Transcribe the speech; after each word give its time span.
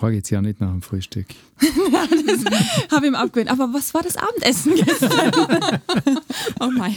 frage 0.00 0.16
jetzt 0.16 0.30
ja 0.30 0.40
nicht 0.40 0.60
nach 0.60 0.70
dem 0.70 0.80
Frühstück. 0.80 1.26
ja, 1.92 2.06
das 2.06 2.90
habe 2.90 3.04
ich 3.04 3.12
ihm 3.12 3.14
abgewöhnt. 3.14 3.50
Aber 3.50 3.72
was 3.74 3.92
war 3.92 4.02
das 4.02 4.16
Abendessen 4.16 4.74
gestern? 4.74 5.30
oh 6.60 6.70
mein. 6.70 6.94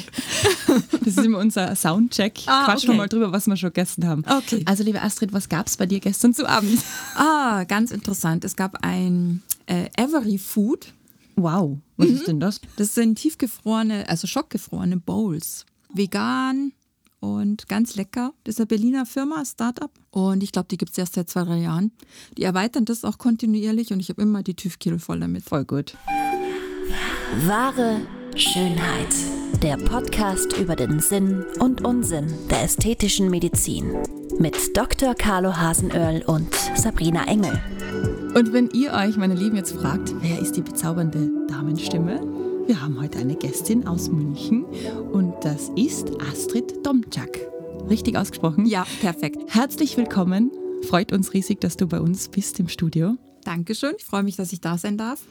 Das 0.92 1.18
ist 1.18 1.26
immer 1.26 1.40
unser 1.40 1.76
Soundcheck. 1.76 2.40
Ah, 2.46 2.64
Quatschen 2.66 2.92
okay. 2.92 2.98
mal 2.98 3.10
drüber, 3.10 3.34
was 3.34 3.46
wir 3.46 3.58
schon 3.58 3.70
gegessen 3.70 4.08
haben. 4.08 4.24
Okay. 4.26 4.64
Also, 4.66 4.84
liebe 4.84 5.02
Astrid, 5.02 5.34
was 5.34 5.50
gab 5.50 5.68
es 5.68 5.76
bei 5.76 5.86
dir 5.86 6.00
gestern 6.00 6.34
zu 6.34 6.48
Abend? 6.48 6.82
Ah, 7.16 7.66
ganz 7.66 7.92
interessant. 7.92 8.46
Es 8.46 8.56
gab 8.56 8.78
ein 8.86 9.44
äh, 9.66 9.90
Every 9.98 10.38
Food. 10.38 10.94
Wow, 11.36 11.80
was 11.98 12.08
mhm. 12.08 12.16
ist 12.16 12.28
denn 12.28 12.40
das? 12.40 12.62
Das 12.78 12.96
sind 12.96 13.16
tiefgefrorene, 13.16 14.08
also 14.08 14.28
schockgefrorene 14.28 14.98
Bowls. 14.98 15.66
Vegan, 15.94 16.72
und 17.24 17.70
ganz 17.70 17.96
lecker. 17.96 18.34
Das 18.44 18.56
ist 18.56 18.60
eine 18.60 18.68
Berliner 18.68 19.06
Firma, 19.06 19.46
Startup. 19.46 19.90
Und 20.12 20.44
ich 20.44 20.52
glaube, 20.52 20.68
die 20.70 20.76
gibt 20.76 20.92
es 20.92 20.98
erst 20.98 21.14
seit 21.14 21.30
zwei, 21.30 21.46
drei 21.46 21.60
Jahren. 21.60 21.94
Die 22.38 22.44
erweitern 22.44 22.84
das 22.84 23.06
auch 23.06 23.18
kontinuierlich 23.18 23.94
und 23.94 24.02
ich 24.02 24.10
habe 24.10 24.22
immer 24.22 24.44
die 24.44 24.56
TÜV-Kilo 24.56 24.98
voll 24.98 25.22
damit. 25.22 25.46
Voll 25.46 25.64
gut. 25.64 25.96
Wahre 27.46 28.02
Schönheit. 28.36 29.16
Der 29.62 29.78
Podcast 29.78 30.58
über 30.58 30.76
den 30.76 31.00
Sinn 31.00 31.46
und 31.60 31.86
Unsinn 31.86 32.28
der 32.52 32.64
ästhetischen 32.64 33.30
Medizin. 33.30 33.94
Mit 34.38 34.76
Dr. 34.76 35.16
Carlo 35.16 35.56
Hasenöhrl 35.56 36.24
und 36.24 36.54
Sabrina 36.76 37.26
Engel. 37.28 37.58
Und 38.36 38.52
wenn 38.52 38.70
ihr 38.72 38.92
euch, 38.92 39.16
meine 39.16 39.36
Lieben, 39.36 39.56
jetzt 39.56 39.72
fragt, 39.72 40.14
wer 40.20 40.40
ist 40.40 40.58
die 40.58 40.62
bezaubernde 40.62 41.32
Damenstimme? 41.48 42.43
Wir 42.66 42.82
haben 42.82 43.02
heute 43.02 43.20
eine 43.20 43.36
Gästin 43.36 43.88
aus 43.88 44.10
München 44.10 44.64
und 45.12 45.34
das 45.42 45.70
ist 45.76 46.12
Astrid 46.22 46.86
Domczak. 46.86 47.38
Richtig 47.90 48.16
ausgesprochen? 48.18 48.66
Ja, 48.66 48.88
perfekt. 49.02 49.38
Herzlich 49.50 49.98
willkommen. 49.98 50.50
Freut 50.88 51.12
uns 51.12 51.34
riesig, 51.34 51.60
dass 51.60 51.76
du 51.76 51.88
bei 51.88 52.00
uns 52.00 52.30
bist 52.30 52.62
im 52.62 52.70
Studio. 52.70 53.18
Dankeschön. 53.44 53.96
Ich 53.98 54.06
freue 54.06 54.24
mich, 54.24 54.38
dass 54.38 54.54
ich 54.54 54.62
da 54.62 54.78
sein 54.78 54.98
darf. 54.98 55.26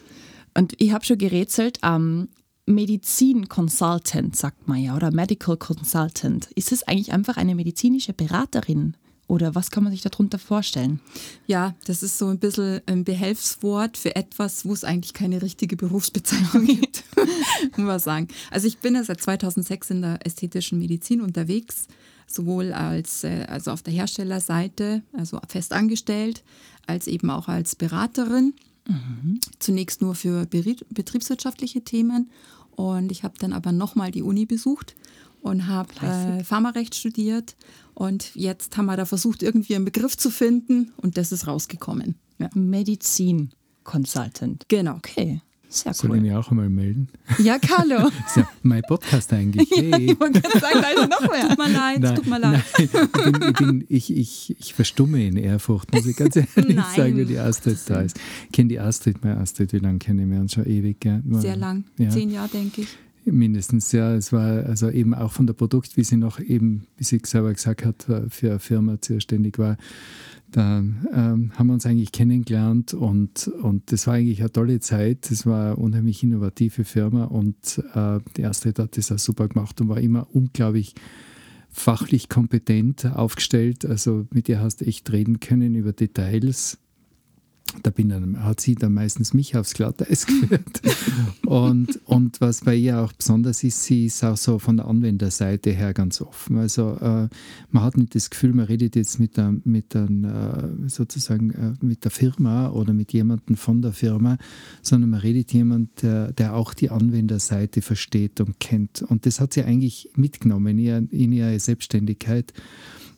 Und 0.55 0.75
ich 0.79 0.93
habe 0.93 1.07
schon 1.07 1.17
gerätselt, 1.17 1.79
ähm, 1.83 2.29
Medizin-Consultant, 2.67 4.37
sagt 4.37 4.69
man 4.69 4.83
ja, 4.83 4.95
oder 4.95 5.11
Medical 5.11 5.57
Consultant. 5.57 6.51
Ist 6.55 6.71
es 6.71 6.83
eigentlich 6.83 7.13
einfach 7.13 7.39
eine 7.39 7.55
medizinische 7.55 8.13
Beraterin? 8.13 8.95
Oder 9.33 9.55
was 9.55 9.71
kann 9.71 9.83
man 9.83 9.93
sich 9.95 10.03
darunter 10.03 10.39
vorstellen? 10.39 11.01
Ja, 11.47 11.75
das 11.87 12.03
ist 12.03 12.19
so 12.19 12.29
ein 12.29 12.39
bisschen 12.39 12.83
ein 12.85 13.03
Behelfswort 13.03 13.97
für 13.97 14.15
etwas, 14.15 14.67
wo 14.67 14.75
es 14.75 14.85
eigentlich 14.85 15.15
keine 15.15 15.41
richtige 15.41 15.75
Berufsbezeichnung 15.75 16.67
gibt, 16.67 17.03
muss 17.79 17.87
man 17.87 17.99
sagen. 17.99 18.29
Also 18.51 18.67
ich 18.67 18.77
bin 18.77 18.95
ja 18.95 19.03
seit 19.03 19.23
2006 19.23 19.89
in 19.89 20.03
der 20.03 20.19
ästhetischen 20.27 20.79
Medizin 20.79 21.23
unterwegs, 21.23 21.87
sowohl 22.27 22.75
als 22.75 23.25
äh, 23.25 23.47
also 23.49 23.71
auf 23.71 23.81
der 23.81 23.95
Herstellerseite, 23.95 25.01
also 25.15 25.41
fest 25.49 25.73
angestellt, 25.73 26.45
als 26.87 27.07
eben 27.07 27.31
auch 27.31 27.49
als 27.49 27.75
Beraterin. 27.75 28.53
Mhm. 28.87 29.41
Zunächst 29.59 30.03
nur 30.03 30.15
für 30.15 30.45
betriebswirtschaftliche 30.45 31.81
Themen 31.81 32.31
und 32.77 33.11
ich 33.11 33.25
habe 33.25 33.39
dann 33.39 33.55
aber 33.55 33.73
nochmal 33.73 34.11
die 34.11 34.23
Uni 34.23 34.45
besucht 34.45 34.95
und 35.43 35.67
habe 35.67 35.91
äh, 36.01 36.45
Pharmarecht 36.45 36.95
studiert. 36.95 37.57
Und 37.95 38.35
jetzt 38.35 38.77
haben 38.77 38.87
wir 38.87 38.97
da 38.97 39.05
versucht, 39.05 39.43
irgendwie 39.43 39.75
einen 39.75 39.85
Begriff 39.85 40.17
zu 40.17 40.31
finden 40.31 40.93
und 40.97 41.19
das 41.19 41.33
ist 41.33 41.47
rausgekommen. 41.47 42.15
Ja. 42.39 42.49
Medizin 42.55 43.51
Consultant. 43.85 44.65
Genau. 44.69 44.97
Okay. 44.97 45.43
Sehr 45.69 45.95
Soll 45.95 46.11
cool. 46.11 46.17
ich 46.17 46.23
mich 46.23 46.33
auch 46.35 46.51
einmal 46.51 46.69
melden? 46.69 47.09
Ja, 47.39 47.59
Carlo. 47.59 47.97
das 47.97 48.13
ist 48.29 48.37
ja 48.37 48.49
mein 48.63 48.83
Podcast 48.83 49.33
eigentlich. 49.33 49.71
Hey. 49.71 49.83
Ja, 49.91 49.99
ich 49.99 50.21
wollte 50.21 50.41
gerade 50.43 50.59
sagen, 50.59 50.79
leider 50.81 51.09
noch 51.09 51.21
mehr. 51.21 51.49
Tut 51.49 51.59
mir 51.59 51.69
leid, 51.71 52.01
nein, 52.01 52.15
tut 52.15 52.27
mir 52.27 52.39
leid. 52.39 52.53
Nein, 52.53 52.63
ich, 52.79 52.91
bin, 52.91 53.43
ich, 53.49 53.53
bin, 53.55 53.85
ich, 53.89 54.17
ich, 54.17 54.57
ich, 54.59 54.75
verstumme 54.75 55.27
in 55.27 55.37
Ehrfurcht, 55.37 55.93
muss 55.93 56.07
ich 56.07 56.17
ganz 56.17 56.37
ehrlich 56.37 56.77
nein. 56.77 56.85
sagen, 56.95 57.17
wie 57.17 57.25
die 57.25 57.39
Astrid 57.39 57.79
da 57.87 58.03
ist. 58.03 58.19
Ich 58.47 58.53
kenne 58.53 58.69
die 58.69 58.81
Astrid, 58.81 59.25
meine 59.25 59.39
Astrid, 59.39 59.73
wie 59.73 59.79
lange 59.79 59.99
kennen 59.99 60.31
wir 60.31 60.41
uns 60.41 60.53
schon 60.53 60.67
ewig? 60.67 61.01
Gell? 61.01 61.23
Sehr 61.33 61.57
lang, 61.57 61.85
ja. 61.99 62.11
zehn 62.11 62.31
Jahre, 62.31 62.49
denke 62.49 62.83
ich. 62.83 62.89
Mindestens, 63.25 63.93
ja. 63.93 64.15
Es 64.15 64.33
war 64.33 64.65
also 64.67 64.91
eben 64.91 65.15
auch 65.15 65.33
von 65.33 65.47
der 65.47 65.55
Produkt, 65.55 65.97
wie 65.97 66.05
sie 66.05 66.17
noch 66.17 66.41
eben, 66.41 66.87
wie 66.97 67.05
sie 67.05 67.21
selber 67.25 67.53
gesagt 67.53 67.85
hat, 67.85 68.07
für 68.29 68.51
eine 68.51 68.59
Firma 68.59 69.01
zuständig 69.01 69.59
war. 69.59 69.77
Da 70.51 70.81
ähm, 70.81 71.53
haben 71.55 71.67
wir 71.69 71.73
uns 71.73 71.87
eigentlich 71.87 72.13
kennengelernt 72.13 72.93
und, 72.93 73.49
und 73.49 73.91
das 73.91 74.07
war 74.07 74.15
eigentlich 74.15 74.41
eine 74.41 74.53
tolle 74.53 74.81
Zeit. 74.81 75.31
Es 75.31 75.47
war 75.47 75.67
eine 75.67 75.77
unheimlich 75.77 76.23
innovative 76.23 76.85
Firma 76.85 77.25
und 77.25 77.83
äh, 77.95 78.19
die 78.37 78.43
erste 78.43 78.75
hat 78.77 78.97
das 78.99 79.11
auch 79.11 79.19
super 79.19 79.49
gemacht 79.49 79.81
und 79.81 79.89
war 79.89 80.01
immer 80.01 80.27
unglaublich 80.35 80.95
fachlich 81.71 82.29
kompetent 82.29 83.07
aufgestellt. 83.07 83.87
Also 83.87 84.27
mit 84.31 84.49
ihr 84.49 84.61
hast 84.61 84.83
du 84.83 84.85
echt 84.85 85.11
reden 85.11 85.41
können 85.41 85.75
über 85.75 85.93
Details 85.93 86.79
da 87.83 87.91
bin 87.91 88.09
dann, 88.09 88.45
hat 88.45 88.61
sie 88.61 88.75
dann 88.75 88.95
meistens 88.95 89.35
mich 89.35 89.57
aufs 89.57 89.75
Glatteis 89.75 90.27
geführt. 90.27 90.83
und, 91.47 92.01
und 92.07 92.41
was 92.41 92.63
bei 92.63 92.75
ihr 92.75 93.01
auch 93.01 93.13
besonders 93.13 93.65
ist, 93.65 93.85
sie 93.85 94.07
ist 94.07 94.23
auch 94.25 94.37
so 94.37 94.59
von 94.59 94.77
der 94.77 94.87
Anwenderseite 94.87 95.71
her 95.71 95.95
ganz 95.95 96.21
offen. 96.21 96.59
Also 96.59 96.97
äh, 97.01 97.29
man 97.71 97.83
hat 97.83 97.97
nicht 97.97 98.15
das 98.15 98.31
Gefühl, 98.31 98.53
man 98.53 98.67
redet 98.67 98.97
jetzt 98.97 99.19
mit 99.19 99.37
der, 99.37 99.55
mit 99.65 99.95
der, 99.95 100.05
äh, 100.05 100.89
sozusagen 100.89 101.51
äh, 101.51 101.85
mit 101.85 102.05
der 102.05 102.11
Firma 102.11 102.71
oder 102.71 102.93
mit 102.93 103.13
jemandem 103.13 103.57
von 103.57 103.83
der 103.83 103.93
Firma, 103.93 104.39
sondern 104.83 105.11
man 105.11 105.21
redet 105.21 105.53
jemand, 105.53 106.03
der, 106.03 106.33
der 106.33 106.55
auch 106.55 106.75
die 106.75 106.91
Anwenderseite 106.91 107.83
versteht 107.83 108.41
und 108.41 108.61
kennt. 108.61 109.03
Und 109.03 109.27
das 109.27 109.41
hat 109.41 109.53
sie 109.55 109.65
eigentlich 109.65 110.11
mitgenommen 110.15 110.67
in, 110.67 110.79
ihr, 110.79 111.07
in 111.11 111.33
ihre 111.33 111.59
Selbstständigkeit, 111.59 112.53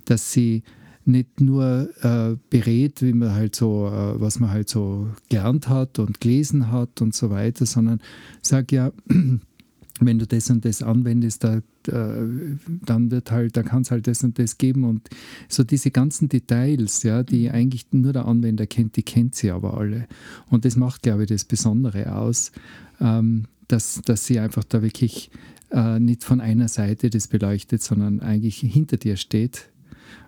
dass 0.05 0.33
sie 0.33 0.63
nicht 1.07 1.41
nur 1.41 1.89
äh, 2.03 2.37
berät, 2.51 3.03
wie 3.03 3.13
man 3.13 3.33
halt 3.33 3.55
so, 3.55 3.89
äh, 3.89 4.21
was 4.21 4.41
man 4.41 4.51
halt 4.51 4.69
so 4.69 5.09
gelernt 5.29 5.69
hat 5.69 5.99
und 5.99 6.21
gelesen 6.21 6.71
hat 6.71 7.01
und 7.01 7.15
so 7.15 7.31
weiter, 7.31 7.67
sondern 7.67 8.01
sagt 8.43 8.73
ja, 8.73 8.93
wenn 10.01 10.19
du 10.19 10.27
das 10.27 10.51
und 10.51 10.65
das 10.65 10.83
anwendest, 10.83 11.45
da, 11.45 11.61
dann 11.85 13.11
wird 13.11 13.31
halt, 13.31 13.57
da 13.57 13.63
kann 13.63 13.83
es 13.83 13.91
halt 13.91 14.07
das 14.07 14.25
und 14.25 14.39
das 14.39 14.59
geben 14.59 14.85
und 14.85 15.09
so 15.49 15.65
diese 15.65 15.91
ganzen 15.91 16.29
Details, 16.29 17.03
ja, 17.03 17.23
die 17.23 17.49
mhm. 17.49 17.55
eigentlich 17.55 17.87
nur 17.93 18.13
der 18.13 18.27
Anwender 18.27 18.67
kennt, 18.67 18.97
die 18.97 19.03
kennt 19.03 19.35
sie 19.35 19.51
aber 19.51 19.77
alle. 19.77 20.07
Und 20.49 20.65
das 20.65 20.77
macht, 20.77 21.03
glaube 21.03 21.25
ich, 21.25 21.29
das 21.29 21.45
Besondere 21.45 22.15
aus, 22.17 22.53
ähm, 23.01 23.45
dass, 23.69 24.01
dass 24.05 24.27
sie 24.27 24.39
einfach 24.39 24.65
da 24.65 24.83
wirklich 24.83 25.31
äh, 25.71 26.01
nicht 26.01 26.25
von 26.25 26.41
einer 26.41 26.69
Seite 26.69 27.11
das 27.11 27.29
beleuchtet, 27.29 27.83
sondern 27.83 28.21
eigentlich 28.21 28.59
hinter 28.59 28.97
dir 28.97 29.17
steht 29.17 29.69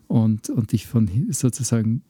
und, 0.09 0.50
und 0.50 0.72
dich 0.72 0.87
von 0.87 1.09
sozusagen 1.31 2.03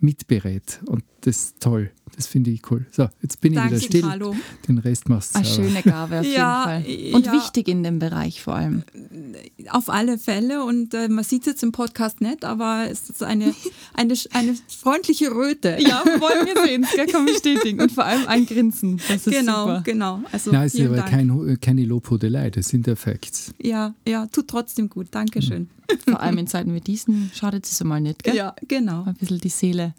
mitberät. 0.00 0.80
Und 0.86 1.04
das 1.22 1.36
ist 1.36 1.60
toll. 1.60 1.90
Das 2.14 2.26
finde 2.26 2.50
ich 2.50 2.62
cool. 2.70 2.86
So, 2.90 3.08
jetzt 3.20 3.40
bin 3.40 3.54
Danke, 3.54 3.76
ich 3.76 3.82
wieder 3.82 3.88
still. 3.88 4.02
Carlo. 4.02 4.36
Den 4.68 4.78
Rest 4.78 5.08
machst 5.08 5.34
du 5.34 5.38
Eine 5.38 5.48
schöne 5.48 5.82
Gabe 5.82 6.20
auf 6.20 6.26
ja, 6.34 6.78
jeden 6.78 7.10
Fall. 7.10 7.14
Und 7.14 7.26
ja. 7.26 7.32
wichtig 7.32 7.68
in 7.68 7.82
dem 7.82 7.98
Bereich 7.98 8.42
vor 8.42 8.54
allem. 8.54 8.84
Auf 9.70 9.90
alle 9.90 10.16
Fälle. 10.18 10.64
Und 10.64 10.94
äh, 10.94 11.08
man 11.08 11.24
sieht 11.24 11.42
es 11.42 11.46
jetzt 11.46 11.62
im 11.62 11.72
Podcast 11.72 12.20
nicht, 12.20 12.44
aber 12.44 12.86
es 12.88 13.10
ist 13.10 13.22
eine, 13.22 13.54
eine, 13.94 14.14
eine 14.32 14.56
freundliche 14.68 15.30
Röte. 15.30 15.76
Ja, 15.80 16.04
wollen 16.04 16.46
wir 16.46 16.64
sehen. 16.64 16.86
Das 16.96 17.12
kann 17.12 17.24
man 17.24 17.34
bestätigen. 17.34 17.80
Und 17.80 17.92
vor 17.92 18.04
allem 18.04 18.26
ein 18.28 18.46
Grinsen. 18.46 19.00
Das 19.08 19.26
ist 19.26 19.38
genau, 19.38 19.66
super. 19.66 19.82
genau. 19.84 20.22
Also, 20.32 20.52
Nein, 20.52 20.66
es 20.66 20.74
ist 20.74 20.86
aber 20.86 21.02
kein, 21.02 21.58
keine 21.60 21.84
Lobhudelei. 21.84 22.50
Das 22.50 22.68
sind 22.68 22.88
Effekte. 22.88 23.52
Ja, 23.60 23.94
ja, 24.06 24.26
tut 24.26 24.48
trotzdem 24.48 24.88
gut. 24.88 25.08
Dankeschön. 25.10 25.62
Mhm. 25.90 26.10
Vor 26.10 26.20
allem 26.20 26.38
in 26.38 26.46
Zeiten 26.46 26.74
wie 26.74 26.80
diesen 26.80 27.30
schadet 27.34 27.66
es 27.66 27.80
einmal 27.80 28.00
nicht, 28.00 28.24
gell? 28.24 28.34
Ja, 28.34 28.54
genau. 28.66 29.04
Ein 29.04 29.14
bisschen 29.14 29.38
die 29.38 29.48
Seele 29.48 29.94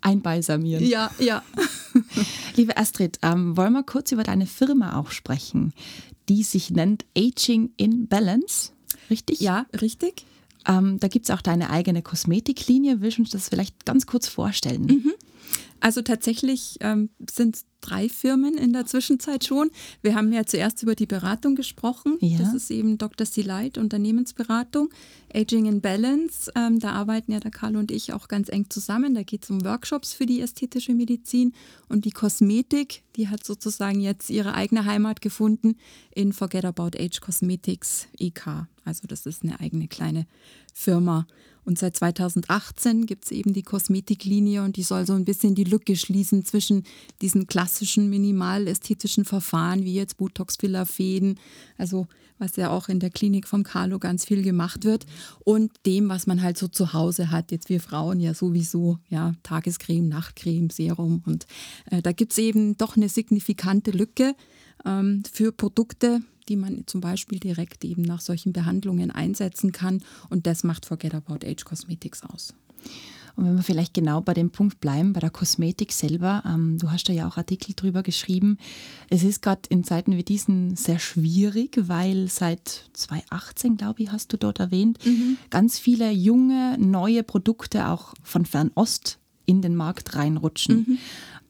einbalsamieren. 0.00 0.84
Ja, 0.84 1.10
ja. 1.18 1.42
Liebe 2.56 2.76
Astrid, 2.76 3.18
ähm, 3.22 3.56
wollen 3.56 3.72
wir 3.72 3.82
kurz 3.82 4.12
über 4.12 4.22
deine 4.22 4.46
Firma 4.46 4.98
auch 4.98 5.10
sprechen, 5.10 5.72
die 6.28 6.42
sich 6.42 6.70
nennt 6.70 7.04
Aging 7.16 7.70
in 7.76 8.08
Balance, 8.08 8.72
richtig? 9.10 9.40
Ja, 9.40 9.66
richtig. 9.80 10.24
Ähm, 10.66 10.98
da 10.98 11.08
gibt 11.08 11.26
es 11.26 11.30
auch 11.30 11.42
deine 11.42 11.70
eigene 11.70 12.02
Kosmetiklinie. 12.02 13.00
Willst 13.00 13.18
du 13.18 13.22
uns 13.22 13.30
das 13.30 13.48
vielleicht 13.48 13.84
ganz 13.84 14.06
kurz 14.06 14.28
vorstellen? 14.28 14.86
Mhm. 14.86 15.12
Also 15.80 16.02
tatsächlich 16.02 16.78
ähm, 16.80 17.10
sind 17.30 17.58
drei 17.80 18.08
Firmen 18.08 18.56
in 18.58 18.72
der 18.72 18.86
Zwischenzeit 18.86 19.44
schon. 19.44 19.70
Wir 20.02 20.14
haben 20.14 20.32
ja 20.32 20.44
zuerst 20.44 20.82
über 20.82 20.94
die 20.94 21.06
Beratung 21.06 21.54
gesprochen. 21.54 22.16
Ja. 22.20 22.38
Das 22.38 22.54
ist 22.54 22.70
eben 22.70 22.98
Dr. 22.98 23.26
Light, 23.44 23.78
Unternehmensberatung. 23.78 24.90
Aging 25.34 25.66
in 25.66 25.80
Balance, 25.80 26.50
ähm, 26.56 26.78
da 26.78 26.92
arbeiten 26.92 27.32
ja 27.32 27.40
der 27.40 27.50
Karl 27.50 27.76
und 27.76 27.90
ich 27.90 28.12
auch 28.12 28.28
ganz 28.28 28.48
eng 28.48 28.70
zusammen. 28.70 29.14
Da 29.14 29.22
geht 29.22 29.44
es 29.44 29.50
um 29.50 29.64
Workshops 29.64 30.14
für 30.14 30.24
die 30.24 30.40
ästhetische 30.40 30.94
Medizin 30.94 31.52
und 31.88 32.04
die 32.04 32.10
Kosmetik, 32.10 33.02
die 33.16 33.28
hat 33.28 33.44
sozusagen 33.44 34.00
jetzt 34.00 34.30
ihre 34.30 34.54
eigene 34.54 34.84
Heimat 34.86 35.20
gefunden 35.20 35.76
in 36.14 36.32
Forget 36.32 36.64
About 36.64 36.98
Age 36.98 37.20
Cosmetics 37.20 38.08
EK. 38.18 38.66
Also 38.86 39.06
das 39.06 39.26
ist 39.26 39.42
eine 39.42 39.60
eigene 39.60 39.88
kleine 39.88 40.26
Firma. 40.72 41.26
Und 41.66 41.78
seit 41.78 41.96
2018 41.96 43.06
gibt 43.06 43.24
es 43.24 43.32
eben 43.32 43.52
die 43.52 43.64
Kosmetiklinie 43.64 44.62
und 44.62 44.76
die 44.76 44.84
soll 44.84 45.04
so 45.04 45.14
ein 45.14 45.24
bisschen 45.24 45.56
die 45.56 45.64
Lücke 45.64 45.96
schließen 45.96 46.44
zwischen 46.44 46.84
diesen 47.20 47.48
klassischen 47.48 48.08
minimalästhetischen 48.08 49.24
Verfahren 49.24 49.82
wie 49.82 49.94
jetzt 49.94 50.16
Botox, 50.16 50.56
Filler, 50.56 50.86
Fäden, 50.86 51.40
also 51.76 52.06
was 52.38 52.54
ja 52.54 52.70
auch 52.70 52.88
in 52.88 53.00
der 53.00 53.10
Klinik 53.10 53.48
vom 53.48 53.64
Carlo 53.64 53.98
ganz 53.98 54.24
viel 54.24 54.42
gemacht 54.42 54.84
wird 54.84 55.06
und 55.44 55.72
dem, 55.86 56.08
was 56.08 56.28
man 56.28 56.40
halt 56.40 56.56
so 56.56 56.68
zu 56.68 56.92
Hause 56.92 57.32
hat. 57.32 57.50
Jetzt 57.50 57.68
wir 57.68 57.80
Frauen 57.80 58.20
ja 58.20 58.32
sowieso, 58.32 58.98
ja, 59.08 59.34
Tagescreme, 59.42 60.08
Nachtcreme, 60.08 60.70
Serum 60.70 61.22
und 61.26 61.46
äh, 61.90 62.00
da 62.00 62.12
gibt 62.12 62.32
es 62.32 62.38
eben 62.38 62.76
doch 62.76 62.96
eine 62.96 63.08
signifikante 63.08 63.90
Lücke 63.90 64.36
ähm, 64.84 65.24
für 65.32 65.50
Produkte, 65.50 66.20
die 66.48 66.56
man 66.56 66.84
zum 66.86 67.00
Beispiel 67.00 67.38
direkt 67.38 67.84
eben 67.84 68.02
nach 68.02 68.20
solchen 68.20 68.52
Behandlungen 68.52 69.10
einsetzen 69.10 69.72
kann. 69.72 70.02
Und 70.28 70.46
das 70.46 70.64
macht 70.64 70.86
Forget 70.86 71.14
About 71.14 71.46
Age 71.46 71.64
Cosmetics 71.64 72.22
aus. 72.22 72.54
Und 73.36 73.44
wenn 73.44 73.56
wir 73.56 73.62
vielleicht 73.62 73.92
genau 73.92 74.22
bei 74.22 74.32
dem 74.32 74.50
Punkt 74.50 74.80
bleiben, 74.80 75.12
bei 75.12 75.20
der 75.20 75.30
Kosmetik 75.30 75.92
selber, 75.92 76.42
ähm, 76.46 76.78
du 76.78 76.90
hast 76.90 77.08
da 77.08 77.12
ja 77.12 77.28
auch 77.28 77.36
Artikel 77.36 77.74
drüber 77.74 78.02
geschrieben. 78.02 78.56
Es 79.10 79.22
ist 79.22 79.42
gerade 79.42 79.60
in 79.68 79.84
Zeiten 79.84 80.16
wie 80.16 80.22
diesen 80.22 80.74
sehr 80.74 80.98
schwierig, 80.98 81.76
weil 81.82 82.28
seit 82.28 82.88
2018, 82.94 83.76
glaube 83.76 84.02
ich, 84.02 84.10
hast 84.10 84.32
du 84.32 84.38
dort 84.38 84.58
erwähnt, 84.58 84.98
mhm. 85.04 85.36
ganz 85.50 85.78
viele 85.78 86.10
junge, 86.10 86.78
neue 86.78 87.22
Produkte 87.22 87.88
auch 87.88 88.14
von 88.22 88.46
Fernost 88.46 89.18
in 89.44 89.60
den 89.60 89.76
Markt 89.76 90.16
reinrutschen. 90.16 90.76
Mhm. 90.76 90.98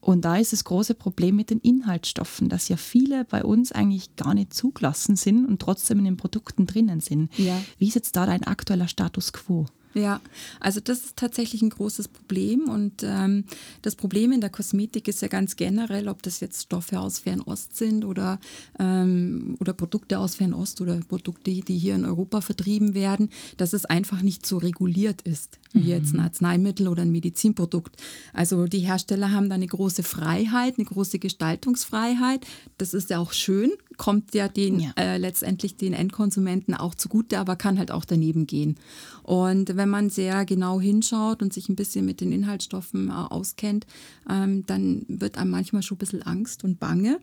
Und 0.07 0.25
da 0.25 0.37
ist 0.37 0.53
das 0.53 0.63
große 0.63 0.95
Problem 0.95 1.35
mit 1.35 1.51
den 1.51 1.59
Inhaltsstoffen, 1.59 2.49
dass 2.49 2.69
ja 2.69 2.77
viele 2.77 3.25
bei 3.25 3.43
uns 3.43 3.73
eigentlich 3.73 4.15
gar 4.15 4.35
nicht 4.35 4.55
zugelassen 4.55 5.17
sind 5.17 5.45
und 5.45 5.61
trotzdem 5.61 5.99
in 5.99 6.05
den 6.05 6.17
Produkten 6.17 6.65
drinnen 6.65 7.01
sind. 7.01 7.37
Ja. 7.37 7.61
Wie 7.79 7.89
ist 7.89 7.97
jetzt 7.97 8.15
da 8.15 8.25
dein 8.25 8.45
aktueller 8.45 8.87
Status 8.87 9.33
quo? 9.33 9.67
Ja, 9.97 10.21
also 10.61 10.79
das 10.81 11.07
ist 11.07 11.17
tatsächlich 11.17 11.63
ein 11.63 11.71
großes 11.71 12.09
Problem 12.09 12.69
und 12.69 13.03
ähm, 13.03 13.45
das 13.81 13.97
Problem 13.97 14.31
in 14.31 14.43
der 14.43 14.51
Kosmetik 14.51 15.09
ist 15.09 15.23
ja 15.23 15.29
ganz 15.29 15.57
generell, 15.57 16.09
ob 16.09 16.23
das 16.23 16.41
jetzt 16.41 16.65
Stoffe 16.65 17.01
aus 17.01 17.21
Fernost 17.21 17.75
sind 17.75 18.05
oder, 18.05 18.39
ähm, 18.79 19.57
oder 19.59 19.73
Produkte 19.73 20.19
aus 20.19 20.35
Fernost 20.35 20.83
oder 20.83 21.01
Produkte, 21.01 21.51
die 21.51 21.79
hier 21.79 21.95
in 21.95 22.05
Europa 22.05 22.43
vertrieben 22.43 22.93
werden, 22.93 23.31
dass 23.57 23.73
es 23.73 23.87
einfach 23.87 24.21
nicht 24.21 24.45
so 24.45 24.59
reguliert 24.59 25.23
ist 25.23 25.59
wie 25.73 25.81
mhm. 25.81 25.89
jetzt 25.89 26.15
ein 26.15 26.21
Arzneimittel 26.21 26.89
oder 26.89 27.03
ein 27.03 27.13
Medizinprodukt. 27.13 27.97
Also 28.33 28.67
die 28.67 28.81
Hersteller 28.81 29.33
haben 29.33 29.49
da 29.49 29.55
eine 29.55 29.67
große 29.67 30.03
Freiheit, 30.03 30.75
eine 30.79 30.85
große 30.85 31.19
Gestaltungsfreiheit. 31.19 32.47
Das 32.79 32.95
ist 32.95 33.11
ja 33.11 33.19
auch 33.19 33.33
schön, 33.33 33.71
kommt 33.97 34.35
ja, 34.35 34.49
den, 34.49 34.81
ja. 34.81 34.91
Äh, 34.97 35.19
letztendlich 35.19 35.77
den 35.77 35.93
Endkonsumenten 35.93 36.75
auch 36.75 36.95
zugute, 36.95 37.39
aber 37.39 37.57
kann 37.57 37.79
halt 37.79 37.91
auch 37.91 38.05
daneben 38.05 38.47
gehen. 38.47 38.77
Und 39.23 39.77
wenn 39.77 39.89
man 39.89 40.11
sehr 40.11 40.45
genau 40.45 40.81
hinschaut 40.81 41.43
und 41.43 41.53
sich 41.53 41.69
ein 41.69 41.77
bisschen 41.77 42.05
mit 42.05 42.21
den 42.21 42.31
Inhaltsstoffen 42.31 43.09
äh, 43.09 43.13
auskennt, 43.13 43.87
ähm, 44.31 44.65
dann 44.67 45.05
wird 45.09 45.39
einem 45.39 45.51
manchmal 45.51 45.83
schon 45.83 45.97
ein 45.97 45.99
bisschen 45.99 46.23
Angst 46.23 46.63
und 46.63 46.79
Bange. 46.79 47.19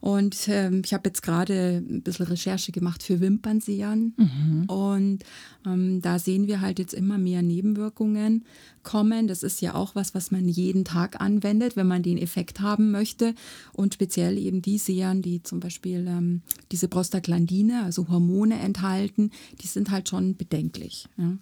Und 0.00 0.36
ähm, 0.48 0.82
ich 0.84 0.92
habe 0.92 1.08
jetzt 1.08 1.22
gerade 1.22 1.82
ein 1.88 2.02
bisschen 2.02 2.26
Recherche 2.26 2.72
gemacht 2.72 3.02
für 3.02 3.20
Wimpernsehren. 3.20 4.14
Mhm. 4.16 4.64
Und 4.66 5.18
ähm, 5.66 6.02
da 6.02 6.18
sehen 6.18 6.46
wir 6.46 6.60
halt 6.60 6.78
jetzt 6.78 6.94
immer 6.94 7.18
mehr 7.18 7.42
Nebenwirkungen 7.42 8.44
kommen. 8.82 9.26
Das 9.26 9.42
ist 9.42 9.60
ja 9.60 9.74
auch 9.74 9.94
was, 9.94 10.14
was 10.14 10.30
man 10.30 10.48
jeden 10.48 10.84
Tag 10.84 11.20
anwendet, 11.20 11.76
wenn 11.76 11.86
man 11.86 12.02
den 12.02 12.18
Effekt 12.18 12.60
haben 12.60 12.90
möchte. 12.90 13.34
Und 13.72 13.94
speziell 13.94 14.38
eben 14.38 14.62
die 14.62 14.78
Sehern, 14.78 15.22
die 15.22 15.42
zum 15.42 15.60
Beispiel 15.60 16.06
ähm, 16.16 16.42
diese 16.72 16.88
Prostaglandine, 16.88 17.82
also 17.84 18.08
Hormone 18.08 18.58
enthalten, 18.58 19.30
die 19.60 19.66
sind 19.66 19.90
halt 19.90 20.08
schon 20.08 20.36
bedenklich. 20.36 21.08
Ja. 21.16 21.36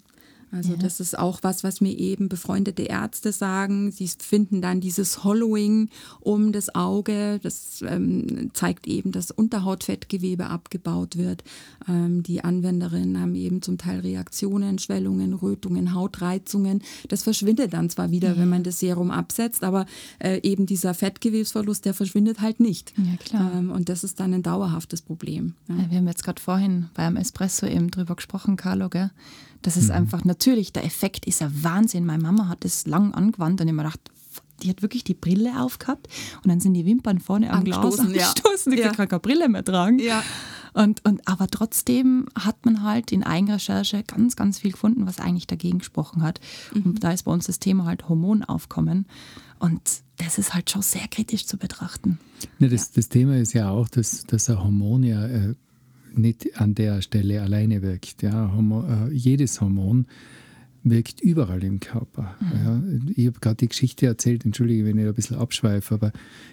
Also 0.55 0.71
ja. 0.71 0.77
das 0.77 0.99
ist 0.99 1.19
auch 1.19 1.39
was, 1.41 1.63
was 1.63 1.81
mir 1.81 1.91
eben 1.97 2.29
befreundete 2.29 2.83
Ärzte 2.83 3.31
sagen. 3.31 3.91
Sie 3.91 4.07
finden 4.07 4.61
dann 4.61 4.79
dieses 4.79 5.23
Hollowing 5.23 5.89
um 6.21 6.53
das 6.53 6.73
Auge. 6.73 7.39
Das 7.43 7.83
ähm, 7.85 8.51
zeigt 8.53 8.87
eben, 8.87 9.11
dass 9.11 9.31
Unterhautfettgewebe 9.31 10.47
abgebaut 10.47 11.17
wird. 11.17 11.43
Ähm, 11.89 12.23
die 12.23 12.43
Anwenderinnen 12.43 13.19
haben 13.19 13.35
eben 13.35 13.61
zum 13.61 13.77
Teil 13.77 13.99
Reaktionen, 13.99 14.79
Schwellungen, 14.79 15.33
Rötungen, 15.33 15.93
Hautreizungen. 15.93 16.81
Das 17.09 17.23
verschwindet 17.23 17.73
dann 17.73 17.89
zwar 17.89 18.11
wieder, 18.11 18.29
ja. 18.29 18.37
wenn 18.37 18.49
man 18.49 18.63
das 18.63 18.79
Serum 18.79 19.11
absetzt, 19.11 19.63
aber 19.63 19.85
äh, 20.19 20.39
eben 20.41 20.65
dieser 20.65 20.93
Fettgewebsverlust, 20.93 21.83
der 21.83 21.93
verschwindet 21.93 22.39
halt 22.39 22.61
nicht. 22.61 22.93
Ja, 22.97 23.17
klar. 23.17 23.51
Ähm, 23.53 23.71
und 23.71 23.89
das 23.89 24.05
ist 24.05 24.21
dann 24.21 24.33
ein 24.33 24.43
dauerhaftes 24.43 25.01
Problem. 25.01 25.55
Ja. 25.67 25.75
wir 25.89 25.97
haben 25.97 26.07
jetzt 26.07 26.23
gerade 26.23 26.41
vorhin 26.41 26.89
beim 26.93 27.17
Espresso 27.17 27.65
eben 27.65 27.91
drüber 27.91 28.15
gesprochen, 28.15 28.55
Carlo, 28.55 28.89
gell? 28.89 29.11
Das 29.61 29.77
ist 29.77 29.89
mhm. 29.89 29.95
einfach 29.95 30.25
natürlich, 30.25 30.73
der 30.73 30.85
Effekt 30.85 31.25
ist 31.25 31.41
ein 31.41 31.63
Wahnsinn. 31.63 32.05
Meine 32.05 32.21
Mama 32.21 32.47
hat 32.47 32.63
das 32.63 32.85
lang 32.85 33.13
angewandt 33.13 33.61
und 33.61 33.67
ich 33.67 33.73
mir 33.73 33.83
gedacht, 33.83 33.99
die 34.63 34.69
hat 34.69 34.81
wirklich 34.81 35.03
die 35.03 35.13
Brille 35.13 35.61
aufgehabt 35.61 36.07
und 36.43 36.49
dann 36.49 36.59
sind 36.59 36.73
die 36.73 36.85
Wimpern 36.85 37.19
vorne 37.19 37.51
am 37.51 37.63
Glas 37.63 37.99
angestoßen. 37.99 38.71
Ja. 38.71 38.77
Die 38.77 38.81
ja. 38.81 38.91
kann 38.91 39.07
keine 39.07 39.19
Brille 39.19 39.49
mehr 39.49 39.63
tragen. 39.63 39.99
Ja. 39.99 40.23
Und, 40.73 41.05
und, 41.05 41.25
aber 41.25 41.47
trotzdem 41.47 42.25
hat 42.37 42.65
man 42.65 42.83
halt 42.83 43.13
in 43.13 43.23
Eigenrecherche 43.23 44.03
ganz, 44.03 44.35
ganz 44.35 44.59
viel 44.59 44.71
gefunden, 44.71 45.07
was 45.07 45.19
eigentlich 45.19 45.47
dagegen 45.47 45.79
gesprochen 45.79 46.21
hat. 46.21 46.41
Mhm. 46.73 46.83
Und 46.83 47.03
da 47.03 47.11
ist 47.11 47.23
bei 47.23 47.31
uns 47.31 47.47
das 47.47 47.59
Thema 47.59 47.85
halt 47.85 48.09
Hormonaufkommen. 48.09 49.05
Und 49.59 49.81
das 50.17 50.37
ist 50.37 50.53
halt 50.53 50.69
schon 50.69 50.81
sehr 50.81 51.07
kritisch 51.07 51.45
zu 51.45 51.57
betrachten. 51.57 52.19
Ja, 52.59 52.67
das, 52.67 52.91
das 52.91 53.07
Thema 53.07 53.37
ist 53.37 53.53
ja 53.53 53.69
auch, 53.69 53.87
dass, 53.87 54.25
dass 54.25 54.49
ein 54.49 54.61
Hormon 54.61 55.03
ja 55.03 55.25
äh, 55.25 55.55
nicht 56.17 56.59
an 56.59 56.75
der 56.75 57.01
Stelle 57.01 57.41
alleine 57.41 57.81
wirkt. 57.81 58.21
Ja, 58.21 58.51
Hormon, 58.53 59.09
äh, 59.09 59.13
jedes 59.13 59.61
Hormon 59.61 60.05
wirkt 60.85 61.19
überall 61.19 61.63
im 61.63 61.79
Körper. 61.79 62.35
Mhm. 62.39 62.63
Ja, 62.63 63.13
ich 63.15 63.27
habe 63.27 63.39
gerade 63.39 63.55
die 63.57 63.67
Geschichte 63.67 64.05
erzählt, 64.05 64.45
entschuldige, 64.45 64.85
wenn 64.85 64.97
ich 64.97 65.05
ein 65.05 65.13
bisschen 65.13 65.37
abschweife, 65.37 65.95
aber 65.95 66.11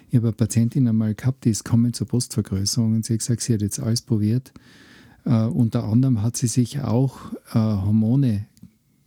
ich 0.09 0.17
habe 0.17 0.27
eine 0.27 0.35
Patientin 0.35 0.87
einmal 0.87 1.13
gehabt, 1.13 1.45
die 1.45 1.51
ist 1.51 1.63
kommen 1.63 1.93
zur 1.93 2.07
Brustvergrößerung 2.07 2.95
und 2.95 3.05
sie 3.05 3.13
hat 3.13 3.19
gesagt, 3.19 3.41
sie 3.41 3.53
hat 3.53 3.61
jetzt 3.61 3.79
alles 3.79 4.01
probiert. 4.01 4.51
Uh, 5.25 5.47
unter 5.47 5.85
anderem 5.85 6.21
hat 6.21 6.35
sie 6.35 6.47
sich 6.47 6.81
auch 6.81 7.31
uh, 7.55 7.85
Hormone 7.85 8.45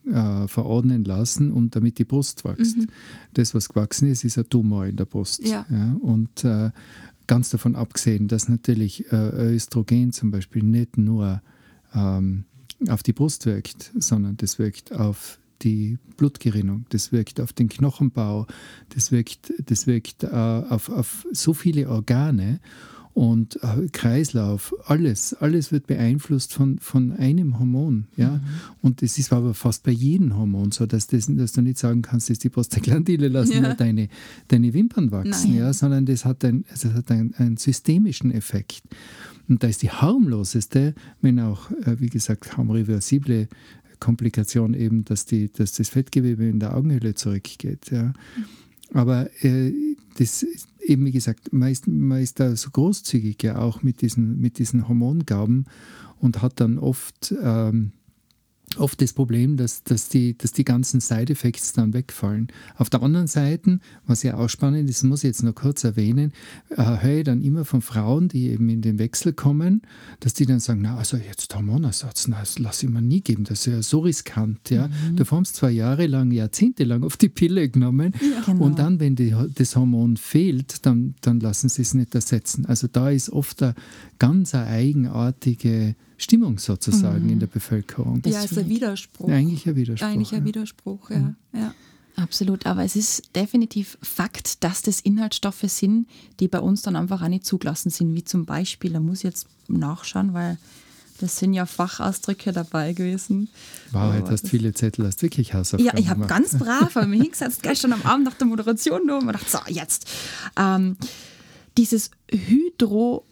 uh, 0.06 0.47
verordnen 0.47 1.05
lassen, 1.05 1.52
um 1.52 1.69
damit 1.69 1.99
die 1.99 2.05
Brust 2.05 2.43
wächst. 2.44 2.79
Mhm. 2.79 2.87
Das, 3.35 3.55
was 3.55 3.69
gewachsen 3.69 4.09
ist, 4.09 4.25
ist 4.25 4.38
ein 4.38 4.49
Tumor 4.49 4.87
in 4.87 4.97
der 4.97 5.05
Brust. 5.05 5.47
Ja. 5.47 5.67
ja 5.69 5.94
und 6.00 6.47
Ganz 7.26 7.50
davon 7.50 7.76
abgesehen, 7.76 8.28
dass 8.28 8.49
natürlich 8.49 9.11
äh, 9.12 9.55
Östrogen 9.55 10.12
zum 10.12 10.31
Beispiel 10.31 10.62
nicht 10.62 10.96
nur 10.96 11.43
ähm, 11.94 12.44
auf 12.88 13.02
die 13.02 13.12
Brust 13.12 13.46
wirkt, 13.46 13.93
sondern 13.99 14.37
das 14.37 14.58
wirkt 14.58 14.93
auf 14.93 15.38
die 15.62 15.99
Blutgerinnung, 16.17 16.84
das 16.90 17.12
wirkt 17.12 17.40
auf 17.40 17.52
den 17.52 17.69
Knochenbau, 17.69 18.46
das 18.90 19.11
wirkt, 19.11 19.52
das 19.64 19.87
wirkt 19.87 20.25
äh, 20.25 20.28
auf, 20.28 20.88
auf 20.88 21.26
so 21.32 21.55
viele 21.55 21.88
Organe 21.88 22.61
und 23.16 23.58
äh, 23.62 23.88
Kreislauf, 23.92 24.74
alles, 24.84 25.32
alles 25.32 25.72
wird 25.72 25.86
beeinflusst 25.86 26.52
von, 26.52 26.78
von 26.80 27.12
einem 27.12 27.58
Hormon. 27.58 28.08
Ja? 28.14 28.32
Mhm. 28.32 28.40
Und 28.82 29.00
das 29.00 29.16
ist 29.16 29.32
aber 29.32 29.54
fast 29.54 29.84
bei 29.84 29.90
jedem 29.90 30.36
Hormon 30.36 30.70
so, 30.70 30.84
dass, 30.84 31.06
das, 31.06 31.24
dass 31.26 31.52
du 31.52 31.62
nicht 31.62 31.78
sagen 31.78 32.02
kannst, 32.02 32.28
dass 32.28 32.40
die 32.40 32.50
Prostaglandine 32.50 33.28
lassen 33.28 33.64
ja. 33.64 33.72
deine, 33.72 34.10
deine 34.48 34.74
Wimpern 34.74 35.12
wachsen, 35.12 35.56
ja? 35.56 35.72
sondern 35.72 36.04
das 36.04 36.26
hat, 36.26 36.44
ein, 36.44 36.66
das 36.68 36.85
hat 36.85 37.11
einen, 37.11 37.32
einen 37.37 37.56
systemischen 37.56 38.32
Effekt. 38.32 38.82
Und 39.49 39.62
da 39.62 39.68
ist 39.68 39.80
die 39.80 39.90
harmloseste, 39.90 40.94
wenn 41.23 41.40
auch, 41.40 41.70
äh, 41.70 41.99
wie 41.99 42.11
gesagt, 42.11 42.42
kaum 42.42 42.70
reversible 42.70 43.49
Komplikation 43.99 44.75
eben, 44.75 45.06
dass, 45.06 45.25
die, 45.25 45.50
dass 45.50 45.73
das 45.73 45.88
Fettgewebe 45.88 46.44
in 46.44 46.61
der 46.61 46.76
Augenhöhle 46.76 47.14
zurückgeht. 47.14 47.90
Ja? 47.90 48.02
Mhm. 48.02 48.12
Aber 48.92 49.30
äh, 49.42 49.73
das 50.18 50.42
ist 50.42 50.68
eben, 50.88 51.05
wie 51.05 51.12
gesagt, 51.12 51.52
man 51.52 51.71
ist, 51.71 51.87
man 51.87 52.21
ist 52.21 52.40
da 52.40 52.57
so 52.57 52.71
großzügig 52.71 53.43
ja 53.43 53.59
auch 53.59 53.83
mit 53.83 54.02
diesen, 54.02 54.40
mit 54.40 54.59
diesen 54.59 54.88
Hormongaben 54.88 55.66
und 56.21 56.43
hat 56.43 56.61
dann 56.61 56.78
oft 56.78 57.35
ähm, 57.43 57.93
oft 58.76 59.00
das 59.00 59.12
Problem, 59.12 59.56
dass, 59.56 59.85
dass, 59.85 60.08
die, 60.08 60.37
dass 60.37 60.52
die 60.52 60.64
ganzen 60.64 61.00
Side-Effects 61.00 61.73
dann 61.73 61.94
wegfallen. 61.94 62.49
Auf 62.76 62.90
der 62.90 63.02
anderen 63.02 63.26
Seite, 63.26 63.78
was 64.06 64.23
ja 64.23 64.37
auch 64.37 64.49
spannend 64.49 64.90
ist, 64.90 65.02
muss 65.04 65.25
ich 65.25 65.28
jetzt 65.28 65.42
noch 65.42 65.54
kurz 65.54 65.85
erwähnen, 65.85 66.32
äh, 66.70 66.82
höre 66.82 67.18
ich 67.18 67.25
dann 67.25 67.42
immer 67.42 67.64
von 67.64 67.80
Frauen, 67.80 68.28
die 68.28 68.49
eben 68.49 68.68
in 68.68 68.82
den 68.82 68.99
Wechsel 68.99 69.32
kommen, 69.32 69.82
dass 70.20 70.35
die 70.35 70.46
dann 70.46 70.61
sagen, 70.61 70.82
na 70.82 70.96
also 70.96 71.16
jetzt 71.16 71.54
Hormonersatz, 71.54 72.28
na, 72.28 72.40
das 72.40 72.58
lasse 72.58 72.87
ich 72.87 72.92
mir 72.92 73.02
nie 73.02 73.20
geben, 73.20 73.44
das 73.44 73.61
ist 73.61 73.66
ja 73.66 73.82
so 73.82 74.00
riskant. 74.00 74.70
Ja? 74.70 74.88
Mhm. 74.88 75.16
Du 75.16 75.25
hast 75.25 75.56
zwei 75.56 75.70
Jahre 75.70 76.06
lang, 76.06 76.30
jahrzehntelang 76.30 77.02
auf 77.02 77.16
die 77.16 77.28
Pille 77.28 77.68
genommen 77.68 78.12
ja, 78.20 78.42
genau. 78.44 78.64
und 78.64 78.78
dann, 78.78 79.00
wenn 79.00 79.16
die, 79.16 79.35
das 79.54 79.76
Hormon 79.76 80.16
fehlt, 80.16 80.85
dann, 80.85 81.14
dann 81.20 81.40
lassen 81.40 81.68
sie 81.68 81.82
es 81.82 81.94
nicht 81.94 82.14
ersetzen. 82.14 82.66
Also 82.66 82.88
da 82.88 83.11
ist 83.11 83.30
oft 83.30 83.62
eine 83.62 83.75
ganz 84.18 84.54
eine 84.54 84.66
eigenartige 84.66 85.94
Stimmung 86.18 86.58
sozusagen 86.58 87.25
mhm. 87.25 87.32
in 87.32 87.40
der 87.40 87.46
Bevölkerung. 87.46 88.23
Ja, 88.25 88.42
ist 88.42 88.56
ein 88.56 88.68
Widerspruch. 88.68 89.28
Eigentlich 89.28 89.66
ein 89.66 89.76
Widerspruch. 89.76 90.08
Eigentlich 90.08 90.35
ein 90.35 90.44
Widerspruch, 90.44 91.11
ja. 91.11 91.18
Mhm. 91.18 91.37
ja. 91.52 91.75
Absolut, 92.16 92.64
aber 92.64 92.82
es 92.82 92.96
ist 92.96 93.37
definitiv 93.37 93.99
Fakt, 94.00 94.64
dass 94.64 94.80
das 94.80 95.00
Inhaltsstoffe 95.00 95.64
sind, 95.66 96.08
die 96.40 96.49
bei 96.49 96.61
uns 96.61 96.80
dann 96.80 96.96
einfach 96.96 97.23
auch 97.23 97.28
nicht 97.28 97.44
zugelassen 97.44 97.90
sind, 97.90 98.14
wie 98.14 98.25
zum 98.25 98.46
Beispiel, 98.46 98.94
da 98.94 99.00
muss 99.00 99.18
ich 99.18 99.25
jetzt 99.25 99.46
nachschauen, 99.68 100.32
weil 100.32 100.56
Das 101.18 101.38
sind 101.38 101.54
ja 101.54 101.64
Fachausdrücke 101.64 102.52
dabei 102.52 102.92
gewesen. 102.92 103.49
Wow, 103.92 104.14
heute 104.14 104.32
hast 104.32 104.49
viele 104.49 104.75
Zettel, 104.75 105.06
hast 105.06 105.23
wirklich 105.23 105.54
Hausaufgaben 105.54 105.96
Ja, 105.96 105.99
ich 105.99 106.08
habe 106.11 106.26
ganz 106.26 106.58
brav 106.58 106.94
habe 106.94 107.06
mich 107.06 107.23
hingesetzt, 107.23 107.62
gestern 107.62 107.92
am 107.94 108.02
Abend 108.02 108.26
nach 108.26 108.35
der 108.35 108.46
Moderation 108.46 109.06
nur 109.06 109.18
und 109.18 109.28
dachte, 109.28 109.50
so, 109.50 109.58
jetzt. 109.68 110.06
Ähm, 110.58 110.96
dieses 111.78 112.11
Hydro 112.30 113.25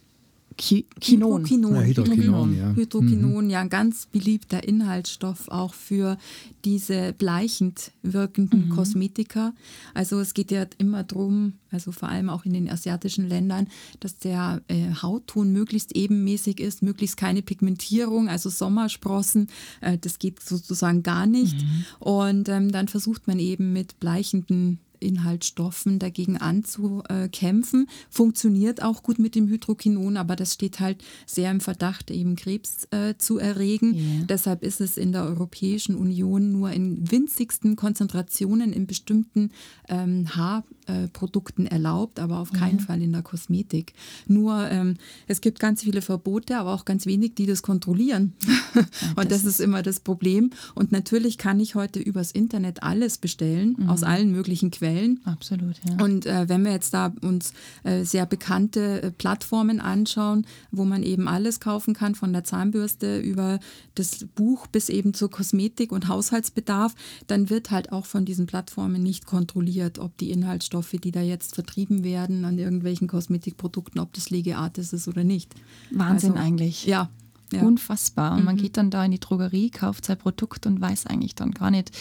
Kinon. 0.57 0.91
Hydroquinon. 1.01 1.75
Ja, 1.75 1.81
Hydroquinon, 1.81 2.57
ja. 2.57 2.73
Hydroquinon, 2.73 3.45
mhm. 3.45 3.49
ja, 3.49 3.59
ein 3.59 3.69
ganz 3.69 4.05
beliebter 4.05 4.65
Inhaltsstoff 4.65 5.49
auch 5.49 5.73
für 5.73 6.17
diese 6.63 7.13
bleichend 7.13 7.91
wirkenden 8.03 8.67
mhm. 8.67 8.69
Kosmetika. 8.69 9.53
Also 9.93 10.19
es 10.19 10.33
geht 10.33 10.51
ja 10.51 10.65
immer 10.77 11.03
darum, 11.03 11.53
also 11.71 11.91
vor 11.91 12.09
allem 12.09 12.29
auch 12.29 12.45
in 12.45 12.53
den 12.53 12.69
asiatischen 12.69 13.27
Ländern, 13.27 13.67
dass 13.99 14.17
der 14.17 14.61
äh, 14.67 14.93
Hautton 15.01 15.51
möglichst 15.51 15.95
ebenmäßig 15.95 16.59
ist, 16.59 16.81
möglichst 16.81 17.17
keine 17.17 17.41
Pigmentierung, 17.41 18.29
also 18.29 18.49
Sommersprossen, 18.49 19.49
äh, 19.81 19.97
das 19.97 20.19
geht 20.19 20.41
sozusagen 20.41 21.03
gar 21.03 21.25
nicht. 21.25 21.61
Mhm. 21.61 21.85
Und 21.99 22.49
ähm, 22.49 22.71
dann 22.71 22.87
versucht 22.87 23.27
man 23.27 23.39
eben 23.39 23.73
mit 23.73 23.99
bleichenden 23.99 24.79
Inhaltsstoffen 24.99 25.99
dagegen 25.99 26.37
anzukämpfen. 26.37 27.87
Funktioniert 28.09 28.83
auch 28.83 29.03
gut 29.03 29.19
mit 29.19 29.35
dem 29.35 29.47
Hydroquinon, 29.47 30.17
aber 30.17 30.35
das 30.35 30.53
steht 30.53 30.79
halt 30.79 31.03
sehr 31.25 31.51
im 31.51 31.61
Verdacht, 31.61 32.11
eben 32.11 32.35
Krebs 32.35 32.87
äh, 32.91 33.15
zu 33.17 33.37
erregen. 33.37 33.93
Yeah. 33.95 34.25
Deshalb 34.27 34.63
ist 34.63 34.81
es 34.81 34.97
in 34.97 35.11
der 35.11 35.23
Europäischen 35.23 35.95
Union 35.95 36.51
nur 36.51 36.71
in 36.71 37.11
winzigsten 37.11 37.75
Konzentrationen 37.75 38.73
in 38.73 38.87
bestimmten 38.87 39.51
ähm, 39.89 40.27
Haarprodukten 40.35 41.67
erlaubt, 41.67 42.19
aber 42.19 42.39
auf 42.39 42.51
keinen 42.51 42.77
yeah. 42.77 42.85
Fall 42.85 43.01
in 43.01 43.11
der 43.11 43.21
Kosmetik. 43.21 43.93
Nur 44.27 44.69
ähm, 44.69 44.95
es 45.27 45.41
gibt 45.41 45.59
ganz 45.59 45.83
viele 45.83 46.01
Verbote, 46.01 46.57
aber 46.57 46.73
auch 46.73 46.85
ganz 46.85 47.05
wenig, 47.05 47.35
die 47.35 47.45
das 47.45 47.61
kontrollieren. 47.61 48.33
Und 49.15 49.31
das, 49.31 49.43
das 49.43 49.45
ist 49.45 49.59
immer 49.59 49.81
das 49.81 49.99
Problem. 49.99 50.51
Und 50.73 50.91
natürlich 50.91 51.37
kann 51.37 51.59
ich 51.59 51.75
heute 51.75 51.99
übers 51.99 52.31
Internet 52.31 52.83
alles 52.83 53.17
bestellen, 53.17 53.75
mhm. 53.77 53.89
aus 53.89 54.03
allen 54.03 54.31
möglichen 54.31 54.71
Quellen. 54.71 54.84
Quellen. 54.85 55.19
Absolut, 55.25 55.75
ja. 55.87 56.03
Und 56.03 56.25
äh, 56.25 56.47
wenn 56.47 56.63
wir 56.63 56.71
jetzt 56.71 56.93
da 56.93 57.11
uns 57.21 57.53
äh, 57.83 58.03
sehr 58.03 58.25
bekannte 58.25 59.01
äh, 59.01 59.11
Plattformen 59.11 59.79
anschauen, 59.79 60.45
wo 60.71 60.85
man 60.85 61.03
eben 61.03 61.27
alles 61.27 61.59
kaufen 61.59 61.93
kann, 61.93 62.15
von 62.15 62.33
der 62.33 62.43
Zahnbürste 62.43 63.19
über 63.19 63.59
das 63.95 64.25
Buch 64.35 64.67
bis 64.67 64.89
eben 64.89 65.13
zur 65.13 65.31
Kosmetik 65.31 65.91
und 65.91 66.07
Haushaltsbedarf, 66.07 66.93
dann 67.27 67.49
wird 67.49 67.71
halt 67.71 67.91
auch 67.91 68.05
von 68.05 68.25
diesen 68.25 68.45
Plattformen 68.45 69.01
nicht 69.01 69.25
kontrolliert, 69.25 69.99
ob 69.99 70.17
die 70.17 70.31
Inhaltsstoffe, 70.31 70.95
die 71.03 71.11
da 71.11 71.21
jetzt 71.21 71.55
vertrieben 71.55 72.03
werden 72.03 72.45
an 72.45 72.57
irgendwelchen 72.57 73.07
Kosmetikprodukten, 73.07 73.99
ob 73.99 74.13
das 74.13 74.29
Legeartis 74.29 74.93
ist 74.93 75.07
oder 75.07 75.23
nicht. 75.23 75.53
Wahnsinn 75.91 76.33
also, 76.33 76.43
eigentlich. 76.43 76.85
Ja, 76.85 77.09
ja. 77.51 77.61
Unfassbar. 77.61 78.33
Und 78.33 78.39
mhm. 78.39 78.45
man 78.45 78.57
geht 78.57 78.77
dann 78.77 78.89
da 78.89 79.05
in 79.05 79.11
die 79.11 79.19
Drogerie, 79.19 79.69
kauft 79.69 80.05
sein 80.05 80.17
Produkt 80.17 80.65
und 80.65 80.81
weiß 80.81 81.05
eigentlich 81.05 81.35
dann 81.35 81.51
gar 81.51 81.71
nicht. 81.71 81.91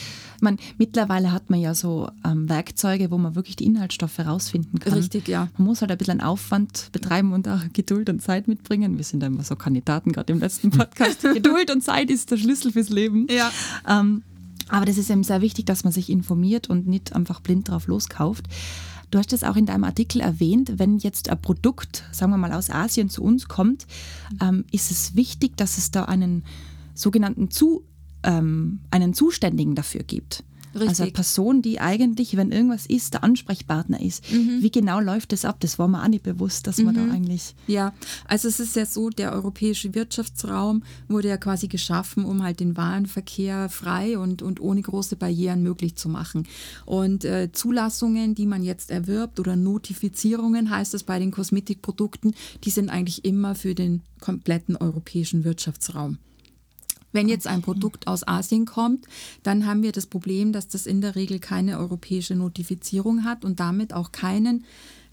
Man, 0.40 0.58
mittlerweile 0.78 1.32
hat 1.32 1.50
man 1.50 1.60
ja 1.60 1.74
so 1.74 2.10
ähm, 2.24 2.48
Werkzeuge, 2.48 3.10
wo 3.10 3.18
man 3.18 3.34
wirklich 3.34 3.56
die 3.56 3.66
Inhaltsstoffe 3.66 4.18
rausfinden 4.18 4.80
kann. 4.80 4.94
Richtig, 4.94 5.28
ja. 5.28 5.48
Man 5.56 5.66
muss 5.66 5.80
halt 5.80 5.90
ein 5.90 5.98
bisschen 5.98 6.20
Aufwand 6.20 6.90
betreiben 6.92 7.32
und 7.32 7.48
auch 7.48 7.60
Geduld 7.72 8.08
und 8.08 8.22
Zeit 8.22 8.48
mitbringen. 8.48 8.96
Wir 8.96 9.04
sind 9.04 9.20
da 9.20 9.26
immer 9.26 9.42
so 9.42 9.56
Kandidaten, 9.56 10.12
gerade 10.12 10.32
im 10.32 10.40
letzten 10.40 10.70
Podcast. 10.72 11.22
Geduld 11.22 11.70
und 11.70 11.82
Zeit 11.82 12.10
ist 12.10 12.30
der 12.30 12.38
Schlüssel 12.38 12.72
fürs 12.72 12.88
Leben. 12.88 13.26
Ja. 13.30 13.50
Ähm, 13.86 14.22
aber 14.68 14.86
das 14.86 14.96
ist 14.96 15.10
eben 15.10 15.24
sehr 15.24 15.42
wichtig, 15.42 15.66
dass 15.66 15.84
man 15.84 15.92
sich 15.92 16.08
informiert 16.08 16.70
und 16.70 16.86
nicht 16.86 17.14
einfach 17.14 17.40
blind 17.40 17.68
drauf 17.68 17.86
loskauft. 17.86 18.46
Du 19.14 19.20
hast 19.20 19.32
es 19.32 19.44
auch 19.44 19.54
in 19.54 19.64
deinem 19.64 19.84
Artikel 19.84 20.20
erwähnt, 20.20 20.72
wenn 20.80 20.98
jetzt 20.98 21.28
ein 21.28 21.40
Produkt, 21.40 22.02
sagen 22.10 22.32
wir 22.32 22.36
mal 22.36 22.52
aus 22.52 22.68
Asien 22.68 23.08
zu 23.08 23.22
uns 23.22 23.46
kommt, 23.46 23.86
ähm, 24.42 24.64
ist 24.72 24.90
es 24.90 25.14
wichtig, 25.14 25.56
dass 25.56 25.78
es 25.78 25.92
da 25.92 26.06
einen 26.06 26.42
sogenannten 26.94 27.48
zu, 27.48 27.84
ähm, 28.24 28.80
einen 28.90 29.14
Zuständigen 29.14 29.76
dafür 29.76 30.02
gibt. 30.02 30.42
Richtig. 30.74 30.88
Also 30.88 31.02
eine 31.04 31.12
Person, 31.12 31.62
die 31.62 31.80
eigentlich, 31.80 32.36
wenn 32.36 32.50
irgendwas 32.52 32.86
ist, 32.86 33.14
der 33.14 33.24
Ansprechpartner 33.24 34.00
ist. 34.00 34.30
Mhm. 34.32 34.58
Wie 34.60 34.70
genau 34.70 35.00
läuft 35.00 35.32
das 35.32 35.44
ab? 35.44 35.56
Das 35.60 35.78
war 35.78 35.88
mir 35.88 36.02
auch 36.02 36.08
nicht 36.08 36.24
bewusst, 36.24 36.66
dass 36.66 36.78
man 36.78 36.94
da 36.94 37.02
mhm. 37.02 37.12
eigentlich. 37.12 37.54
Ja, 37.66 37.92
also 38.26 38.48
es 38.48 38.60
ist 38.60 38.74
ja 38.76 38.84
so, 38.86 39.10
der 39.10 39.32
europäische 39.32 39.94
Wirtschaftsraum 39.94 40.82
wurde 41.08 41.28
ja 41.28 41.36
quasi 41.36 41.68
geschaffen, 41.68 42.24
um 42.24 42.42
halt 42.42 42.60
den 42.60 42.76
Warenverkehr 42.76 43.68
frei 43.68 44.18
und, 44.18 44.42
und 44.42 44.60
ohne 44.60 44.82
große 44.82 45.16
Barrieren 45.16 45.62
möglich 45.62 45.96
zu 45.96 46.08
machen. 46.08 46.46
Und 46.86 47.24
äh, 47.24 47.50
Zulassungen, 47.52 48.34
die 48.34 48.46
man 48.46 48.62
jetzt 48.62 48.90
erwirbt 48.90 49.38
oder 49.38 49.56
Notifizierungen 49.56 50.70
heißt 50.70 50.94
es 50.94 51.04
bei 51.04 51.18
den 51.18 51.30
Kosmetikprodukten, 51.30 52.34
die 52.64 52.70
sind 52.70 52.90
eigentlich 52.90 53.24
immer 53.24 53.54
für 53.54 53.74
den 53.74 54.02
kompletten 54.20 54.76
europäischen 54.76 55.44
Wirtschaftsraum. 55.44 56.18
Wenn 57.14 57.28
jetzt 57.28 57.46
ein 57.46 57.62
Produkt 57.62 58.06
aus 58.06 58.26
Asien 58.26 58.66
kommt, 58.66 59.06
dann 59.42 59.66
haben 59.66 59.82
wir 59.82 59.92
das 59.92 60.06
Problem, 60.06 60.52
dass 60.52 60.68
das 60.68 60.86
in 60.86 61.00
der 61.00 61.14
Regel 61.14 61.38
keine 61.38 61.78
europäische 61.78 62.34
Notifizierung 62.34 63.24
hat 63.24 63.44
und 63.44 63.60
damit 63.60 63.94
auch 63.94 64.12
keinen 64.12 64.64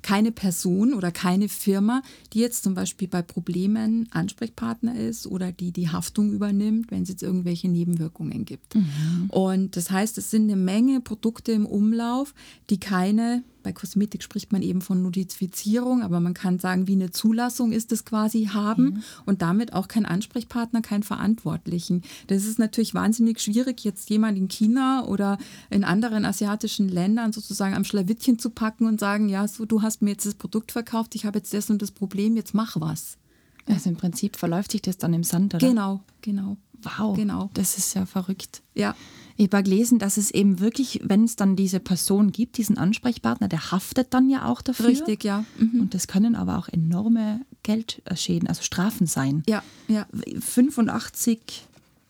keine 0.02 0.32
Person 0.32 0.94
oder 0.94 1.12
keine 1.12 1.48
Firma, 1.48 2.02
die 2.34 2.40
jetzt 2.40 2.64
zum 2.64 2.74
Beispiel 2.74 3.08
bei 3.08 3.22
Problemen 3.22 4.08
Ansprechpartner 4.12 4.96
ist 4.96 5.28
oder 5.28 5.52
die 5.52 5.72
die 5.72 5.90
Haftung 5.90 6.32
übernimmt, 6.32 6.92
wenn 6.92 7.04
es 7.04 7.10
jetzt 7.10 7.24
irgendwelche 7.24 7.70
Nebenwirkungen 7.70 8.46
gibt. 8.46 8.76
Mhm. 8.76 9.28
Und 9.30 9.76
das 9.76 9.92
heißt, 9.92 10.18
es 10.18 10.32
sind 10.32 10.44
eine 10.44 10.56
Menge 10.56 11.02
Produkte 11.02 11.52
im 11.52 11.66
Umlauf, 11.66 12.34
die 12.70 12.80
keine 12.80 13.44
bei 13.64 13.74
Kosmetik 13.74 14.24
spricht 14.24 14.52
man 14.52 14.62
eben 14.62 14.82
von 14.82 15.02
Notifizierung, 15.02 16.04
aber 16.04 16.20
man 16.20 16.34
kann 16.34 16.60
sagen, 16.60 16.88
wie 16.88 16.94
eine 16.94 17.12
Zulassung 17.12 17.72
ist 17.72 17.92
es 17.92 18.06
quasi 18.06 18.50
haben 18.54 18.84
mhm. 18.84 19.04
und 19.26 19.42
damit 19.42 19.74
auch 19.74 19.88
kein 19.88 20.06
Ansprechpartner, 20.06 20.82
kein 20.82 21.04
Verantwortlichen. 21.04 22.04
Das 22.28 22.46
ist 22.46 22.60
natürlich 22.60 22.94
wahnsinnig 22.94 23.40
schwierig, 23.40 23.84
jetzt 23.84 24.10
jemand 24.10 24.38
in 24.38 24.48
China 24.48 25.06
oder 25.06 25.38
in 25.70 25.84
anderen 25.84 26.26
asiatischen 26.26 26.90
Ländern 26.90 27.34
sozusagen 27.34 27.76
am 27.76 27.84
Schlawittchen 27.84 28.40
zu 28.40 28.50
packen 28.50 28.86
und 28.86 29.00
sagen, 29.00 29.30
ja, 29.30 29.48
so 29.48 29.66
du 29.66 29.82
hast 29.82 30.02
mir 30.02 30.12
jetzt 30.12 30.26
das 30.26 30.36
Produkt 30.36 30.72
verkauft, 30.72 31.16
ich 31.16 31.26
habe 31.26 31.40
jetzt 31.40 31.54
das 31.54 31.70
und 31.70 31.82
das 31.82 31.92
Problem, 31.92 32.36
jetzt 32.36 32.54
mach 32.54 32.80
was. 32.80 33.18
Also 33.68 33.90
im 33.90 33.96
Prinzip 33.96 34.38
verläuft 34.38 34.72
sich 34.72 34.82
das 34.82 34.98
dann 34.98 35.14
im 35.14 35.24
Sand, 35.24 35.54
oder? 35.54 35.68
Genau, 35.68 36.02
genau. 36.22 36.58
Wow, 36.84 37.16
genau. 37.16 37.50
das 37.54 37.78
ist 37.78 37.94
ja 37.94 38.06
verrückt. 38.06 38.62
Ja. 38.74 38.96
Ich 39.38 39.50
habe 39.52 39.64
gelesen, 39.64 39.98
dass 39.98 40.18
es 40.18 40.32
eben 40.32 40.60
wirklich, 40.60 41.02
wenn 41.04 41.24
es 41.24 41.36
dann 41.36 41.56
diese 41.56 41.80
Person 41.80 42.32
gibt, 42.32 42.58
diesen 42.58 42.78
Ansprechpartner, 42.78 43.48
der 43.48 43.72
haftet 43.72 44.14
dann 44.14 44.30
ja 44.30 44.46
auch 44.46 44.62
dafür. 44.62 44.88
Richtig, 44.88 45.24
ja. 45.24 45.46
Mhm. 45.58 45.82
Und 45.82 45.94
das 45.94 46.08
können 46.08 46.36
aber 46.36 46.58
auch 46.58 46.68
enorme 46.68 47.42
Geldschäden, 47.64 48.48
also 48.48 48.62
Strafen 48.62 49.08
sein. 49.08 49.44
Ja, 49.48 49.64
ja. 49.88 50.06
85 50.40 51.68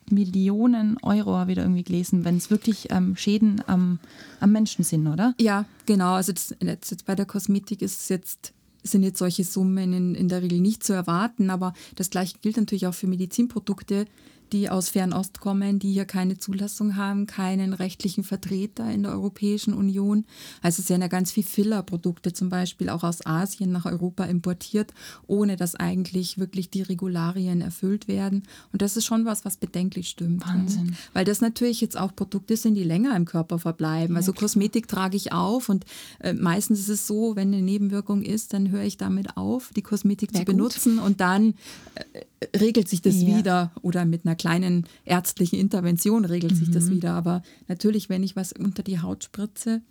Millionen 0.10 0.98
Euro 1.02 1.38
habe 1.38 1.52
ich 1.52 1.56
da 1.56 1.64
irgendwie 1.64 1.84
gelesen, 1.84 2.26
wenn 2.26 2.38
es 2.38 2.50
wirklich 2.50 2.92
ähm, 2.92 3.16
Schäden 3.16 3.62
am, 3.66 4.00
am 4.40 4.52
Menschen 4.52 4.84
sind, 4.84 5.08
oder? 5.08 5.34
Ja, 5.40 5.66
genau. 5.86 6.16
Also 6.16 6.34
das, 6.34 6.56
jetzt 6.62 7.06
bei 7.06 7.16
der 7.16 7.26
Kosmetik 7.26 7.82
ist 7.82 8.02
es 8.02 8.10
jetzt 8.10 8.54
sind 8.84 9.04
jetzt 9.04 9.20
solche 9.20 9.44
Summen 9.44 9.94
in, 9.94 10.16
in 10.16 10.28
der 10.28 10.42
Regel 10.42 10.60
nicht 10.60 10.84
zu 10.84 10.94
erwarten, 10.94 11.50
aber 11.50 11.74
das 11.96 12.10
gleiche 12.10 12.38
gilt 12.42 12.58
natürlich 12.58 12.88
auch 12.88 12.94
für 12.94 13.08
Medizinprodukte, 13.08 14.06
die 14.52 14.70
aus 14.70 14.90
Fernost 14.90 15.40
kommen, 15.40 15.80
die 15.80 15.94
hier 15.94 16.06
keine 16.06 16.38
Zulassung 16.38 16.96
haben, 16.96 17.26
keinen 17.26 17.74
rechtlichen 17.74 18.24
Vertreter 18.24 18.92
in 18.92 19.04
der 19.04 19.14
Europäischen 19.14 19.74
Union. 19.74 20.26
Also 20.62 20.82
es 20.82 20.90
werden 20.90 21.02
ja 21.02 21.08
ganz 21.08 21.32
viele 21.32 21.48
Fillerprodukte 21.48 22.34
zum 22.34 22.50
Beispiel 22.50 22.90
auch 22.90 23.04
aus 23.04 23.26
Asien 23.26 23.72
nach 23.72 23.86
Europa 23.86 24.26
importiert, 24.26 24.94
ohne 25.28 25.56
dass 25.56 25.76
eigentlich 25.76 26.38
wirklich 26.38 26.70
die 26.70 26.82
Regularien 26.82 27.62
erfüllt 27.62 28.08
werden. 28.08 28.44
Und 28.72 28.82
das 28.82 28.98
ist 28.98 29.06
schon 29.06 29.26
was, 29.26 29.46
was 29.46 29.58
bedenklich 29.58 30.10
stimmt. 30.10 30.46
Wahnsinn. 30.46 30.96
Weil 31.14 31.26
das 31.26 31.42
natürlich 31.42 31.82
jetzt 31.82 31.98
auch 31.98 32.16
Produkte 32.16 32.58
sind, 32.58 32.76
die 32.76 32.84
länger 32.84 33.16
im 33.16 33.26
Körper 33.26 33.60
verbleiben. 33.60 34.16
Also 34.16 34.34
Kosmetik 34.34 34.88
trage 34.88 35.18
ich 35.18 35.32
auf 35.32 35.70
und 35.70 35.86
äh, 36.20 36.34
meistens 36.34 36.80
ist 36.80 36.90
es 36.90 37.08
so, 37.08 37.36
wenn 37.36 37.54
eine 37.54 37.62
Nebenwirkung 37.62 38.22
ist, 38.22 38.54
dann 38.54 38.70
höre 38.72 38.84
ich 38.84 38.98
damit 38.98 39.38
auf, 39.38 39.72
die 39.76 39.82
Kosmetik 39.82 40.32
Sehr 40.32 40.42
zu 40.42 40.46
benutzen 40.46 40.98
gut. 40.98 41.06
und 41.06 41.22
dann 41.22 41.54
äh, 41.96 42.58
regelt 42.58 42.90
sich 42.90 43.02
das 43.02 43.22
ja. 43.22 43.38
wieder 43.38 43.72
oder 43.82 44.06
mit 44.06 44.26
einer 44.26 44.36
kleinen 44.42 44.86
ärztlichen 45.06 45.60
Intervention 45.60 46.26
regelt 46.26 46.54
mhm. 46.54 46.58
sich 46.58 46.72
das 46.72 46.86
mhm. 46.86 46.96
wieder. 46.96 47.14
Aber 47.14 47.44
natürlich, 47.68 48.10
wenn 48.10 48.24
ich 48.24 48.36
was 48.36 48.52
unter 48.54 48.82
die 48.82 49.00
Haut 49.00 49.24
spritze, 49.24 49.82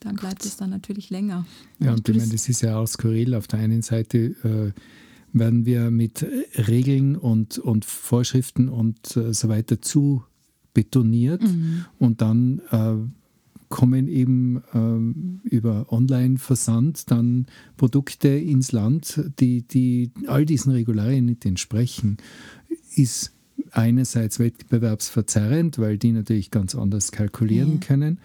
dann 0.00 0.16
bleibt 0.16 0.44
es 0.44 0.56
dann 0.56 0.70
natürlich 0.70 1.10
länger. 1.10 1.44
Ja, 1.80 1.92
und 1.92 2.08
ich 2.08 2.16
meine, 2.16 2.30
das 2.30 2.48
ist 2.48 2.62
ja 2.62 2.78
auch 2.78 2.86
skurril. 2.86 3.34
Auf 3.34 3.48
der 3.48 3.58
einen 3.58 3.82
Seite 3.82 4.18
äh, 4.44 4.72
werden 5.32 5.66
wir 5.66 5.90
mit 5.90 6.24
Regeln 6.68 7.16
und, 7.16 7.58
und 7.58 7.84
Vorschriften 7.84 8.68
und 8.68 9.16
äh, 9.16 9.34
so 9.34 9.48
weiter 9.48 9.82
zu 9.82 10.22
betoniert 10.72 11.42
mhm. 11.42 11.84
und 11.98 12.22
dann 12.22 12.60
äh, 12.70 12.94
kommen 13.68 14.08
eben 14.08 14.62
ähm, 14.72 15.40
über 15.44 15.92
Online-Versand 15.92 17.10
dann 17.10 17.46
Produkte 17.76 18.28
ins 18.28 18.72
Land, 18.72 19.20
die, 19.38 19.62
die 19.62 20.10
all 20.26 20.46
diesen 20.46 20.72
Regularien 20.72 21.24
nicht 21.24 21.44
entsprechen, 21.44 22.18
ist 22.94 23.32
einerseits 23.72 24.38
wettbewerbsverzerrend, 24.38 25.78
weil 25.78 25.98
die 25.98 26.12
natürlich 26.12 26.50
ganz 26.50 26.74
anders 26.74 27.12
kalkulieren 27.12 27.80
ja. 27.80 27.86
können. 27.86 28.18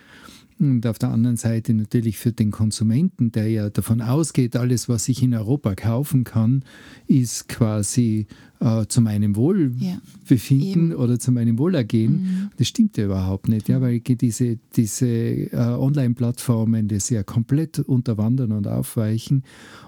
Und 0.58 0.88
auf 0.88 0.98
der 0.98 1.10
anderen 1.10 1.36
Seite 1.36 1.74
natürlich 1.74 2.18
für 2.18 2.32
den 2.32 2.50
Konsumenten, 2.50 3.32
der 3.32 3.50
ja 3.50 3.70
davon 3.70 4.02
ausgeht, 4.02 4.56
alles, 4.56 4.88
was 4.88 5.10
ich 5.10 5.22
in 5.22 5.34
Europa 5.34 5.76
kaufen 5.76 6.24
kann, 6.24 6.64
ist 7.08 7.50
quasi 7.50 8.28
äh, 8.62 8.86
zu 8.88 9.02
meinem 9.02 9.36
Wohlbefinden 9.36 10.92
ja, 10.92 10.96
oder 10.96 11.20
zu 11.20 11.34
meinem 11.34 11.60
Wohlergehen. 11.60 12.14
Mhm. 12.14 12.50
Das 12.56 12.70
stimmt 12.70 12.96
ja 12.96 13.06
überhaupt 13.06 13.50
nicht, 13.50 13.68
ja, 13.68 13.82
weil 13.82 14.00
diese, 14.00 14.58
diese 14.78 15.08
äh, 15.08 15.58
Online-Plattformen 15.58 16.88
das 16.88 17.10
ja 17.10 17.24
komplett 17.24 17.80
unterwandern 17.80 18.54
und 18.54 18.68
aufweichen. 18.68 19.44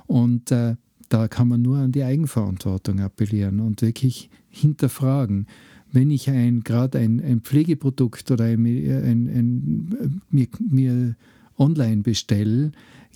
Und 0.05 0.51
äh, 0.51 0.75
da 1.09 1.27
kann 1.27 1.47
man 1.47 1.61
nur 1.61 1.77
an 1.77 1.91
die 1.91 2.03
Eigenverantwortung 2.03 2.99
appellieren 2.99 3.59
und 3.59 3.81
wirklich 3.81 4.29
hinterfragen 4.49 5.47
wenn 5.91 6.11
ich 6.11 6.29
ein 6.29 6.63
gerade 6.63 6.99
ein, 6.99 7.21
ein 7.23 7.41
Pflegeprodukt 7.41 8.29
oder 8.31 8.45
ein, 8.45 8.65
ein, 8.65 9.27
ein, 9.27 10.21
mir, 10.29 10.47
mir 10.59 11.15
online 11.57 12.03
bestelle, 12.03 12.71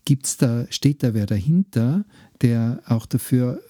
gibt's 0.06 0.38
da, 0.38 0.66
steht 0.70 1.04
da 1.04 1.14
wer 1.14 1.26
dahinter, 1.26 2.06
der 2.42 2.82
auch 2.86 3.06
dafür 3.06 3.62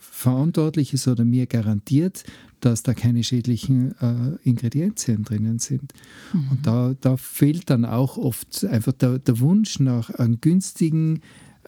verantwortlich 0.00 0.94
ist 0.94 1.06
oder 1.08 1.24
mir 1.24 1.46
garantiert, 1.46 2.24
dass 2.60 2.82
da 2.82 2.94
keine 2.94 3.22
schädlichen 3.22 3.94
äh, 4.00 4.48
Ingredienzien 4.48 5.24
drinnen 5.24 5.58
sind. 5.58 5.92
Mhm. 6.32 6.48
Und 6.50 6.66
da, 6.66 6.94
da 7.00 7.16
fehlt 7.16 7.70
dann 7.70 7.84
auch 7.84 8.16
oft 8.16 8.64
einfach 8.64 8.92
der, 8.92 9.18
der 9.18 9.38
Wunsch 9.38 9.78
nach 9.78 10.10
einem 10.10 10.40
günstigen, 10.40 11.20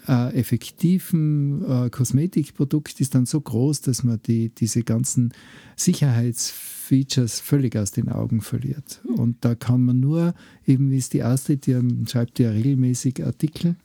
äh, 0.08 0.34
effektiven 0.34 1.64
äh, 1.64 1.90
Kosmetikprodukt 1.90 3.00
ist 3.00 3.14
dann 3.14 3.26
so 3.26 3.40
groß, 3.40 3.82
dass 3.82 4.02
man 4.02 4.20
die, 4.26 4.48
diese 4.50 4.82
ganzen 4.82 5.32
Sicherheitsfeatures 5.76 7.40
völlig 7.40 7.76
aus 7.76 7.92
den 7.92 8.08
Augen 8.08 8.40
verliert. 8.40 9.00
Und 9.04 9.44
da 9.44 9.54
kann 9.54 9.84
man 9.84 10.00
nur, 10.00 10.34
eben 10.66 10.90
wie 10.90 10.98
es 10.98 11.08
die 11.08 11.22
Astrid, 11.22 11.66
die 11.66 11.78
schreibt 12.06 12.38
ja 12.38 12.50
regelmäßig 12.50 13.24
Artikel, 13.24 13.76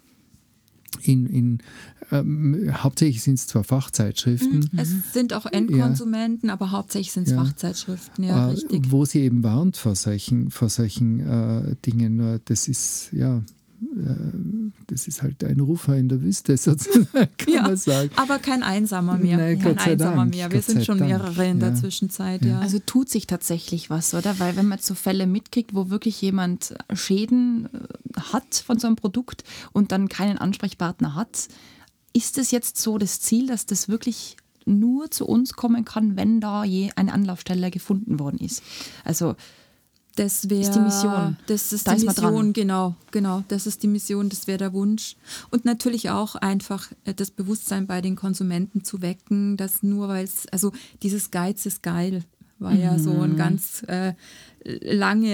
in, 1.04 1.26
in 1.28 1.58
ähm, 2.12 2.72
hauptsächlich 2.72 3.22
sind 3.24 3.36
es 3.36 3.48
zwar 3.48 3.64
Fachzeitschriften. 3.64 4.70
Mhm. 4.72 4.80
Es 4.80 5.14
sind 5.14 5.34
auch 5.34 5.46
Endkonsumenten, 5.46 6.48
ja. 6.48 6.54
aber 6.54 6.72
hauptsächlich 6.72 7.12
sind 7.12 7.24
es 7.24 7.32
ja. 7.32 7.44
Fachzeitschriften, 7.44 8.24
ja, 8.24 8.48
äh, 8.48 8.52
richtig. 8.52 8.92
Wo 8.92 9.06
sie 9.06 9.22
eben 9.22 9.44
warnt 9.44 9.78
vor 9.78 9.96
solchen, 9.96 10.52
vor 10.52 10.70
solchen 10.70 11.20
äh, 11.20 11.76
Dingen. 11.86 12.16
Nur 12.18 12.40
das 12.46 12.68
ist, 12.68 13.10
ja, 13.12 13.44
das 14.88 15.08
ist 15.08 15.22
halt 15.22 15.44
ein 15.44 15.60
Rufer 15.60 15.96
in 15.96 16.10
der 16.10 16.22
Wüste, 16.22 16.56
sozusagen, 16.58 17.08
kann 17.38 17.54
ja, 17.54 17.62
man 17.64 17.78
sagen. 17.78 18.10
Aber 18.16 18.40
kein 18.40 18.64
Einsamer 18.64 19.18
mehr. 19.18 19.38
Nein, 19.38 19.60
kein 19.60 19.78
Einsamer 19.78 20.16
Dank, 20.18 20.36
mehr. 20.36 20.52
Wir 20.52 20.60
Gott 20.60 20.68
sind 20.68 20.86
schon 20.86 21.00
Dank. 21.00 21.10
mehrere 21.10 21.48
in 21.48 21.60
ja. 21.60 21.70
der 21.70 21.76
Zwischenzeit, 21.76 22.44
ja. 22.46 22.60
Also 22.60 22.80
tut 22.80 23.10
sich 23.10 23.28
tatsächlich 23.28 23.90
was, 23.90 24.14
oder? 24.14 24.40
Weil 24.40 24.56
wenn 24.56 24.68
man 24.68 24.80
so 24.80 24.96
Fälle 24.96 25.28
mitkriegt, 25.28 25.74
wo 25.74 25.90
wirklich 25.90 26.22
jemand 26.22 26.76
Schäden 26.94 27.70
äh, 27.74 28.20
hat 28.20 28.56
von 28.56 28.80
so 28.80 28.88
einem 28.88 28.96
Produkt 28.96 29.44
und 29.74 29.92
dann 29.92 30.10
keinen 30.10 30.38
Ansprechpartner 30.38 31.16
hat, 31.16 31.48
ist 32.14 32.38
es 32.38 32.52
jetzt 32.52 32.78
so 32.78 32.98
das 32.98 33.20
Ziel, 33.20 33.48
dass 33.48 33.66
das 33.66 33.90
wirklich 33.90 34.38
nur 34.66 35.12
zu 35.12 35.28
uns 35.28 35.54
kommen 35.54 35.86
kann, 35.86 36.16
wenn 36.16 36.42
da 36.42 36.64
je 36.64 36.92
eine 36.96 37.14
Anlaufstelle 37.14 37.72
gefunden 37.72 38.20
worden 38.20 38.40
ist? 38.40 38.64
Also 39.04 39.36
das 40.16 40.50
wäre 40.50 40.72
die 40.72 40.80
Mission. 40.80 41.38
Das 41.48 41.74
ist 41.74 41.88
da 41.88 41.92
die 41.92 42.06
ist 42.06 42.06
Mission, 42.08 42.54
genau, 42.54 42.96
genau. 43.12 43.44
Das 43.50 43.68
ist 43.68 43.84
die 43.84 43.88
Mission, 43.88 44.30
das 44.30 44.48
wäre 44.48 44.58
der 44.58 44.74
Wunsch. 44.74 45.18
Und 45.52 45.66
natürlich 45.66 46.10
auch 46.10 46.36
einfach 46.36 46.92
äh, 47.04 47.14
das 47.14 47.32
Bewusstsein 47.32 47.86
bei 47.86 48.02
den 48.02 48.16
Konsumenten 48.16 48.84
zu 48.84 49.02
wecken, 49.02 49.58
dass 49.58 49.84
nur 49.84 50.08
weil 50.08 50.24
es, 50.24 50.48
also 50.48 50.72
dieses 51.04 51.32
Geiz 51.32 51.66
ist 51.66 51.84
geil, 51.84 52.24
war 52.60 52.72
mhm. 52.72 52.82
ja 52.82 52.98
so 52.98 53.12
ein 53.22 53.34
mhm. 53.34 53.38
ganz 53.38 53.84
äh, 53.84 54.14
lange 54.66 55.30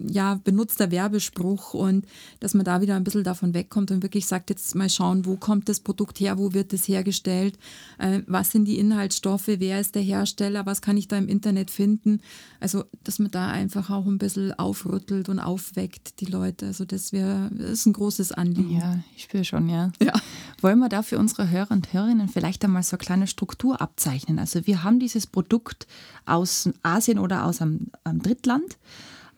äh, 0.00 0.12
ja, 0.12 0.40
benutzter 0.42 0.90
Werbespruch 0.90 1.74
und 1.74 2.06
dass 2.40 2.54
man 2.54 2.64
da 2.64 2.80
wieder 2.80 2.96
ein 2.96 3.04
bisschen 3.04 3.24
davon 3.24 3.54
wegkommt 3.54 3.90
und 3.90 4.02
wirklich 4.02 4.26
sagt, 4.26 4.50
jetzt 4.50 4.74
mal 4.74 4.88
schauen, 4.88 5.26
wo 5.26 5.36
kommt 5.36 5.68
das 5.68 5.80
Produkt 5.80 6.18
her, 6.20 6.38
wo 6.38 6.54
wird 6.54 6.72
es 6.72 6.88
hergestellt, 6.88 7.58
äh, 7.98 8.20
was 8.26 8.50
sind 8.50 8.64
die 8.64 8.78
Inhaltsstoffe, 8.78 9.48
wer 9.48 9.80
ist 9.80 9.94
der 9.94 10.02
Hersteller, 10.02 10.64
was 10.66 10.80
kann 10.80 10.96
ich 10.96 11.08
da 11.08 11.18
im 11.18 11.28
Internet 11.28 11.70
finden. 11.70 12.20
Also, 12.60 12.84
dass 13.04 13.18
man 13.18 13.30
da 13.30 13.48
einfach 13.48 13.90
auch 13.90 14.06
ein 14.06 14.18
bisschen 14.18 14.52
aufrüttelt 14.58 15.28
und 15.28 15.38
aufweckt, 15.38 16.20
die 16.20 16.26
Leute. 16.26 16.66
Also, 16.66 16.84
das 16.84 17.12
wäre 17.12 17.50
ist 17.58 17.86
ein 17.86 17.92
großes 17.92 18.32
Anliegen. 18.32 18.78
Ja, 18.78 18.98
ich 19.16 19.24
spüre 19.24 19.44
schon, 19.44 19.68
ja. 19.68 19.92
ja. 20.02 20.12
Wollen 20.60 20.78
wir 20.78 20.88
da 20.88 21.02
für 21.02 21.18
unsere 21.18 21.50
Hörer 21.50 21.70
und 21.70 21.92
Hörerinnen 21.92 22.28
vielleicht 22.28 22.64
einmal 22.64 22.82
so 22.82 22.96
eine 22.96 23.04
kleine 23.04 23.26
Struktur 23.26 23.80
abzeichnen? 23.80 24.38
Also, 24.38 24.66
wir 24.66 24.82
haben 24.82 24.98
dieses 24.98 25.26
Produkt 25.26 25.86
aus 26.24 26.68
Asien 26.82 27.18
oder 27.18 27.44
aus 27.44 27.60
einem, 27.60 27.90
einem 28.04 28.22
Dritten 28.22 28.37
Drittland. 28.38 28.78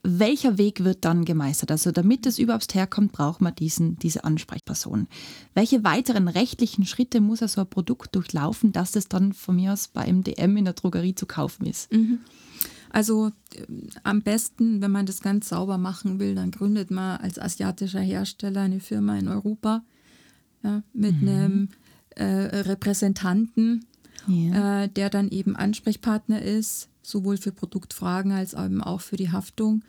Welcher 0.03 0.57
Weg 0.57 0.83
wird 0.83 1.05
dann 1.05 1.27
gemeistert? 1.27 1.71
Also 1.71 1.93
damit 1.93 2.25
es 2.25 2.39
überhaupt 2.39 2.75
herkommt, 2.75 3.13
braucht 3.13 3.43
man 3.43 3.55
diesen, 3.55 3.99
diese 3.99 4.25
Ansprechperson. 4.25 5.09
Welche 5.53 5.85
weiteren 5.85 6.29
rechtlichen 6.29 6.87
Schritte 6.87 7.21
muss 7.21 7.41
so 7.41 7.61
ein 7.61 7.69
Produkt 7.69 8.15
durchlaufen, 8.15 8.73
dass 8.73 8.97
es 8.97 9.09
dann 9.09 9.35
von 9.35 9.57
mir 9.57 9.75
aus 9.75 9.89
bei 9.89 10.11
MDM 10.11 10.57
in 10.57 10.65
der 10.65 10.73
Drogerie 10.73 11.15
zu 11.15 11.27
kaufen 11.27 11.67
ist? 11.67 11.93
Mhm. 11.93 12.21
Also 12.89 13.31
äh, 13.55 13.67
am 14.03 14.23
besten, 14.23 14.81
wenn 14.81 14.91
man 14.91 15.05
das 15.05 15.21
ganz 15.21 15.51
sauber 15.51 15.77
machen 15.77 16.19
will, 16.19 16.35
dann 16.35 16.51
gründet 16.51 16.91
man 16.91 17.19
als 17.19 17.39
asiatischer 17.39 18.01
Hersteller 18.01 18.63
eine 18.63 18.81
Firma 18.81 19.19
in 19.19 19.29
Europa 19.29 19.83
ja, 20.63 20.83
mit 20.95 21.21
mhm. 21.21 21.29
einem 21.29 21.69
äh, 22.17 22.25
Repräsentanten, 22.25 23.85
ja. 24.27 24.85
äh, 24.85 24.89
der 24.89 25.11
dann 25.11 25.29
eben 25.29 25.57
Ansprechpartner 25.57 26.41
ist 26.41 26.89
sowohl 27.03 27.37
für 27.37 27.53
Produktfragen 27.53 28.33
als 28.33 28.55
eben 28.55 28.83
auch 28.83 29.01
für 29.01 29.17
die 29.17 29.31
Haftung. 29.31 29.83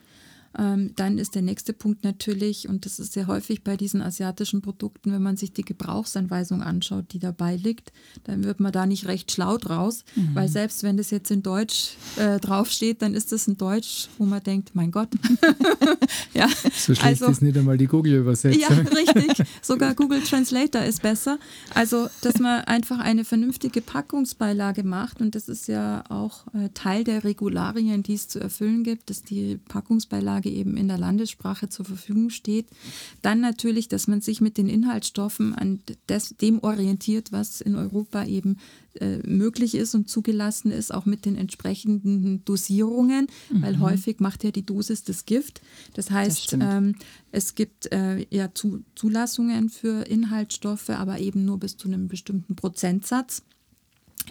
Ähm, 0.58 0.92
dann 0.96 1.18
ist 1.18 1.36
der 1.36 1.42
nächste 1.42 1.74
Punkt 1.74 2.04
natürlich, 2.04 2.68
und 2.68 2.86
das 2.86 3.00
ist 3.00 3.14
sehr 3.14 3.28
häufig 3.28 3.64
bei 3.64 3.78
diesen 3.78 4.02
asiatischen 4.02 4.62
Produkten, 4.62 5.12
wenn 5.12 5.22
man 5.22 5.38
sich 5.38 5.54
die 5.54 5.64
Gebrauchsanweisung 5.64 6.62
anschaut, 6.62 7.06
die 7.14 7.20
dabei 7.20 7.56
liegt, 7.56 7.92
dann 8.26 8.44
wird 8.44 8.60
man 8.60 8.72
da 8.72 8.86
nicht 8.86 9.08
recht 9.08 9.32
schlau 9.32 9.58
draus, 9.58 10.04
mhm. 10.16 10.36
weil 10.36 10.50
selbst 10.50 10.84
wenn 10.84 10.98
das 10.98 11.10
jetzt 11.10 11.32
in 11.32 11.42
Deutsch 11.42 11.96
äh, 12.18 12.40
draufsteht, 12.40 13.02
dann 13.02 13.14
ist 13.14 13.32
das 13.32 13.48
in 13.48 13.58
Deutsch, 13.58 14.10
wo 14.18 14.26
man 14.26 14.44
denkt, 14.44 14.72
mein 14.74 14.92
Gott. 14.92 15.10
ja, 16.34 16.48
so 16.74 16.94
schlecht 16.94 17.04
also, 17.04 17.28
ist 17.28 17.42
nicht 17.42 17.58
einmal 17.58 17.78
die 17.78 17.88
Google-Übersetzung. 17.88 18.62
Ja, 18.62 18.68
richtig. 18.68 19.46
Sogar 19.62 19.96
Google 19.96 20.22
Translator 20.22 20.82
ist 20.82 21.02
besser. 21.02 21.40
Also, 21.74 22.10
dass 22.22 22.40
man 22.40 22.62
einfach 22.66 23.00
eine 23.00 23.24
vernünftige 23.24 23.82
Packungsbeilage 23.82 24.84
macht 24.84 25.22
und 25.22 25.36
das 25.36 25.48
ist 25.48 25.68
ja 25.68 26.04
auch 26.10 26.46
äh, 26.54 26.70
Teil 26.74 27.04
der 27.04 27.24
Regularien, 27.24 28.04
die 28.04 28.16
es 28.16 28.28
zu 28.28 28.40
erfüllen 28.40 28.84
gibt, 28.84 29.10
dass 29.10 29.24
die 29.24 29.58
Packungsbeilage 29.68 30.41
Grundlage 30.42 30.50
eben 30.50 30.78
in 30.78 30.88
der 30.88 30.98
Landessprache 30.98 31.70
zur 31.70 31.86
Verfügung 31.86 32.30
steht. 32.30 32.68
Dann 33.22 33.40
natürlich, 33.40 33.88
dass 33.88 34.08
man 34.08 34.22
sich 34.22 34.42
mit 34.42 34.58
den 34.58 34.68
Inhaltsstoffen 34.68 35.56
an 35.56 35.82
des, 36.10 36.36
dem 36.38 36.60
orientiert, 36.64 37.32
was 37.32 37.62
in 37.62 37.76
Europa 37.76 38.26
eben 38.26 38.58
äh, 39.00 39.18
möglich 39.28 39.76
ist 39.76 39.96
und 39.96 40.10
zugelassen 40.10 40.72
ist, 40.72 40.94
auch 40.94 41.06
mit 41.06 41.26
den 41.26 41.36
entsprechenden 41.36 42.44
Dosierungen, 42.46 43.28
mhm. 43.50 43.62
weil 43.62 43.80
häufig 43.80 44.20
macht 44.20 44.44
ja 44.44 44.52
die 44.52 44.66
Dosis 44.66 45.04
das 45.04 45.26
Gift. 45.26 45.62
Das 45.94 46.12
heißt, 46.12 46.54
das 46.54 46.60
ähm, 46.62 46.96
es 47.32 47.56
gibt 47.56 47.92
äh, 47.92 48.26
ja 48.30 48.54
zu, 48.54 48.84
Zulassungen 48.96 49.70
für 49.70 50.04
Inhaltsstoffe, 50.04 50.90
aber 50.90 51.20
eben 51.20 51.46
nur 51.46 51.60
bis 51.60 51.78
zu 51.78 51.88
einem 51.88 52.08
bestimmten 52.08 52.56
Prozentsatz 52.56 53.44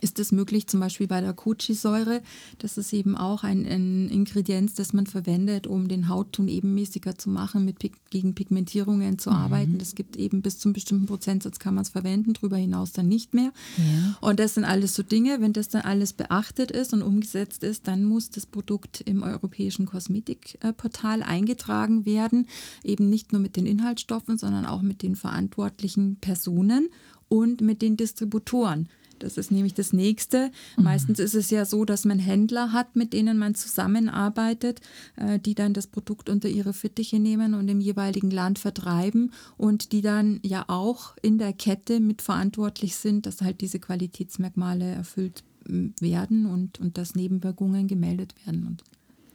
ist 0.01 0.19
es 0.19 0.33
möglich, 0.33 0.67
zum 0.67 0.81
Beispiel 0.81 1.07
bei 1.07 1.21
der 1.21 1.33
Kochi-Säure. 1.33 2.23
Das 2.59 2.79
ist 2.79 2.93
eben 2.93 3.17
auch 3.17 3.45
ein, 3.45 3.67
ein, 3.67 4.09
Ingredienz, 4.09 4.75
das 4.75 4.93
man 4.93 5.07
verwendet, 5.07 5.67
um 5.67 5.89
den 5.89 6.09
Hautton 6.09 6.49
ebenmäßiger 6.49 7.17
zu 7.17 7.31
machen, 7.31 7.65
mit 7.65 7.79
gegen 8.11 8.35
Pigmentierungen 8.35 9.19
zu 9.19 9.31
mhm. 9.31 9.37
arbeiten. 9.37 9.79
Das 9.79 9.95
gibt 9.95 10.17
eben 10.17 10.43
bis 10.43 10.59
zum 10.59 10.73
bestimmten 10.73 11.07
Prozentsatz 11.07 11.59
kann 11.59 11.75
man 11.75 11.83
es 11.83 11.91
verwenden, 11.91 12.33
darüber 12.33 12.57
hinaus 12.57 12.93
dann 12.93 13.09
nicht 13.09 13.35
mehr. 13.35 13.53
Ja. 13.77 14.17
Und 14.21 14.41
das 14.41 14.55
sind 14.55 14.65
alles 14.65 14.95
so 14.95 15.03
Dinge, 15.03 15.41
wenn 15.41 15.53
das 15.53 15.69
dann 15.69 15.83
alles 15.83 16.13
beachtet 16.13 16.71
ist 16.71 16.93
und 16.93 17.03
umgesetzt 17.03 17.63
ist, 17.65 17.89
dann 17.89 18.05
muss 18.05 18.31
das 18.31 18.47
Produkt 18.47 19.01
im 19.01 19.23
europäischen 19.23 19.87
Kosmetikportal 19.87 21.23
eingetragen 21.23 22.07
werden. 22.07 22.47
Eben 22.85 23.09
nicht 23.09 23.33
nur 23.33 23.41
mit 23.41 23.57
den 23.57 23.67
Inhaltsstoffen, 23.67 24.39
sondern 24.39 24.67
auch 24.67 24.83
mit 24.83 25.03
den 25.03 25.17
verantwortlichen 25.17 26.17
Personen 26.17 26.89
und 27.29 27.61
mit 27.61 27.81
den 27.81 27.97
Distributoren. 27.97 28.89
Das 29.23 29.37
ist 29.37 29.51
nämlich 29.51 29.75
das 29.75 29.93
Nächste. 29.93 30.51
Mhm. 30.77 30.85
Meistens 30.85 31.19
ist 31.19 31.35
es 31.35 31.51
ja 31.51 31.65
so, 31.65 31.85
dass 31.85 32.05
man 32.05 32.19
Händler 32.19 32.73
hat, 32.73 32.97
mit 32.97 33.13
denen 33.13 33.39
man 33.39 33.55
zusammenarbeitet, 33.55 34.81
äh, 35.17 35.39
die 35.39 35.55
dann 35.55 35.73
das 35.73 35.87
Produkt 35.87 36.29
unter 36.29 36.49
ihre 36.49 36.73
Fittiche 36.73 37.19
nehmen 37.19 37.55
und 37.55 37.69
im 37.69 37.81
jeweiligen 37.81 38.31
Land 38.31 38.59
vertreiben 38.59 39.33
und 39.57 39.93
die 39.93 40.03
dann 40.03 40.41
ja 40.43 40.65
auch 40.69 41.17
in 41.23 41.39
der 41.39 41.53
Kette 41.53 42.01
mitverantwortlich 42.01 42.97
sind, 42.97 43.27
dass 43.27 43.43
halt 43.43 43.61
diese 43.61 43.79
Qualitätsmerkmale 43.79 44.85
erfüllt 44.85 45.45
werden 45.65 46.47
und, 46.47 46.81
und 46.81 46.99
dass 46.99 47.15
Nebenwirkungen 47.15 47.87
gemeldet 47.87 48.35
werden. 48.45 48.67
Und 48.67 48.83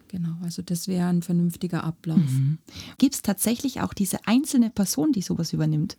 Genau, 0.08 0.36
also 0.43 0.62
das 0.62 0.88
wäre 0.88 1.08
ein 1.08 1.24
vernünftiger 1.24 1.84
Ablauf. 1.84 2.17
Mhm. 2.19 2.60
Gibt 2.98 3.15
es 3.15 3.21
tatsächlich 3.21 3.82
auch 3.82 3.93
diese 3.93 4.26
einzelne 4.28 4.69
Person, 4.69 5.12
die 5.12 5.21
sowas 5.21 5.52
übernimmt? 5.52 5.98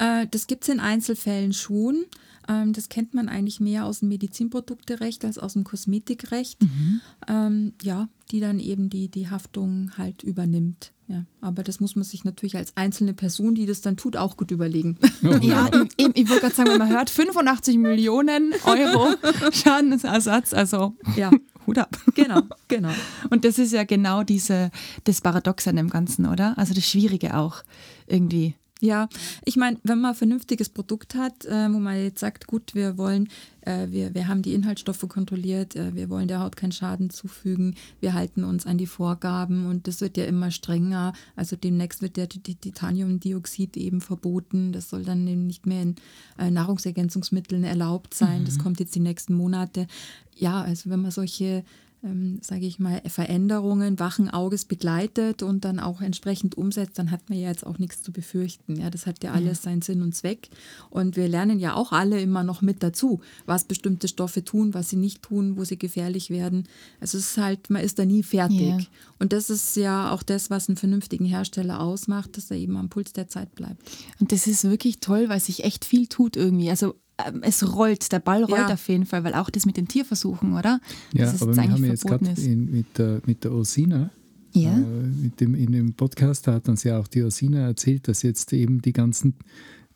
Äh, 0.00 0.26
das 0.30 0.46
gibt 0.46 0.64
es 0.64 0.70
in 0.70 0.80
Einzelfällen 0.80 1.52
schon. 1.52 2.06
Ähm, 2.48 2.72
das 2.72 2.88
kennt 2.88 3.14
man 3.14 3.28
eigentlich 3.28 3.60
mehr 3.60 3.84
aus 3.84 4.00
dem 4.00 4.08
Medizinprodukterecht 4.08 5.24
als 5.24 5.38
aus 5.38 5.52
dem 5.52 5.64
Kosmetikrecht. 5.64 6.60
Mhm. 6.62 7.00
Ähm, 7.28 7.72
ja, 7.82 8.08
die 8.30 8.40
dann 8.40 8.58
eben 8.58 8.88
die, 8.88 9.08
die 9.08 9.28
Haftung 9.28 9.92
halt 9.98 10.22
übernimmt. 10.22 10.92
Ja, 11.06 11.24
aber 11.40 11.64
das 11.64 11.80
muss 11.80 11.96
man 11.96 12.04
sich 12.04 12.24
natürlich 12.24 12.56
als 12.56 12.76
einzelne 12.76 13.14
Person, 13.14 13.56
die 13.56 13.66
das 13.66 13.80
dann 13.80 13.96
tut, 13.96 14.16
auch 14.16 14.36
gut 14.36 14.52
überlegen. 14.52 14.96
ja, 15.42 15.68
eben, 15.98 16.12
ich 16.14 16.28
wollte 16.28 16.42
gerade 16.42 16.54
sagen, 16.54 16.70
wenn 16.70 16.78
man 16.78 16.88
hört, 16.88 17.10
85 17.10 17.78
Millionen 17.78 18.54
Euro 18.64 19.14
Schadensersatz, 19.52 20.54
also 20.54 20.94
ja. 21.16 21.30
Hut 21.66 21.78
ab. 21.78 21.96
Genau, 22.14 22.42
genau. 22.68 22.92
Und 23.28 23.44
das 23.44 23.58
ist 23.58 23.72
ja 23.72 23.84
genau 23.84 24.22
diese, 24.22 24.70
das 25.04 25.20
Paradoxe 25.20 25.70
an 25.70 25.76
dem 25.76 25.90
Ganzen, 25.90 26.26
oder? 26.26 26.56
Also 26.56 26.74
das 26.74 26.88
Schwierige 26.88 27.36
auch 27.36 27.64
irgendwie. 28.06 28.54
Ja, 28.80 29.08
ich 29.44 29.56
meine, 29.56 29.78
wenn 29.82 30.00
man 30.00 30.12
ein 30.12 30.16
vernünftiges 30.16 30.70
Produkt 30.70 31.14
hat, 31.14 31.44
äh, 31.44 31.72
wo 31.72 31.78
man 31.78 32.02
jetzt 32.02 32.20
sagt, 32.20 32.46
gut, 32.46 32.74
wir 32.74 32.96
wollen, 32.96 33.28
äh, 33.60 33.88
wir, 33.90 34.14
wir 34.14 34.26
haben 34.26 34.40
die 34.40 34.54
Inhaltsstoffe 34.54 35.06
kontrolliert, 35.06 35.76
äh, 35.76 35.94
wir 35.94 36.08
wollen 36.08 36.28
der 36.28 36.40
Haut 36.40 36.56
keinen 36.56 36.72
Schaden 36.72 37.10
zufügen, 37.10 37.74
wir 38.00 38.14
halten 38.14 38.42
uns 38.42 38.66
an 38.66 38.78
die 38.78 38.86
Vorgaben 38.86 39.66
und 39.66 39.86
das 39.86 40.00
wird 40.00 40.16
ja 40.16 40.24
immer 40.24 40.50
strenger. 40.50 41.12
Also 41.36 41.56
demnächst 41.56 42.00
wird 42.00 42.16
der 42.16 42.28
Titaniumdioxid 42.28 43.76
eben 43.76 44.00
verboten, 44.00 44.72
das 44.72 44.88
soll 44.88 45.04
dann 45.04 45.26
eben 45.26 45.46
nicht 45.46 45.66
mehr 45.66 45.82
in 45.82 45.96
äh, 46.38 46.50
Nahrungsergänzungsmitteln 46.50 47.64
erlaubt 47.64 48.14
sein, 48.14 48.40
mhm. 48.40 48.44
das 48.46 48.58
kommt 48.58 48.80
jetzt 48.80 48.94
die 48.94 49.00
nächsten 49.00 49.34
Monate. 49.34 49.86
Ja, 50.34 50.62
also 50.62 50.88
wenn 50.88 51.02
man 51.02 51.10
solche 51.10 51.64
ähm, 52.02 52.38
sage 52.42 52.66
ich 52.66 52.78
mal, 52.78 53.02
Veränderungen 53.06 53.98
wachen 53.98 54.30
Auges 54.30 54.64
begleitet 54.64 55.42
und 55.42 55.64
dann 55.64 55.78
auch 55.78 56.00
entsprechend 56.00 56.56
umsetzt, 56.56 56.98
dann 56.98 57.10
hat 57.10 57.28
man 57.28 57.38
ja 57.38 57.48
jetzt 57.48 57.66
auch 57.66 57.78
nichts 57.78 58.02
zu 58.02 58.10
befürchten. 58.10 58.76
Ja, 58.76 58.88
das 58.88 59.06
hat 59.06 59.22
ja 59.22 59.32
alles 59.32 59.58
ja. 59.58 59.70
seinen 59.70 59.82
Sinn 59.82 60.02
und 60.02 60.14
Zweck. 60.14 60.48
Und 60.88 61.16
wir 61.16 61.28
lernen 61.28 61.58
ja 61.58 61.74
auch 61.74 61.92
alle 61.92 62.20
immer 62.20 62.42
noch 62.42 62.62
mit 62.62 62.82
dazu, 62.82 63.20
was 63.44 63.64
bestimmte 63.64 64.08
Stoffe 64.08 64.44
tun, 64.44 64.72
was 64.72 64.88
sie 64.88 64.96
nicht 64.96 65.22
tun, 65.22 65.56
wo 65.58 65.64
sie 65.64 65.78
gefährlich 65.78 66.30
werden. 66.30 66.68
Also 67.00 67.18
es 67.18 67.32
ist 67.32 67.38
halt, 67.38 67.68
man 67.68 67.82
ist 67.82 67.98
da 67.98 68.06
nie 68.06 68.22
fertig. 68.22 68.60
Ja. 68.60 68.78
Und 69.18 69.32
das 69.34 69.50
ist 69.50 69.76
ja 69.76 70.10
auch 70.10 70.22
das, 70.22 70.48
was 70.48 70.68
einen 70.68 70.76
vernünftigen 70.76 71.26
Hersteller 71.26 71.80
ausmacht, 71.80 72.36
dass 72.36 72.50
er 72.50 72.56
eben 72.56 72.76
am 72.76 72.88
Puls 72.88 73.12
der 73.12 73.28
Zeit 73.28 73.54
bleibt. 73.54 73.82
Und 74.18 74.32
das 74.32 74.46
ist 74.46 74.64
wirklich 74.64 75.00
toll, 75.00 75.28
weil 75.28 75.40
sich 75.40 75.64
echt 75.64 75.84
viel 75.84 76.06
tut 76.06 76.36
irgendwie. 76.36 76.70
Also 76.70 76.94
es 77.42 77.74
rollt, 77.74 78.12
der 78.12 78.20
Ball 78.20 78.44
rollt 78.44 78.68
ja. 78.68 78.74
auf 78.74 78.88
jeden 78.88 79.06
Fall, 79.06 79.24
weil 79.24 79.34
auch 79.34 79.50
das 79.50 79.66
mit 79.66 79.76
den 79.76 79.88
Tierversuchen, 79.88 80.56
oder? 80.56 80.80
Ja, 81.12 81.32
aber 81.40 81.56
wir 81.56 81.70
haben 81.70 81.84
jetzt 81.84 82.06
gerade 82.06 82.24
mit 82.24 82.98
der, 82.98 83.20
mit 83.26 83.44
der 83.44 83.52
Ursina, 83.52 84.10
ja. 84.52 84.72
Äh, 84.72 85.06
mit 85.22 85.40
dem, 85.40 85.54
in 85.54 85.72
dem 85.72 85.94
Podcast 85.94 86.46
hat 86.46 86.68
uns 86.68 86.84
ja 86.84 86.98
auch 86.98 87.08
die 87.08 87.22
Ursina 87.22 87.60
erzählt, 87.60 88.08
dass 88.08 88.22
jetzt 88.22 88.52
eben 88.52 88.82
die 88.82 88.92
ganzen 88.92 89.34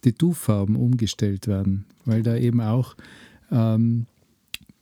Tattoo-Farben 0.03 0.77
umgestellt 0.77 1.47
werden, 1.47 1.87
weil 2.05 2.23
da 2.23 2.37
eben 2.37 2.61
auch 2.61 2.95
ähm, 3.51 4.07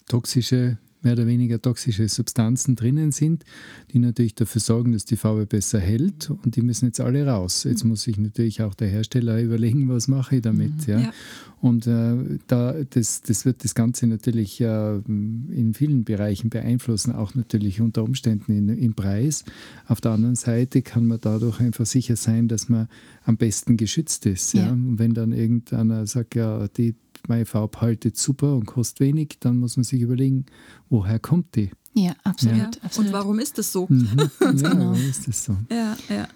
toxische 0.09 0.79
mehr 1.03 1.15
oder 1.15 1.27
weniger 1.27 1.61
toxische 1.61 2.09
Substanzen 2.09 2.77
drinnen 2.77 3.13
sind, 3.13 3.45
die 3.93 3.99
natürlich 3.99 4.35
dafür 4.35 4.61
sorgen, 4.61 4.93
dass 4.93 5.05
die 5.05 5.17
Farbe 5.17 5.47
besser 5.47 5.81
hält 5.81 6.31
und 6.31 6.57
die 6.57 6.63
müssen 6.63 6.87
jetzt 6.87 7.01
alle 7.01 7.27
raus. 7.27 7.65
Jetzt 7.65 7.85
muss 7.85 8.03
sich 8.03 8.19
natürlich 8.19 8.63
auch 8.63 8.75
der 8.75 8.89
Hersteller 8.89 9.41
überlegen, 9.41 9.89
was 9.89 10.09
mache 10.09 10.37
ich 10.37 10.43
damit. 10.43 10.87
Mhm. 10.87 10.93
Ja? 10.93 11.01
ja. 11.01 11.13
Und 11.61 11.87
äh, 11.87 12.39
da, 12.49 12.75
das, 12.91 13.21
das 13.21 13.45
wird 13.45 13.63
das 13.63 13.77
Ganze 13.77 14.09
natürlich 14.09 14.61
äh, 14.61 14.97
in 14.97 15.75
vielen 15.75 16.03
Bereichen 16.03 16.51
beeinflussen, 16.51 17.13
auch 17.13 17.37
natürlich 17.37 17.81
unter 17.81 18.03
Umständen 18.03 18.53
in, 18.53 18.69
im 18.69 18.95
Preis. 18.95 19.45
Auf 19.87 20.01
der 20.01 20.11
anderen 20.11 20.35
Seite 20.35 20.83
kann 20.83 21.07
man 21.07 21.21
dadurch 21.21 21.61
einfach 21.61 21.87
sicher 21.87 22.17
sein, 22.17 22.49
dass 22.49 22.69
man 22.69 22.89
am 23.25 23.37
besten 23.37 23.77
geschützt 23.77 24.27
ist. 24.27 24.55
Ja? 24.55 24.67
ja? 24.67 24.73
Und 24.73 24.99
wenn 24.99 25.15
dann 25.15 25.33
irgendeiner 25.33 26.05
sagt, 26.09 26.35
ja, 26.35 26.67
die 26.67 26.95
meine 27.29 27.47
Farbe 27.47 27.81
haltet 27.81 28.17
super 28.17 28.55
und 28.55 28.67
kostet 28.67 29.01
wenig, 29.01 29.39
dann 29.41 29.59
muss 29.59 29.77
man 29.77 29.85
sich 29.85 30.01
überlegen, 30.01 30.47
woher 30.89 31.19
kommt 31.19 31.55
die? 31.57 31.71
Ja, 31.95 32.15
absolut. 32.25 32.59
Ja. 32.59 32.71
absolut. 32.83 33.09
Und 33.09 33.13
warum 33.13 33.39
ist 33.39 33.59
das 33.59 33.73
so? 33.73 33.87
Mhm. 33.89 34.31
Ja, 34.41 34.51
genau. 34.51 34.79
warum 34.79 35.09
ist 35.09 35.29
das 35.29 35.45
so? 35.45 35.57
Ja, 35.71 35.97
ja. 36.09 36.29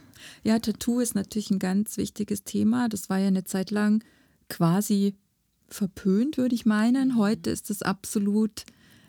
Ja, 0.43 0.59
Tattoo 0.59 1.01
ist 1.01 1.15
natürlich 1.15 1.51
ein 1.51 1.59
ganz 1.59 1.97
wichtiges 1.97 2.45
Thema. 2.45 2.89
Das 2.89 3.09
war 3.09 3.19
ja 3.19 3.29
eine 3.29 3.45
Zeit 3.45 3.71
lang 3.71 4.05
quasi 4.49 5.15
verpönt, 5.69 6.37
würde 6.39 6.55
ich 6.55 6.67
meinen. 6.67 7.17
Heute 7.17 7.51
ist 7.51 7.71
es 7.71 7.83
absolut 7.83 8.65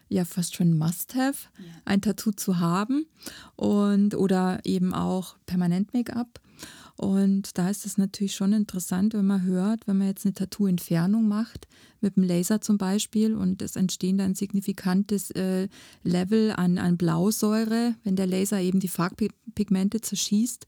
ja 0.10 0.26
fast 0.26 0.56
schon 0.56 0.78
Must-have, 0.78 1.50
ein 1.86 2.02
Tattoo 2.02 2.32
zu 2.32 2.60
haben 2.60 3.06
und 3.56 4.16
oder 4.16 4.62
eben 4.64 4.94
auch 4.94 5.36
permanent 5.46 5.94
Make-up. 5.94 6.40
Und 6.98 7.60
da 7.60 7.70
ist 7.70 7.86
es 7.86 7.98
natürlich 7.98 8.36
schon 8.36 8.54
interessant, 8.54 9.14
wenn 9.14 9.26
man 9.26 9.44
hört, 9.44 9.88
wenn 9.88 10.00
man 10.00 10.08
jetzt 10.08 10.26
eine 10.26 10.34
Tattoo-Entfernung 10.34 11.28
macht, 11.28 11.68
mit 12.02 12.16
dem 12.16 12.24
Laser 12.24 12.60
zum 12.60 12.80
Beispiel, 12.80 13.36
und 13.36 13.62
es 13.62 13.76
entsteht 13.76 14.20
ein 14.20 14.34
signifikantes 14.34 15.30
äh, 15.32 15.68
Level 16.04 16.52
an, 16.52 16.80
an 16.80 16.98
Blausäure, 16.98 17.96
wenn 18.04 18.16
der 18.16 18.26
Laser 18.26 18.60
eben 18.60 18.80
die 18.80 18.88
Farbpigmente 18.88 20.02
zerschießt. 20.02 20.66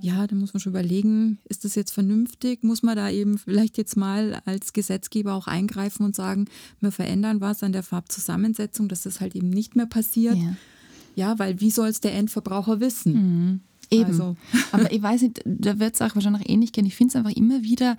Ja, 0.00 0.26
da 0.26 0.36
muss 0.36 0.52
man 0.52 0.60
schon 0.60 0.72
überlegen, 0.72 1.38
ist 1.48 1.64
das 1.64 1.74
jetzt 1.74 1.92
vernünftig? 1.92 2.62
Muss 2.62 2.82
man 2.82 2.96
da 2.96 3.10
eben 3.10 3.38
vielleicht 3.38 3.78
jetzt 3.78 3.96
mal 3.96 4.40
als 4.44 4.72
Gesetzgeber 4.72 5.34
auch 5.34 5.46
eingreifen 5.46 6.04
und 6.04 6.14
sagen, 6.14 6.46
wir 6.80 6.92
verändern 6.92 7.40
was 7.40 7.62
an 7.62 7.72
der 7.72 7.82
Farbzusammensetzung, 7.82 8.88
dass 8.88 9.02
das 9.02 9.20
halt 9.20 9.34
eben 9.34 9.50
nicht 9.50 9.74
mehr 9.74 9.86
passiert? 9.86 10.36
Ja, 10.36 10.56
ja 11.14 11.38
weil 11.38 11.60
wie 11.60 11.70
soll 11.70 11.88
es 11.88 12.00
der 12.00 12.14
Endverbraucher 12.14 12.78
wissen? 12.80 13.14
Mhm. 13.14 13.60
Eben. 13.90 14.10
Also. 14.10 14.36
Aber 14.72 14.90
ich 14.92 15.02
weiß 15.02 15.22
nicht, 15.22 15.42
da 15.44 15.78
wird 15.78 15.94
es 15.94 16.02
auch 16.02 16.14
wahrscheinlich 16.14 16.48
ähnlich 16.48 16.72
gehen. 16.72 16.86
Ich 16.86 16.96
finde 16.96 17.10
es 17.10 17.16
einfach 17.16 17.36
immer 17.36 17.62
wieder 17.62 17.96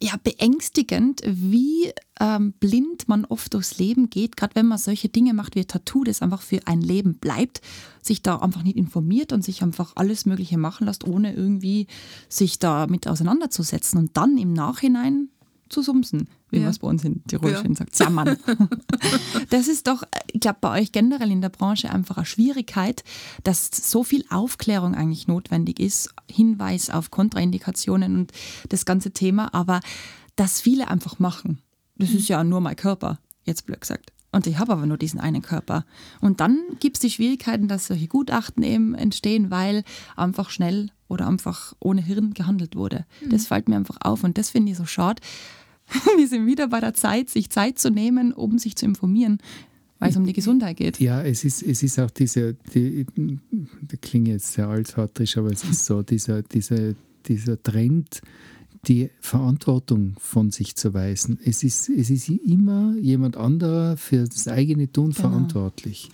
ja, 0.00 0.14
beängstigend, 0.22 1.22
wie 1.24 1.92
ähm, 2.20 2.52
blind 2.60 3.08
man 3.08 3.24
oft 3.24 3.54
durchs 3.54 3.78
Leben 3.78 4.10
geht, 4.10 4.36
gerade 4.36 4.54
wenn 4.54 4.66
man 4.66 4.78
solche 4.78 5.08
Dinge 5.08 5.32
macht 5.32 5.54
wie 5.54 5.60
ein 5.60 5.68
Tattoo, 5.68 6.04
das 6.04 6.20
einfach 6.20 6.42
für 6.42 6.60
ein 6.66 6.82
Leben 6.82 7.14
bleibt, 7.14 7.62
sich 8.02 8.22
da 8.22 8.36
einfach 8.36 8.62
nicht 8.62 8.76
informiert 8.76 9.32
und 9.32 9.42
sich 9.42 9.62
einfach 9.62 9.92
alles 9.96 10.26
Mögliche 10.26 10.58
machen 10.58 10.86
lässt, 10.86 11.06
ohne 11.06 11.34
irgendwie 11.34 11.86
sich 12.28 12.58
damit 12.58 13.08
auseinanderzusetzen 13.08 13.98
und 13.98 14.16
dann 14.16 14.36
im 14.36 14.52
Nachhinein 14.52 15.30
zu 15.68 15.82
sumsen, 15.82 16.28
wie 16.50 16.56
ja. 16.56 16.62
man 16.62 16.70
es 16.70 16.78
bei 16.78 16.88
uns 16.88 17.04
in 17.04 17.24
Tirol 17.24 17.52
ja. 17.52 17.60
schön 17.60 17.74
sagt, 17.74 17.98
jammern. 17.98 18.36
das 19.50 19.68
ist 19.68 19.86
doch, 19.86 20.04
ich 20.32 20.40
glaube, 20.40 20.58
bei 20.60 20.80
euch 20.80 20.92
generell 20.92 21.30
in 21.30 21.40
der 21.40 21.48
Branche 21.48 21.90
einfach 21.90 22.16
eine 22.16 22.26
Schwierigkeit, 22.26 23.04
dass 23.44 23.70
so 23.72 24.04
viel 24.04 24.24
Aufklärung 24.30 24.94
eigentlich 24.94 25.28
notwendig 25.28 25.80
ist, 25.80 26.14
Hinweis 26.30 26.90
auf 26.90 27.10
Kontraindikationen 27.10 28.16
und 28.16 28.32
das 28.68 28.84
ganze 28.84 29.12
Thema, 29.12 29.52
aber 29.54 29.80
dass 30.36 30.60
viele 30.60 30.88
einfach 30.88 31.18
machen. 31.18 31.62
Das 31.96 32.10
ist 32.10 32.28
ja 32.28 32.44
nur 32.44 32.60
mein 32.60 32.76
Körper, 32.76 33.18
jetzt 33.44 33.64
blöd 33.66 33.80
gesagt. 33.80 34.12
Und 34.36 34.46
ich 34.46 34.58
habe 34.58 34.72
aber 34.72 34.84
nur 34.84 34.98
diesen 34.98 35.18
einen 35.18 35.40
Körper. 35.40 35.86
Und 36.20 36.40
dann 36.40 36.60
gibt 36.78 36.96
es 36.96 37.00
die 37.00 37.08
Schwierigkeiten, 37.08 37.68
dass 37.68 37.86
solche 37.86 38.06
Gutachten 38.06 38.62
eben 38.62 38.94
entstehen, 38.94 39.50
weil 39.50 39.82
einfach 40.14 40.50
schnell 40.50 40.90
oder 41.08 41.26
einfach 41.26 41.72
ohne 41.80 42.02
Hirn 42.02 42.34
gehandelt 42.34 42.76
wurde. 42.76 43.06
Mhm. 43.24 43.30
Das 43.30 43.46
fällt 43.46 43.66
mir 43.66 43.76
einfach 43.76 43.96
auf 44.02 44.24
und 44.24 44.36
das 44.36 44.50
finde 44.50 44.72
ich 44.72 44.76
so 44.76 44.84
schade. 44.84 45.22
Wir 46.18 46.28
sind 46.28 46.46
wieder 46.46 46.68
bei 46.68 46.80
der 46.80 46.92
Zeit, 46.92 47.30
sich 47.30 47.48
Zeit 47.48 47.78
zu 47.78 47.90
nehmen, 47.90 48.34
um 48.34 48.58
sich 48.58 48.76
zu 48.76 48.84
informieren, 48.84 49.38
weil 50.00 50.10
es 50.10 50.16
um 50.18 50.26
die 50.26 50.34
Gesundheit 50.34 50.76
geht. 50.76 51.00
Ja, 51.00 51.22
es 51.22 51.42
ist, 51.42 51.62
es 51.62 51.82
ist 51.82 51.98
auch 51.98 52.10
diese, 52.10 52.58
die, 52.74 53.06
das 53.88 54.00
klingt 54.02 54.28
jetzt 54.28 54.52
sehr 54.52 54.68
altvaterisch, 54.68 55.38
aber 55.38 55.50
es 55.50 55.64
ist 55.64 55.86
so, 55.86 56.02
dieser, 56.02 56.42
dieser, 56.42 56.92
dieser 57.24 57.62
Trend, 57.62 58.20
die 58.86 59.10
Verantwortung 59.20 60.14
von 60.18 60.50
sich 60.50 60.76
zu 60.76 60.94
weisen. 60.94 61.38
Es 61.44 61.62
ist, 61.62 61.88
es 61.88 62.10
ist 62.10 62.28
immer 62.28 62.94
jemand 63.00 63.36
anderer 63.36 63.96
für 63.96 64.24
das 64.24 64.48
eigene 64.48 64.90
Tun 64.90 65.10
genau. 65.10 65.28
verantwortlich. 65.28 66.10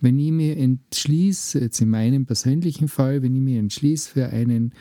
Wenn 0.00 0.18
ich 0.18 0.32
mir 0.32 0.56
entschließe, 0.56 1.60
jetzt 1.60 1.80
in 1.80 1.90
meinem 1.90 2.26
persönlichen 2.26 2.88
Fall, 2.88 3.22
wenn 3.22 3.34
ich 3.34 3.42
mir 3.42 3.58
entschließe 3.58 4.10
für 4.10 4.28
einen 4.28 4.72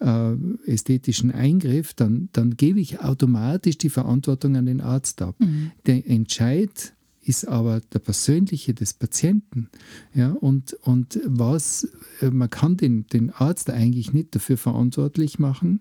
äh, 0.00 0.32
ästhetischen 0.66 1.30
Eingriff, 1.30 1.94
dann, 1.94 2.28
dann 2.32 2.56
gebe 2.56 2.80
ich 2.80 3.00
automatisch 3.00 3.78
die 3.78 3.90
Verantwortung 3.90 4.56
an 4.56 4.66
den 4.66 4.80
Arzt 4.80 5.22
ab. 5.22 5.36
Mhm. 5.38 5.72
Der 5.86 6.08
Entscheid 6.08 6.94
ist 7.26 7.48
aber 7.48 7.80
der 7.92 7.98
persönliche 7.98 8.72
des 8.72 8.94
Patienten. 8.94 9.68
Ja, 10.14 10.30
und, 10.30 10.74
und 10.82 11.18
was, 11.24 11.88
äh, 12.20 12.30
man 12.30 12.50
kann 12.50 12.76
den, 12.76 13.06
den 13.08 13.30
Arzt 13.30 13.70
eigentlich 13.70 14.12
nicht 14.12 14.34
dafür 14.34 14.56
verantwortlich 14.56 15.38
machen, 15.38 15.80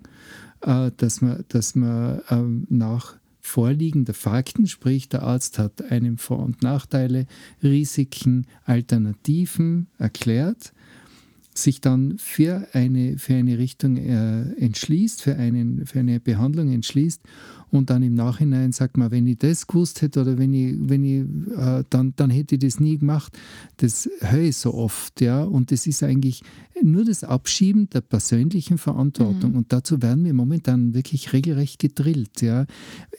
äh, 0.65 0.91
dass 0.97 1.21
man, 1.21 1.45
dass 1.49 1.75
man 1.75 2.21
ähm, 2.29 2.67
nach 2.69 3.15
Vorliegen 3.39 4.05
der 4.05 4.15
Fakten, 4.15 4.65
sprich 4.65 5.07
der 5.07 5.21
Arzt 5.21 5.59
hat 5.59 5.91
einem 5.91 6.17
Vor- 6.17 6.39
und 6.39 6.63
Nachteile, 6.63 7.27
Risiken, 7.61 8.47
Alternativen 8.65 9.87
erklärt 9.99 10.73
sich 11.57 11.81
dann 11.81 12.17
für 12.17 12.67
eine, 12.73 13.17
für 13.17 13.33
eine 13.33 13.57
Richtung 13.57 13.97
äh, 13.97 14.51
entschließt, 14.53 15.21
für, 15.21 15.35
einen, 15.35 15.85
für 15.85 15.99
eine 15.99 16.19
Behandlung 16.19 16.71
entschließt 16.71 17.21
und 17.71 17.89
dann 17.89 18.03
im 18.03 18.13
Nachhinein 18.13 18.71
sagt 18.71 18.97
man, 18.97 19.11
wenn 19.11 19.27
ich 19.27 19.37
das 19.39 19.67
gewusst 19.67 20.01
hätte 20.01 20.21
oder 20.21 20.37
wenn 20.37 20.53
ich, 20.53 20.75
wenn 20.79 21.03
ich 21.03 21.57
äh, 21.57 21.83
dann, 21.89 22.13
dann 22.15 22.29
hätte 22.29 22.55
ich 22.55 22.61
das 22.61 22.79
nie 22.79 22.97
gemacht. 22.97 23.37
Das 23.77 24.09
höre 24.21 24.41
ich 24.41 24.57
so 24.57 24.73
oft, 24.73 25.21
ja. 25.21 25.43
Und 25.43 25.71
das 25.71 25.87
ist 25.87 26.03
eigentlich 26.03 26.41
nur 26.81 27.05
das 27.05 27.23
Abschieben 27.23 27.89
der 27.89 28.01
persönlichen 28.01 28.77
Verantwortung. 28.77 29.51
Mhm. 29.51 29.57
Und 29.57 29.73
dazu 29.73 30.01
werden 30.01 30.23
wir 30.25 30.33
momentan 30.33 30.93
wirklich 30.93 31.33
regelrecht 31.33 31.79
gedrillt, 31.79 32.41
ja. 32.41 32.65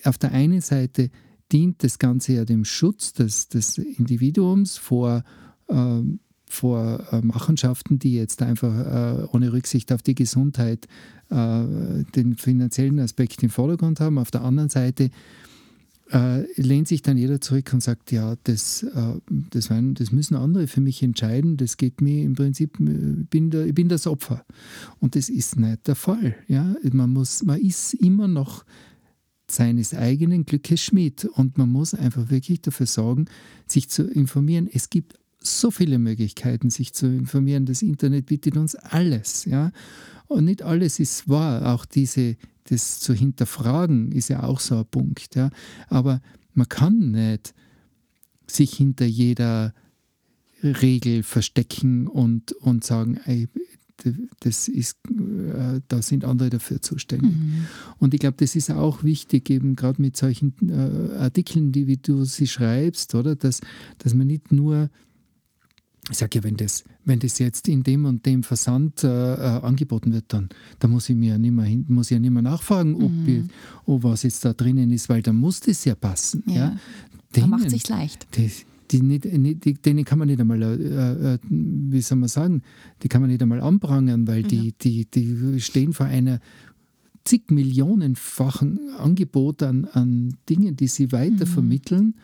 Auf 0.05 0.19
der 0.19 0.33
einen 0.33 0.61
Seite 0.61 1.11
dient 1.53 1.85
das 1.85 1.99
Ganze 1.99 2.33
ja 2.35 2.45
dem 2.45 2.65
Schutz 2.65 3.13
des, 3.13 3.49
des 3.49 3.79
Individuums 3.79 4.79
vor 4.79 5.23
ähm, 5.69 6.21
vor 6.49 7.05
äh, 7.13 7.21
Machenschaften, 7.23 7.99
die 7.99 8.15
jetzt 8.15 8.43
einfach 8.43 8.75
äh, 8.75 9.27
ohne 9.33 9.53
Rücksicht 9.53 9.93
auf 9.93 10.03
die 10.03 10.15
Gesundheit 10.15 10.87
äh, 11.31 12.05
den 12.15 12.37
finanziellen 12.37 13.01
Aspekt 13.01 13.43
im 13.43 13.51
Vordergrund 13.51 14.01
haben. 14.01 14.19
Auf 14.19 14.31
der 14.31 14.43
anderen 14.43 14.69
Seite 14.69 15.11
äh, 16.13 16.43
lehnt 16.61 16.87
sich 16.87 17.03
dann 17.03 17.17
jeder 17.17 17.41
zurück 17.41 17.73
und 17.73 17.83
sagt, 17.83 18.13
ja, 18.13 18.37
das, 18.45 18.85
äh, 18.85 19.15
das, 19.27 19.71
waren, 19.71 19.95
das 19.95 20.13
müssen 20.13 20.37
andere 20.37 20.69
für 20.69 20.81
mich 20.81 21.03
entscheiden, 21.03 21.57
das 21.57 21.77
geht 21.77 22.01
mir 22.01 22.23
im 22.23 22.35
Prinzip, 22.35 22.79
äh, 22.79 23.25
bin 23.29 23.51
der, 23.51 23.67
ich 23.67 23.75
bin 23.75 23.89
das 23.89 24.07
Opfer. 24.07 24.45
Und 25.01 25.17
das 25.17 25.29
ist 25.29 25.59
nicht 25.59 25.87
der 25.89 25.97
Fall. 25.97 26.37
Ja? 26.47 26.77
Man, 26.93 27.11
muss, 27.11 27.43
man 27.43 27.61
ist 27.61 27.95
immer 27.95 28.29
noch 28.29 28.65
seines 29.51 29.95
eigenen 29.95 30.45
Glückes 30.45 30.81
Schmied 30.81 31.25
und 31.25 31.59
man 31.59 31.71
muss 31.71 31.95
einfach 31.95 32.31
wirklich 32.31 32.63
dafür 32.63 32.87
sorgen, 32.87 33.27
sich 33.67 33.89
zu 33.89 34.05
informieren. 34.05 34.69
Es 34.73 34.91
gibt 34.91 35.19
so 35.47 35.71
viele 35.71 35.99
Möglichkeiten, 35.99 36.71
sich 36.71 36.93
zu 36.93 37.07
informieren. 37.07 37.67
Das 37.67 37.83
Internet 37.83 38.27
bietet 38.27 38.57
uns 38.57 38.75
alles. 38.75 39.45
Ja? 39.45 39.73
Und 40.27 40.45
nicht 40.45 40.63
alles 40.63 40.99
ist 40.99 41.29
wahr. 41.29 41.75
Auch 41.75 41.85
diese, 41.85 42.37
das 42.65 43.01
zu 43.01 43.15
hinterfragen 43.15 44.13
ist 44.13 44.29
ja 44.29 44.43
auch 44.43 44.61
so 44.61 44.79
ein 44.79 44.87
Punkt. 44.87 45.35
Ja? 45.35 45.51
Aber 45.89 46.21
man 46.55 46.69
kann 46.69 47.13
nicht 47.13 47.55
sich 48.47 48.75
hinter 48.75 49.07
jeder 49.07 49.75
Regel 50.63 51.23
verstecken 51.23 52.07
und, 52.07 52.53
und 52.53 52.85
sagen, 52.85 53.19
ey, 53.25 53.49
das 54.41 54.69
ist, 54.69 54.99
äh, 55.09 55.81
da 55.89 56.03
sind 56.03 56.25
andere 56.25 56.51
dafür 56.51 56.83
zuständig. 56.83 57.33
Mhm. 57.35 57.67
Und 57.99 58.15
ich 58.15 58.21
glaube, 58.21 58.37
das 58.39 58.55
ist 58.55 58.71
auch 58.71 59.05
wichtig, 59.05 59.51
eben 59.51 59.75
gerade 59.75 60.01
mit 60.01 60.17
solchen 60.17 60.55
äh, 60.69 61.17
Artikeln, 61.17 61.73
die 61.73 61.87
wie 61.87 61.97
du 61.97 62.25
sie 62.25 62.47
schreibst, 62.47 63.15
oder? 63.15 63.37
Dass, 63.37 63.61
dass 63.99 64.15
man 64.15 64.27
nicht 64.27 64.53
nur 64.53 64.91
ich 66.11 66.19
sage 66.19 66.39
ja, 66.39 66.45
wenn 66.45 66.57
das, 66.57 66.85
wenn 67.05 67.19
das 67.19 67.39
jetzt 67.39 67.69
in 67.69 67.83
dem 67.83 68.05
und 68.05 68.25
dem 68.27 68.43
Versand 68.43 69.03
äh, 69.03 69.09
äh 69.09 69.39
angeboten 69.63 70.13
wird, 70.13 70.27
dann, 70.29 70.49
dann 70.79 70.93
muss 70.93 71.09
ich 71.09 71.17
mir 71.17 71.31
ja 71.31 71.39
nicht 71.39 71.53
mehr, 71.53 71.65
hin, 71.65 71.85
muss 71.89 72.11
ich 72.11 72.15
ja 72.15 72.21
nicht 72.21 72.31
mehr 72.31 72.43
nachfragen, 72.43 72.95
ob, 72.95 73.11
mhm. 73.11 73.29
ich, 73.29 73.43
ob 73.87 74.05
was 74.05 74.23
jetzt 74.23 74.45
da 74.45 74.53
drinnen 74.53 74.93
ist, 74.93 75.09
weil 75.09 75.23
dann 75.23 75.37
muss 75.37 75.61
das 75.61 75.85
ja 75.85 75.95
passen. 75.95 76.45
Ja. 76.47 76.55
ja. 76.55 76.77
Denen, 77.35 77.51
macht 77.51 77.71
sich 77.71 77.89
leicht. 77.89 78.27
Die, 78.37 78.51
die 78.91 79.03
nicht, 79.03 79.25
die, 79.65 79.75
denen 79.75 80.05
kann 80.05 80.19
man 80.19 80.29
nicht 80.29 80.41
einmal, 80.41 80.63
äh, 80.63 81.35
äh, 81.35 81.39
wie 81.49 82.01
soll 82.01 82.19
man 82.19 82.29
sagen, 82.29 82.63
die 83.03 83.09
kann 83.09 83.21
man 83.21 83.31
nicht 83.31 83.43
einmal 83.43 83.61
anprangern, 83.61 84.29
weil 84.29 84.45
die, 84.45 84.73
die, 84.81 85.07
die 85.07 85.61
stehen 85.61 85.93
vor 85.93 86.07
einer 86.07 86.41
zig 87.27 87.51
Millionenfachen 87.51 88.95
Angebot 88.99 89.63
an, 89.63 89.85
an 89.87 90.37
Dingen, 90.49 90.77
die 90.77 90.89
sie 90.89 91.13
weitervermitteln. 91.13 92.07
Mhm. 92.07 92.15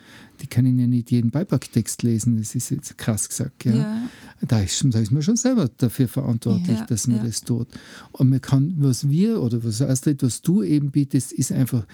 Die 0.41 0.47
können 0.47 0.79
ja 0.79 0.87
nicht 0.87 1.11
jeden 1.11 1.31
Beipacktext 1.31 2.03
lesen, 2.03 2.39
das 2.39 2.55
ist 2.55 2.71
jetzt 2.71 2.97
krass 2.99 3.29
gesagt. 3.29 3.65
Ja. 3.65 3.75
ja. 3.75 4.09
Da, 4.47 4.61
ist, 4.61 4.85
da, 4.91 4.99
ist, 4.99 5.13
man 5.13 5.23
schon 5.23 5.37
selber 5.37 5.69
dafür 5.77 6.09
verantwortlich, 6.09 6.79
ja, 6.79 6.87
dass 6.87 7.07
man 7.07 7.19
ja. 7.19 7.25
das 7.25 7.43
tut. 7.43 7.69
Und 8.13 8.31
man 8.31 8.41
kann, 8.41 8.75
was 8.79 9.09
wir 9.09 9.41
oder 9.41 9.63
was 9.63 9.81
Astrid, 9.83 10.23
was 10.23 10.43
du 10.43 10.63
eben 10.63 10.91
bietest, 10.91 11.33
ist 11.33 11.53
einfach, 11.53 11.87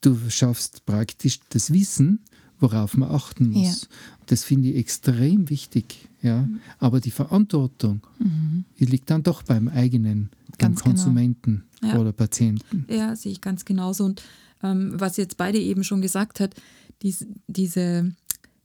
du 0.00 0.18
schaffst 0.28 0.84
praktisch 0.84 1.40
das 1.50 1.72
Wissen, 1.72 2.20
worauf 2.62 2.96
man 2.96 3.10
achten 3.10 3.50
muss. 3.50 3.88
Das 4.26 4.44
finde 4.44 4.70
ich 4.70 4.76
extrem 4.76 5.50
wichtig. 5.50 6.08
Ja? 6.22 6.42
Mhm. 6.42 6.60
Aber 6.78 7.00
die 7.00 7.10
Verantwortung 7.10 8.00
mhm. 8.18 8.64
die 8.78 8.86
liegt 8.86 9.10
dann 9.10 9.22
doch 9.22 9.42
beim 9.42 9.68
eigenen 9.68 10.30
beim 10.58 10.74
genau. 10.74 10.84
Konsumenten 10.84 11.64
genau. 11.80 11.94
ja. 11.94 12.00
oder 12.00 12.12
Patienten. 12.12 12.86
Ja, 12.88 13.16
sehe 13.16 13.32
ich 13.32 13.40
ganz 13.40 13.64
genauso. 13.64 14.04
Und 14.04 14.22
ähm, 14.62 14.92
was 14.94 15.16
jetzt 15.16 15.36
beide 15.36 15.58
eben 15.58 15.84
schon 15.84 16.02
gesagt 16.02 16.40
hat, 16.40 16.54
dies, 17.02 17.26
diese, 17.48 18.12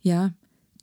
ja, 0.02 0.34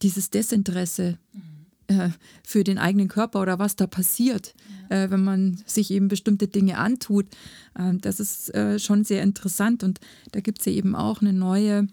dieses 0.03 0.31
Desinteresse 0.31 1.19
mhm. 1.33 1.97
äh, 1.97 2.11
für 2.43 2.65
den 2.65 2.79
eigenen 2.79 3.09
Körper 3.09 3.41
oder 3.41 3.59
was 3.59 3.77
da 3.77 3.87
passiert, 3.87 4.55
ja. 4.91 5.05
äh, 5.05 5.11
wenn 5.11 5.23
man 5.23 5.59
sich 5.67 5.91
eben 5.91 6.09
bestimmte 6.09 6.49
Dinge 6.49 6.79
antut, 6.79 7.27
äh, 7.75 7.95
das 8.01 8.19
ist 8.19 8.53
äh, 8.55 8.79
schon 8.79 9.05
sehr 9.05 9.23
interessant. 9.23 9.85
Und 9.85 10.01
da 10.33 10.41
gibt 10.41 10.61
es 10.61 10.67
ja 10.67 10.73
eben 10.73 10.97
auch 10.97 11.21
eine 11.21 11.33
neue 11.33 11.87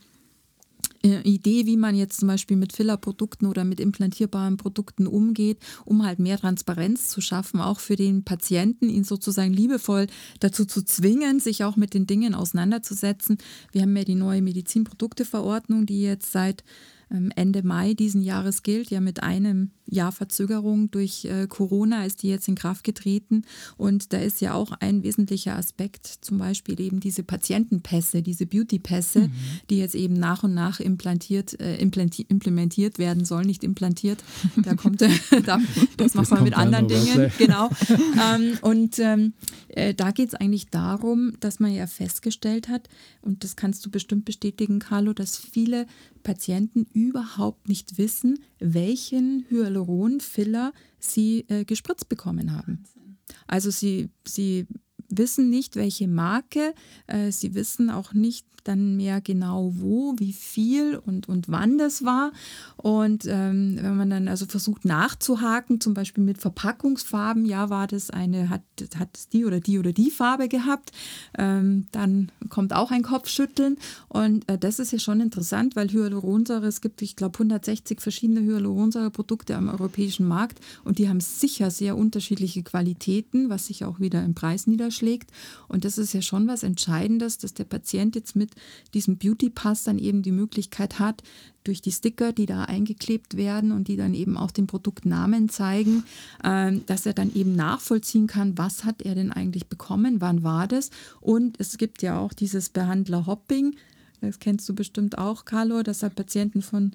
Idee, 1.03 1.65
wie 1.65 1.77
man 1.77 1.95
jetzt 1.95 2.19
zum 2.19 2.27
Beispiel 2.27 2.57
mit 2.57 2.73
Fillerprodukten 2.73 3.47
oder 3.47 3.63
mit 3.63 3.79
implantierbaren 3.79 4.57
Produkten 4.57 5.07
umgeht, 5.07 5.57
um 5.83 6.05
halt 6.05 6.19
mehr 6.19 6.37
Transparenz 6.37 7.09
zu 7.09 7.21
schaffen, 7.21 7.59
auch 7.59 7.79
für 7.79 7.95
den 7.95 8.23
Patienten, 8.23 8.89
ihn 8.89 9.03
sozusagen 9.03 9.53
liebevoll 9.53 10.07
dazu 10.39 10.65
zu 10.65 10.83
zwingen, 10.83 11.39
sich 11.39 11.63
auch 11.63 11.75
mit 11.75 11.93
den 11.93 12.05
Dingen 12.05 12.35
auseinanderzusetzen. 12.35 13.37
Wir 13.71 13.81
haben 13.83 13.97
ja 13.97 14.03
die 14.03 14.15
neue 14.15 14.41
Medizinprodukteverordnung, 14.41 15.85
die 15.85 16.01
jetzt 16.01 16.31
seit 16.31 16.63
Ende 17.11 17.63
Mai 17.63 17.93
diesen 17.93 18.21
Jahres 18.21 18.63
gilt, 18.63 18.89
ja 18.89 19.01
mit 19.01 19.21
einem 19.21 19.71
Jahr 19.91 20.13
Verzögerung 20.13 20.89
durch 20.89 21.25
äh, 21.25 21.47
Corona 21.47 22.05
ist 22.05 22.23
die 22.23 22.29
jetzt 22.29 22.47
in 22.47 22.55
Kraft 22.55 22.83
getreten. 22.85 23.43
Und 23.77 24.13
da 24.13 24.17
ist 24.17 24.39
ja 24.39 24.53
auch 24.53 24.71
ein 24.79 25.03
wesentlicher 25.03 25.57
Aspekt, 25.57 26.07
zum 26.21 26.37
Beispiel 26.37 26.79
eben 26.79 27.01
diese 27.01 27.23
Patientenpässe, 27.23 28.21
diese 28.21 28.45
Beautypässe, 28.45 29.27
mhm. 29.27 29.31
die 29.69 29.79
jetzt 29.79 29.95
eben 29.95 30.13
nach 30.13 30.43
und 30.43 30.53
nach 30.53 30.79
implantiert, 30.79 31.59
äh, 31.59 31.75
implementiert 31.77 32.99
werden 32.99 33.25
sollen, 33.25 33.45
nicht 33.45 33.63
implantiert. 33.63 34.23
Da 34.63 34.75
kommt, 34.75 35.01
da, 35.45 35.59
das 35.97 36.13
macht 36.13 36.31
man 36.31 36.43
mit 36.43 36.57
anderen 36.57 36.87
Dingen. 36.87 37.31
Genau. 37.37 37.69
ähm, 37.89 38.57
und 38.61 38.97
ähm, 38.99 39.33
äh, 39.67 39.93
da 39.93 40.11
geht 40.11 40.29
es 40.29 40.35
eigentlich 40.35 40.69
darum, 40.69 41.33
dass 41.41 41.59
man 41.59 41.73
ja 41.73 41.87
festgestellt 41.87 42.69
hat, 42.69 42.87
und 43.21 43.43
das 43.43 43.55
kannst 43.55 43.85
du 43.85 43.91
bestimmt 43.91 44.25
bestätigen, 44.25 44.79
Carlo, 44.79 45.13
dass 45.13 45.37
viele 45.37 45.85
Patienten 46.23 46.85
überhaupt 46.93 47.67
nicht 47.67 47.97
wissen, 47.97 48.39
welchen 48.59 49.45
Hyaluron-Filler 49.49 50.73
sie 50.99 51.45
äh, 51.49 51.65
gespritzt 51.65 52.09
bekommen 52.09 52.55
haben. 52.55 52.83
Also 53.47 53.69
sie, 53.71 54.09
sie 54.25 54.67
wissen 55.17 55.49
nicht, 55.49 55.75
welche 55.75 56.07
Marke, 56.07 56.73
äh, 57.07 57.31
sie 57.31 57.55
wissen 57.55 57.89
auch 57.89 58.13
nicht, 58.13 58.45
dann 58.63 58.95
mehr 58.97 59.21
genau 59.21 59.73
wo, 59.75 60.15
wie 60.17 60.33
viel 60.33 60.97
und, 60.97 61.27
und 61.27 61.49
wann 61.49 61.77
das 61.77 62.03
war. 62.05 62.31
Und 62.77 63.25
ähm, 63.27 63.77
wenn 63.81 63.97
man 63.97 64.09
dann 64.09 64.27
also 64.27 64.45
versucht 64.45 64.85
nachzuhaken, 64.85 65.81
zum 65.81 65.93
Beispiel 65.93 66.23
mit 66.23 66.39
Verpackungsfarben, 66.39 67.45
ja, 67.45 67.69
war 67.69 67.87
das 67.87 68.09
eine, 68.09 68.49
hat, 68.49 68.63
hat 68.97 69.33
die 69.33 69.45
oder 69.45 69.59
die 69.59 69.79
oder 69.79 69.93
die 69.93 70.11
Farbe 70.11 70.47
gehabt, 70.47 70.91
ähm, 71.37 71.87
dann 71.91 72.31
kommt 72.49 72.73
auch 72.73 72.91
ein 72.91 73.03
Kopfschütteln. 73.03 73.77
Und 74.07 74.47
äh, 74.49 74.57
das 74.57 74.79
ist 74.79 74.91
ja 74.91 74.99
schon 74.99 75.21
interessant, 75.21 75.75
weil 75.75 75.89
Hyaluronsäure, 75.89 76.67
es 76.67 76.81
gibt, 76.81 77.01
ich 77.01 77.15
glaube, 77.15 77.35
160 77.35 78.01
verschiedene 78.01 78.41
Hyaluronsäureprodukte 78.41 79.55
am 79.55 79.69
europäischen 79.69 80.27
Markt 80.27 80.59
und 80.83 80.97
die 80.97 81.09
haben 81.09 81.19
sicher 81.19 81.71
sehr 81.71 81.97
unterschiedliche 81.97 82.63
Qualitäten, 82.63 83.49
was 83.49 83.67
sich 83.67 83.85
auch 83.85 83.99
wieder 83.99 84.23
im 84.23 84.33
Preis 84.33 84.67
niederschlägt. 84.67 85.00
Und 85.67 85.85
das 85.85 85.97
ist 85.97 86.13
ja 86.13 86.21
schon 86.21 86.47
was 86.47 86.63
Entscheidendes, 86.63 87.37
dass 87.37 87.53
der 87.53 87.63
Patient 87.63 88.15
jetzt 88.15 88.35
mit 88.35 88.51
diesem 88.93 89.17
Beauty 89.17 89.49
Pass 89.49 89.83
dann 89.83 89.99
eben 89.99 90.21
die 90.21 90.31
Möglichkeit 90.31 90.99
hat, 90.99 91.23
durch 91.63 91.81
die 91.81 91.91
Sticker, 91.91 92.33
die 92.33 92.45
da 92.45 92.63
eingeklebt 92.63 93.37
werden 93.37 93.71
und 93.71 93.87
die 93.87 93.95
dann 93.95 94.13
eben 94.13 94.37
auch 94.37 94.51
den 94.51 94.67
Produktnamen 94.67 95.49
zeigen, 95.49 96.03
ähm, 96.43 96.83
dass 96.87 97.05
er 97.05 97.13
dann 97.13 97.33
eben 97.33 97.55
nachvollziehen 97.55 98.27
kann, 98.27 98.57
was 98.57 98.83
hat 98.83 99.01
er 99.01 99.15
denn 99.15 99.31
eigentlich 99.31 99.67
bekommen, 99.67 100.21
wann 100.21 100.43
war 100.43 100.67
das. 100.67 100.89
Und 101.19 101.59
es 101.59 101.77
gibt 101.77 102.01
ja 102.01 102.19
auch 102.19 102.33
dieses 102.33 102.69
Behandler-Hopping, 102.69 103.75
das 104.21 104.39
kennst 104.39 104.69
du 104.69 104.75
bestimmt 104.75 105.17
auch, 105.17 105.45
Carlo, 105.45 105.81
dass 105.83 106.03
er 106.03 106.09
Patienten 106.09 106.61
von 106.61 106.91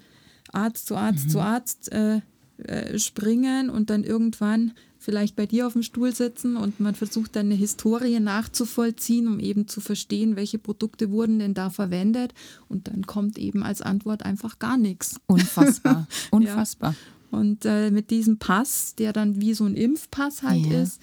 Arzt 0.53 0.87
zu 0.87 0.97
Arzt 0.97 1.27
mhm. 1.27 1.31
zu 1.31 1.41
Arzt 1.41 1.93
äh, 1.93 2.21
äh, 2.59 2.99
springen 2.99 3.69
und 3.69 3.91
dann 3.91 4.05
irgendwann 4.05 4.73
vielleicht 5.07 5.37
bei 5.37 5.47
dir 5.47 5.69
auf 5.69 5.75
dem 5.75 5.85
Stuhl 5.85 6.13
sitzen 6.13 6.57
und 6.57 6.81
man 6.81 6.97
versucht 6.97 7.37
dann 7.37 7.47
eine 7.47 7.55
Historie 7.55 8.19
nachzuvollziehen, 8.19 9.29
um 9.29 9.39
eben 9.39 9.69
zu 9.69 9.81
verstehen, 9.81 10.35
welche 10.35 10.59
Produkte 10.59 11.13
wurden 11.13 11.39
denn 11.39 11.55
da 11.55 11.71
verwendet 11.71 12.35
und 12.69 12.89
dann 12.89 13.07
kommt 13.07 13.39
eben 13.39 13.63
als 13.63 13.83
Antwort 13.83 14.25
einfach 14.25 14.59
gar 14.59 14.77
nichts. 14.77 15.21
Unfassbar, 15.27 16.09
unfassbar. 16.33 16.97
Ja. 17.31 17.39
Und 17.39 17.65
äh, 17.67 17.93
mit 17.93 18.11
diesem 18.11 18.39
Pass, 18.39 18.97
der 18.97 19.13
dann 19.13 19.41
wie 19.41 19.55
so 19.55 19.65
ein 19.65 19.77
Impfpass 19.77 20.43
halt 20.43 20.67
ja. 20.67 20.83
ist, 20.83 21.01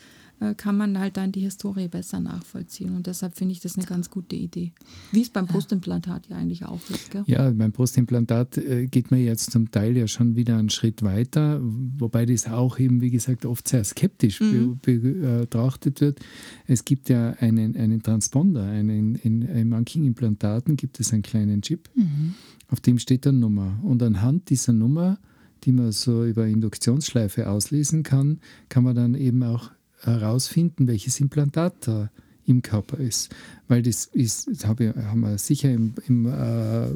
kann 0.56 0.78
man 0.78 1.00
halt 1.00 1.18
dann 1.18 1.32
die 1.32 1.42
Historie 1.42 1.88
besser 1.88 2.20
nachvollziehen. 2.20 2.96
Und 2.96 3.08
deshalb 3.08 3.36
finde 3.38 3.54
ich 3.54 3.60
das 3.60 3.78
eine 3.78 3.86
ganz 3.86 4.10
gute 4.10 4.36
Idee. 4.36 4.74
Wie 5.12 5.22
es 5.22 5.30
beim 5.30 5.48
Brustimplantat 5.48 6.28
ja 6.28 6.38
eigentlich 6.38 6.66
auch 6.66 6.82
ist. 6.90 7.12
Gell? 7.12 7.24
Ja, 7.28 7.50
beim 7.52 7.72
Brustimplantat 7.72 8.58
äh, 8.58 8.88
geht 8.88 9.12
man 9.12 9.20
jetzt 9.22 9.52
zum 9.52 9.72
Teil 9.72 9.96
ja 9.96 10.08
schon 10.08 10.36
wieder 10.36 10.58
einen 10.58 10.70
Schritt 10.70 11.04
weiter, 11.04 11.60
wobei 11.62 12.26
das 12.26 12.48
auch 12.48 12.80
eben, 12.80 13.02
wie 13.02 13.12
gesagt, 13.12 13.46
oft 13.46 13.68
sehr 13.68 13.84
skeptisch 13.84 14.42
mhm. 14.42 14.80
betrachtet 14.82 16.02
wird. 16.02 16.20
Es 16.68 16.86
gibt 16.86 17.10
ja 17.10 17.32
einen, 17.40 17.76
einen 17.76 18.04
Transponder, 18.04 18.64
einen, 18.64 19.16
in, 19.16 19.42
in 19.44 19.70
manchen 19.70 20.04
Implantaten 20.04 20.76
gibt 20.76 21.00
es 21.00 21.14
einen 21.14 21.22
kleinen 21.22 21.62
Chip, 21.62 21.90
mhm. 21.96 22.34
auf 22.68 22.82
dem 22.82 23.00
steht 23.00 23.26
eine 23.28 23.38
Nummer. 23.38 23.80
Und 23.84 24.04
anhand 24.04 24.50
dieser 24.50 24.74
Nummer 24.74 25.20
die 25.64 25.72
man 25.72 25.92
so 25.92 26.26
über 26.26 26.46
Induktionsschleife 26.48 27.50
auslesen 27.50 28.04
kann, 28.04 28.40
kann 28.70 28.84
man 28.84 28.96
dann 28.96 29.16
eben 29.16 29.44
auch 29.44 29.72
herausfinden, 30.06 30.88
welches 30.88 31.20
Implantat 31.20 31.74
da 31.82 32.10
im 32.46 32.62
Körper 32.62 32.98
ist. 32.98 33.30
Weil 33.68 33.82
das 33.82 34.06
ist, 34.06 34.50
das 34.50 34.66
habe, 34.66 34.94
haben 34.96 35.22
wir 35.22 35.38
sicher 35.38 35.72
im, 35.72 35.94
im 36.08 36.26
äh, 36.26 36.90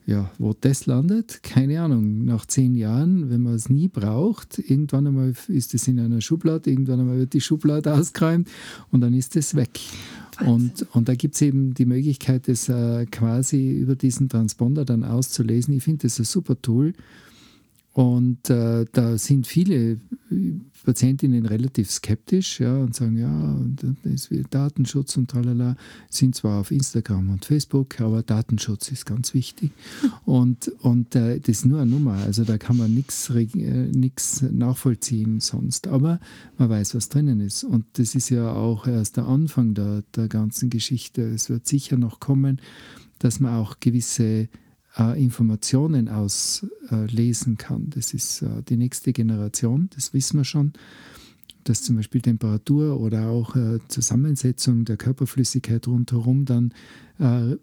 ja, 0.08 0.30
wo 0.38 0.54
das 0.54 0.86
landet, 0.86 1.42
keine 1.42 1.82
Ahnung. 1.82 2.26
Nach 2.26 2.46
zehn 2.46 2.76
Jahren, 2.76 3.32
wenn 3.32 3.42
man 3.42 3.56
es 3.56 3.70
nie 3.70 3.88
braucht, 3.88 4.60
irgendwann 4.60 5.08
einmal 5.08 5.34
ist 5.48 5.74
es 5.74 5.88
in 5.88 6.00
einer 6.00 6.22
Schublade, 6.22 6.70
irgendwann 6.70 7.00
einmal 7.00 7.18
wird 7.18 7.34
die 7.34 7.42
Schublade 7.42 7.94
ausgeräumt 7.94 8.48
und 8.92 9.02
dann 9.02 9.14
ist 9.14 9.36
es 9.36 9.56
weg. 9.56 9.80
Und, 10.42 10.86
und 10.94 11.08
da 11.08 11.16
gibt 11.16 11.36
es 11.36 11.42
eben 11.42 11.74
die 11.74 11.86
Möglichkeit, 11.86 12.48
das 12.48 12.68
äh, 12.70 13.06
quasi 13.06 13.72
über 13.72 13.96
diesen 13.96 14.30
Transponder 14.30 14.86
dann 14.86 15.04
auszulesen. 15.04 15.74
Ich 15.76 15.84
finde 15.84 16.08
das 16.08 16.20
ein 16.20 16.26
super 16.26 16.62
Tool. 16.62 16.94
Und 17.94 18.50
äh, 18.50 18.86
da 18.92 19.18
sind 19.18 19.48
viele 19.48 19.98
Patientinnen 20.86 21.46
relativ 21.46 21.90
skeptisch 21.90 22.60
ja, 22.60 22.78
und 22.78 22.96
sagen, 22.96 23.18
ja, 23.18 23.60
das 24.04 24.28
ist 24.28 24.54
Datenschutz 24.54 25.18
und 25.18 25.30
tralala, 25.30 25.76
sind 26.10 26.36
zwar 26.36 26.62
auf 26.62 26.72
Instagram 26.72 27.30
und 27.30 27.46
Facebook, 27.46 28.00
aber 28.00 28.22
Datenschutz 28.24 28.92
ist 28.92 29.06
ganz 29.06 29.34
wichtig. 29.34 29.72
Und, 30.26 30.70
und 30.80 31.16
äh, 31.16 31.40
das 31.40 31.58
ist 31.58 31.66
nur 31.66 31.82
eine 31.82 31.92
Nummer, 31.92 32.14
also 32.14 32.44
da 32.44 32.58
kann 32.58 32.78
man 32.78 32.94
nichts 32.94 33.30
äh, 33.32 34.52
nachvollziehen 34.52 35.40
sonst. 35.40 35.88
Aber 35.88 36.20
man 36.58 36.70
weiß, 36.70 36.96
was 36.96 37.10
drinnen 37.10 37.42
ist. 37.42 37.64
Und 37.64 37.86
das 37.94 38.16
ist 38.16 38.30
ja 38.30 38.54
auch 38.54 38.88
erst 38.88 39.18
der 39.18 39.26
Anfang 39.26 39.74
der, 39.74 40.04
der 40.16 40.28
ganzen 40.28 40.70
Geschichte. 40.70 41.24
Es 41.24 41.50
wird 41.50 41.68
sicher 41.68 41.98
noch 41.98 42.20
kommen, 42.20 42.62
dass 43.20 43.40
man 43.40 43.56
auch 43.56 43.80
gewisse 43.80 44.50
äh, 44.98 45.22
Informationen 45.22 46.10
auslesen 46.10 47.54
äh, 47.54 47.58
kann. 47.58 47.90
Das 47.90 48.14
ist 48.14 48.42
äh, 48.42 48.64
die 48.68 48.78
nächste 48.78 49.14
Generation, 49.14 49.90
das 49.96 50.14
wissen 50.14 50.38
wir 50.38 50.46
schon, 50.46 50.74
dass 51.64 51.82
zum 51.82 51.96
Beispiel 51.96 52.22
Temperatur 52.22 53.00
oder 53.00 53.28
auch 53.28 53.56
äh, 53.56 53.80
Zusammensetzung 53.88 54.86
der 54.86 54.98
Körperflüssigkeit 54.98 55.88
rundherum 55.88 56.46
dann 56.46 56.74
äh, 57.20 57.56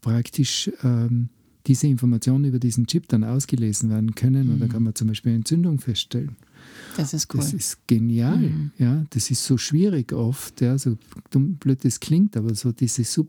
praktisch 0.00 0.70
ähm, 0.82 1.28
diese 1.66 1.88
Informationen 1.88 2.44
über 2.44 2.60
diesen 2.60 2.86
Chip 2.86 3.08
dann 3.08 3.24
ausgelesen 3.24 3.90
werden 3.90 4.14
können. 4.14 4.46
Mhm. 4.46 4.52
Und 4.54 4.60
da 4.60 4.68
kann 4.68 4.84
man 4.84 4.94
zum 4.94 5.08
Beispiel 5.08 5.32
Entzündung 5.32 5.78
feststellen. 5.80 6.36
Das 6.96 7.12
ist 7.12 7.32
cool. 7.34 7.40
Das 7.40 7.52
ist 7.52 7.86
genial. 7.88 8.38
Mhm. 8.38 8.70
Ja, 8.78 9.04
das 9.10 9.30
ist 9.30 9.44
so 9.44 9.58
schwierig 9.58 10.12
oft, 10.12 10.60
ja, 10.60 10.78
so 10.78 10.96
dumm, 11.30 11.54
blöd 11.54 11.84
das 11.84 11.98
klingt, 12.00 12.36
aber 12.36 12.54
so 12.54 12.70
diese 12.72 13.02
Sub- 13.02 13.28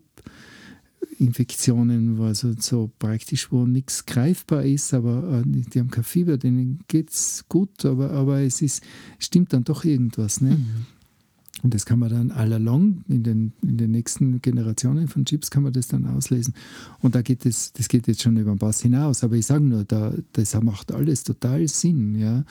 Infektionen, 1.18 2.20
also 2.20 2.52
so 2.58 2.90
praktisch, 2.98 3.50
wo 3.50 3.66
nichts 3.66 4.06
greifbar 4.06 4.64
ist, 4.64 4.94
aber 4.94 5.42
äh, 5.42 5.42
die 5.46 5.80
haben 5.80 5.90
kein 5.90 6.04
Fieber, 6.04 6.38
denen 6.38 6.80
geht 6.88 7.10
es 7.10 7.44
gut, 7.48 7.84
aber, 7.84 8.10
aber 8.10 8.40
es 8.40 8.62
ist, 8.62 8.82
stimmt 9.18 9.52
dann 9.52 9.64
doch 9.64 9.84
irgendwas. 9.84 10.40
Ne? 10.40 10.50
Mhm. 10.50 10.86
Und 11.62 11.74
das 11.74 11.86
kann 11.86 11.98
man 11.98 12.10
dann 12.10 12.30
all 12.30 12.52
along 12.52 13.04
in 13.08 13.24
den, 13.24 13.52
in 13.62 13.78
den 13.78 13.90
nächsten 13.90 14.40
Generationen 14.40 15.08
von 15.08 15.24
Chips 15.24 15.50
kann 15.50 15.64
man 15.64 15.72
das 15.72 15.88
dann 15.88 16.06
auslesen. 16.06 16.54
Und 17.00 17.14
da 17.14 17.22
geht 17.22 17.44
es, 17.46 17.72
das 17.72 17.88
geht 17.88 18.06
jetzt 18.06 18.22
schon 18.22 18.36
über 18.36 18.52
den 18.52 18.58
Pass 18.58 18.80
hinaus. 18.80 19.24
Aber 19.24 19.34
ich 19.34 19.46
sage 19.46 19.64
nur, 19.64 19.84
da, 19.84 20.12
das 20.34 20.54
macht 20.62 20.92
alles 20.92 21.24
total 21.24 21.66
Sinn. 21.66 22.14
Ja? 22.14 22.44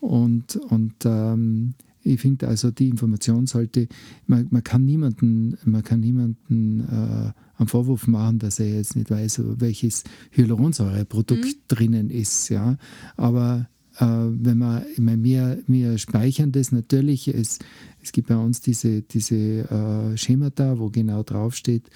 Und, 0.00 0.56
und 0.56 0.94
ähm, 1.04 1.74
ich 2.02 2.20
finde 2.20 2.48
also, 2.48 2.70
die 2.70 2.88
Information 2.88 3.46
sollte, 3.46 3.88
man, 4.26 4.46
man 4.50 4.64
kann 4.64 4.84
niemanden, 4.84 5.56
man 5.64 5.82
kann 5.82 6.00
niemanden 6.00 6.80
äh, 6.80 7.32
einen 7.58 7.68
Vorwurf 7.68 8.06
machen, 8.06 8.38
dass 8.38 8.60
er 8.60 8.76
jetzt 8.76 8.96
nicht 8.96 9.10
weiß, 9.10 9.42
welches 9.58 10.04
Hyaluronsäureprodukt 10.30 11.44
mhm. 11.44 11.60
drinnen 11.68 12.10
ist. 12.10 12.48
Ja? 12.48 12.76
Aber 13.16 13.68
äh, 13.98 14.04
wenn 14.04 14.58
man, 14.58 14.84
ich 14.92 15.00
meine, 15.00 15.22
wir, 15.22 15.62
wir 15.66 15.98
speichern 15.98 16.52
das 16.52 16.72
natürlich, 16.72 17.28
es, 17.28 17.58
es 18.02 18.12
gibt 18.12 18.28
bei 18.28 18.36
uns 18.36 18.60
diese, 18.60 19.02
diese 19.02 19.36
äh, 19.36 20.16
Schemata, 20.16 20.78
wo 20.78 20.88
genau 20.88 21.22
draufsteht, 21.22 21.88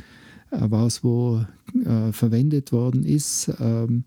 äh, 0.51 0.59
was 0.61 1.05
wo 1.05 1.45
äh, 1.85 2.13
verwendet 2.13 2.73
worden 2.73 3.05
ist 3.05 3.53
ähm, 3.61 4.05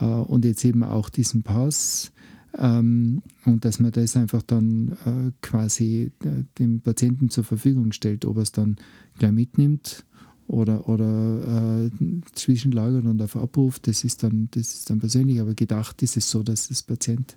äh, 0.00 0.04
und 0.04 0.44
jetzt 0.44 0.64
eben 0.64 0.82
auch 0.82 1.10
diesen 1.10 1.42
Pass 1.42 2.12
ähm, 2.56 3.22
und 3.44 3.64
dass 3.64 3.80
man 3.80 3.92
das 3.92 4.16
einfach 4.16 4.42
dann 4.42 4.96
äh, 5.04 5.32
quasi 5.42 6.12
äh, 6.24 6.44
dem 6.58 6.80
Patienten 6.80 7.30
zur 7.30 7.44
Verfügung 7.44 7.92
stellt, 7.92 8.24
ob 8.24 8.36
er 8.36 8.42
es 8.42 8.52
dann 8.52 8.76
gleich 9.18 9.32
mitnimmt 9.32 10.04
oder, 10.46 10.88
oder 10.88 11.84
äh, 11.84 11.90
zwischenlagert 12.32 13.04
und 13.04 13.20
auf 13.20 13.36
Abruf, 13.36 13.78
das 13.80 14.02
ist, 14.04 14.22
dann, 14.22 14.48
das 14.52 14.74
ist 14.74 14.90
dann 14.90 14.98
persönlich, 14.98 15.40
aber 15.40 15.54
gedacht 15.54 16.02
ist 16.02 16.16
es 16.16 16.30
so, 16.30 16.42
dass 16.42 16.68
das 16.68 16.82
Patient 16.82 17.36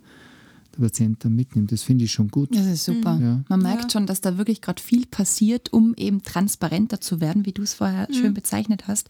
der 0.73 0.83
Patient 0.83 1.25
dann 1.25 1.35
mitnimmt. 1.35 1.71
Das 1.73 1.83
finde 1.83 2.05
ich 2.05 2.13
schon 2.13 2.29
gut. 2.29 2.55
Das 2.55 2.65
ist 2.65 2.85
super. 2.85 3.19
Ja. 3.21 3.43
Man 3.49 3.61
merkt 3.61 3.83
ja. 3.83 3.89
schon, 3.89 4.05
dass 4.05 4.21
da 4.21 4.37
wirklich 4.37 4.61
gerade 4.61 4.81
viel 4.81 5.05
passiert, 5.05 5.73
um 5.73 5.93
eben 5.95 6.23
transparenter 6.23 7.01
zu 7.01 7.19
werden, 7.19 7.45
wie 7.45 7.51
du 7.51 7.61
es 7.61 7.73
vorher 7.73 8.07
mhm. 8.09 8.13
schön 8.13 8.33
bezeichnet 8.33 8.87
hast, 8.87 9.09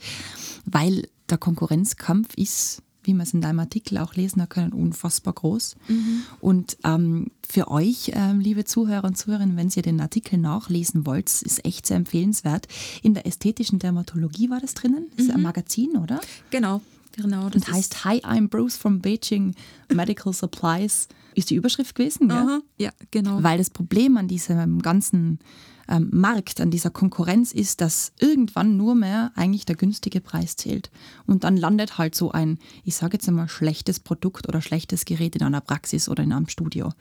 weil 0.66 1.08
der 1.30 1.38
Konkurrenzkampf 1.38 2.34
ist 2.36 2.82
wie 3.04 3.14
man 3.14 3.26
es 3.26 3.34
in 3.34 3.42
deinem 3.42 3.60
Artikel 3.60 3.98
auch 3.98 4.16
lesen 4.16 4.48
können, 4.50 4.74
unfassbar 4.74 5.34
groß. 5.34 5.76
Mhm. 5.88 6.24
Und 6.40 6.78
ähm, 6.84 7.32
für 7.48 7.70
euch, 7.70 8.12
ähm, 8.14 8.40
liebe 8.40 8.66
Zuhörer 8.66 9.06
und 9.06 9.18
Zuhörerinnen, 9.18 9.58
wenn 9.58 9.70
ihr 9.76 9.82
den 9.82 10.02
Artikel 10.02 10.38
nachlesen 10.38 11.06
wollt, 11.06 11.28
ist 11.42 11.66
echt 11.66 11.88
sehr 11.88 11.98
empfehlenswert. 11.98 12.68
In 13.02 13.14
der 13.14 13.26
ästhetischen 13.26 13.80
Dermatologie 13.80 14.50
war 14.50 14.60
das 14.60 14.74
drinnen. 14.74 15.08
Das 15.16 15.26
ist 15.26 15.32
ein 15.32 15.38
mhm. 15.38 15.44
Magazin, 15.44 15.98
oder? 15.98 16.22
Genau. 16.50 16.82
Genau, 17.14 17.50
das 17.50 17.68
und 17.68 17.74
heißt 17.74 18.06
Hi, 18.06 18.20
I'm 18.24 18.48
Bruce 18.48 18.78
from 18.78 19.02
Beijing 19.02 19.56
Medical 19.94 20.34
Supplies 20.34 21.08
ist 21.36 21.50
die 21.50 21.56
Überschrift 21.56 21.96
gewesen, 21.96 22.28
gell? 22.28 22.38
Aha, 22.38 22.62
ja, 22.78 22.92
genau. 23.12 23.44
Weil 23.44 23.58
das 23.58 23.70
Problem 23.70 24.18
an 24.18 24.28
diesem 24.28 24.82
ganzen 24.82 25.40
ähm, 25.88 26.10
Markt, 26.12 26.62
an 26.62 26.72
dieser 26.72 26.90
Konkurrenz 26.90 27.52
ist, 27.52 27.82
dass 27.82 28.14
irgendwann 28.20 28.78
nur 28.78 28.96
mehr 28.96 29.32
eigentlich 29.36 29.66
der 29.66 29.76
günstige 29.76 30.22
Preis 30.22 30.56
zählt. 30.56 30.92
Und 31.26 31.44
dann 31.44 31.58
landet 31.58 31.98
halt 31.98 32.16
so 32.16 32.32
ein, 32.32 32.60
ich 32.84 32.96
sage 32.96 33.14
jetzt 33.14 33.28
einmal, 33.28 33.50
schlechtes 33.50 34.00
Produkt 34.00 34.48
oder 34.48 34.62
schlechtes 34.62 35.06
Gerät 35.06 35.36
in 35.36 35.44
einer 35.44 35.62
Praxis 35.62 36.08
oder 36.10 36.24
in 36.24 36.34
einem 36.34 36.48
Studio. 36.48 36.92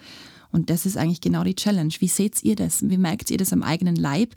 Und 0.53 0.71
das 0.71 0.87
ist 0.87 0.97
eigentlich 0.97 1.21
genau 1.21 1.45
die 1.45 1.55
Challenge. 1.55 1.93
Wie 1.99 2.09
seht 2.09 2.43
ihr 2.43 2.57
das? 2.57 2.89
Wie 2.89 2.99
merkt 2.99 3.31
ihr 3.31 3.39
das 3.39 3.53
am 3.53 3.63
eigenen 3.63 3.97
Leib? 3.97 4.35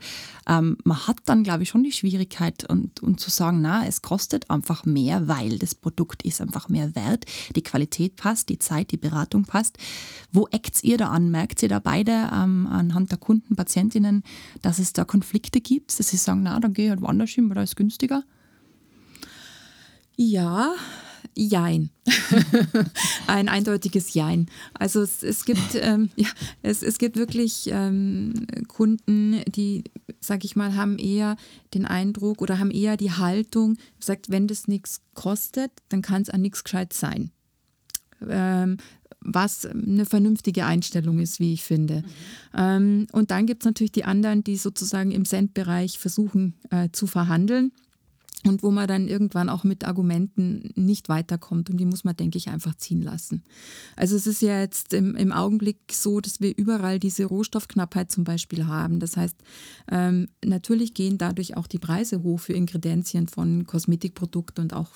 Ähm, 0.48 0.76
man 0.84 1.06
hat 1.06 1.18
dann, 1.24 1.42
glaube 1.42 1.62
ich, 1.62 1.68
schon 1.68 1.82
die 1.82 1.92
Schwierigkeit 1.92 2.68
und, 2.68 3.02
und 3.02 3.20
zu 3.20 3.30
sagen, 3.30 3.60
na, 3.62 3.86
es 3.86 4.02
kostet 4.02 4.50
einfach 4.50 4.84
mehr, 4.84 5.28
weil 5.28 5.58
das 5.58 5.74
Produkt 5.74 6.22
ist 6.22 6.40
einfach 6.40 6.68
mehr 6.68 6.94
wert. 6.94 7.24
Die 7.56 7.62
Qualität 7.62 8.16
passt, 8.16 8.48
die 8.48 8.58
Zeit, 8.58 8.90
die 8.90 8.96
Beratung 8.96 9.44
passt. 9.44 9.78
Wo 10.32 10.46
eckt 10.48 10.84
ihr 10.84 10.98
da 10.98 11.08
an? 11.08 11.30
Merkt 11.30 11.62
ihr 11.62 11.68
da 11.68 11.78
beide 11.78 12.30
ähm, 12.32 12.66
anhand 12.66 13.10
der 13.10 13.18
Kunden, 13.18 13.56
Patientinnen, 13.56 14.22
dass 14.62 14.78
es 14.78 14.92
da 14.92 15.04
Konflikte 15.04 15.60
gibt, 15.60 15.98
dass 15.98 16.08
sie 16.08 16.16
sagen, 16.16 16.42
na, 16.42 16.58
dann 16.60 16.74
gehe 16.74 16.86
ich 16.86 16.90
halt 16.90 17.02
woanders 17.02 17.30
hin, 17.30 17.48
weil 17.48 17.56
da 17.56 17.62
ist 17.62 17.76
günstiger? 17.76 18.24
Ja, 20.16 20.74
Jein. 21.34 21.90
Ein 23.26 23.48
eindeutiges 23.48 24.14
Jein. 24.14 24.46
Also 24.74 25.02
es, 25.02 25.22
es 25.22 25.44
gibt, 25.44 25.74
ähm, 25.74 26.10
ja, 26.16 26.28
es, 26.62 26.82
es 26.82 26.98
gibt 26.98 27.16
wirklich 27.16 27.68
ähm, 27.70 28.46
Kunden, 28.68 29.42
die, 29.46 29.84
sag 30.20 30.44
ich 30.44 30.56
mal, 30.56 30.74
haben 30.74 30.98
eher 30.98 31.36
den 31.74 31.86
Eindruck 31.86 32.42
oder 32.42 32.58
haben 32.58 32.70
eher 32.70 32.96
die 32.96 33.12
Haltung, 33.12 33.76
sagt, 33.98 34.30
wenn 34.30 34.46
das 34.46 34.68
nichts 34.68 35.00
kostet, 35.14 35.70
dann 35.88 36.02
kann 36.02 36.22
es 36.22 36.30
an 36.30 36.42
nichts 36.42 36.64
gescheit 36.64 36.92
sein. 36.92 37.30
Ähm, 38.28 38.78
was 39.24 39.64
eine 39.64 40.04
vernünftige 40.04 40.66
Einstellung 40.66 41.18
ist, 41.18 41.40
wie 41.40 41.54
ich 41.54 41.62
finde. 41.62 42.02
Mhm. 42.02 42.04
Ähm, 42.56 43.06
und 43.12 43.30
dann 43.30 43.46
gibt 43.46 43.62
es 43.62 43.66
natürlich 43.66 43.92
die 43.92 44.04
anderen, 44.04 44.44
die 44.44 44.56
sozusagen 44.56 45.10
im 45.12 45.24
Cent-Bereich 45.24 45.98
versuchen 45.98 46.54
äh, 46.70 46.90
zu 46.92 47.06
verhandeln 47.06 47.72
und 48.46 48.62
wo 48.62 48.70
man 48.70 48.86
dann 48.86 49.08
irgendwann 49.08 49.48
auch 49.48 49.64
mit 49.64 49.84
Argumenten 49.84 50.70
nicht 50.74 51.08
weiterkommt 51.08 51.70
und 51.70 51.78
die 51.78 51.86
muss 51.86 52.04
man, 52.04 52.16
denke 52.16 52.38
ich, 52.38 52.48
einfach 52.48 52.74
ziehen 52.76 53.02
lassen. 53.02 53.42
Also 53.96 54.16
es 54.16 54.26
ist 54.26 54.42
ja 54.42 54.60
jetzt 54.60 54.92
im, 54.92 55.16
im 55.16 55.32
Augenblick 55.32 55.78
so, 55.90 56.20
dass 56.20 56.40
wir 56.40 56.56
überall 56.56 56.98
diese 56.98 57.24
Rohstoffknappheit 57.24 58.12
zum 58.12 58.24
Beispiel 58.24 58.66
haben. 58.66 59.00
Das 59.00 59.16
heißt, 59.16 59.36
ähm, 59.90 60.28
natürlich 60.44 60.94
gehen 60.94 61.18
dadurch 61.18 61.56
auch 61.56 61.66
die 61.66 61.78
Preise 61.78 62.22
hoch 62.22 62.40
für 62.40 62.52
Ingredienzien 62.52 63.28
von 63.28 63.66
Kosmetikprodukten 63.66 64.64
und 64.64 64.74
auch 64.74 64.90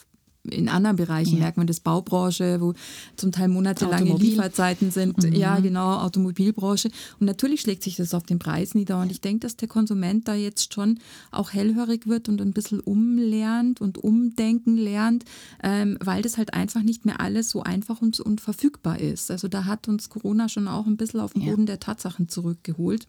in 0.48 0.68
anderen 0.68 0.96
Bereichen 0.96 1.34
ja. 1.34 1.40
merkt 1.40 1.56
man 1.56 1.66
das 1.66 1.80
Baubranche, 1.80 2.60
wo 2.60 2.74
zum 3.16 3.32
Teil 3.32 3.48
monatelange. 3.48 4.16
Lieferzeiten 4.16 4.90
sind. 4.90 5.22
Mhm. 5.22 5.32
Ja, 5.34 5.58
genau, 5.60 5.98
Automobilbranche. 5.98 6.90
Und 7.20 7.26
natürlich 7.26 7.60
schlägt 7.60 7.82
sich 7.82 7.96
das 7.96 8.14
auf 8.14 8.24
den 8.24 8.38
Preis 8.38 8.74
nieder. 8.74 9.00
Und 9.00 9.10
ich 9.10 9.20
denke, 9.20 9.40
dass 9.40 9.56
der 9.56 9.68
Konsument 9.68 10.28
da 10.28 10.34
jetzt 10.34 10.74
schon 10.74 10.98
auch 11.30 11.52
hellhörig 11.52 12.06
wird 12.06 12.28
und 12.28 12.40
ein 12.40 12.52
bisschen 12.52 12.80
umlernt 12.80 13.80
und 13.80 13.98
umdenken 13.98 14.76
lernt, 14.76 15.24
ähm, 15.62 15.98
weil 16.02 16.22
das 16.22 16.38
halt 16.38 16.54
einfach 16.54 16.82
nicht 16.82 17.04
mehr 17.04 17.20
alles 17.20 17.50
so 17.50 17.62
einfach 17.62 18.00
und, 18.02 18.18
und 18.20 18.40
verfügbar 18.40 19.00
ist. 19.00 19.30
Also 19.30 19.48
da 19.48 19.64
hat 19.64 19.88
uns 19.88 20.08
Corona 20.08 20.48
schon 20.48 20.68
auch 20.68 20.86
ein 20.86 20.96
bisschen 20.96 21.20
auf 21.20 21.32
den 21.32 21.44
Boden 21.44 21.62
ja. 21.62 21.66
der 21.66 21.80
Tatsachen 21.80 22.28
zurückgeholt. 22.28 23.06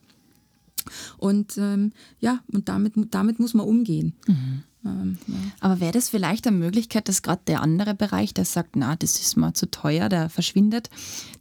Und 1.18 1.58
ähm, 1.58 1.92
ja, 2.20 2.40
und 2.52 2.70
damit, 2.70 2.94
damit 3.12 3.40
muss 3.40 3.54
man 3.54 3.66
umgehen. 3.66 4.14
Mhm. 4.28 4.64
Ähm, 4.86 5.18
ja. 5.28 5.36
Aber 5.60 5.80
wäre 5.82 5.92
das 5.92 6.10
vielleicht 6.10 6.48
eine 6.48 6.58
Möglichkeit, 6.58 7.10
dass 7.10 7.22
gerade 7.22 7.42
der 7.48 7.62
andere 7.62 7.94
Bereich, 7.94 8.34
der 8.34 8.46
sagt, 8.46 8.76
na, 8.76 8.96
das 8.96 9.20
ist 9.20 9.36
mal 9.36 9.54
zu 9.54 9.70
teuer, 9.70 10.08
der 10.08 10.30
verschwindet, 10.30 10.90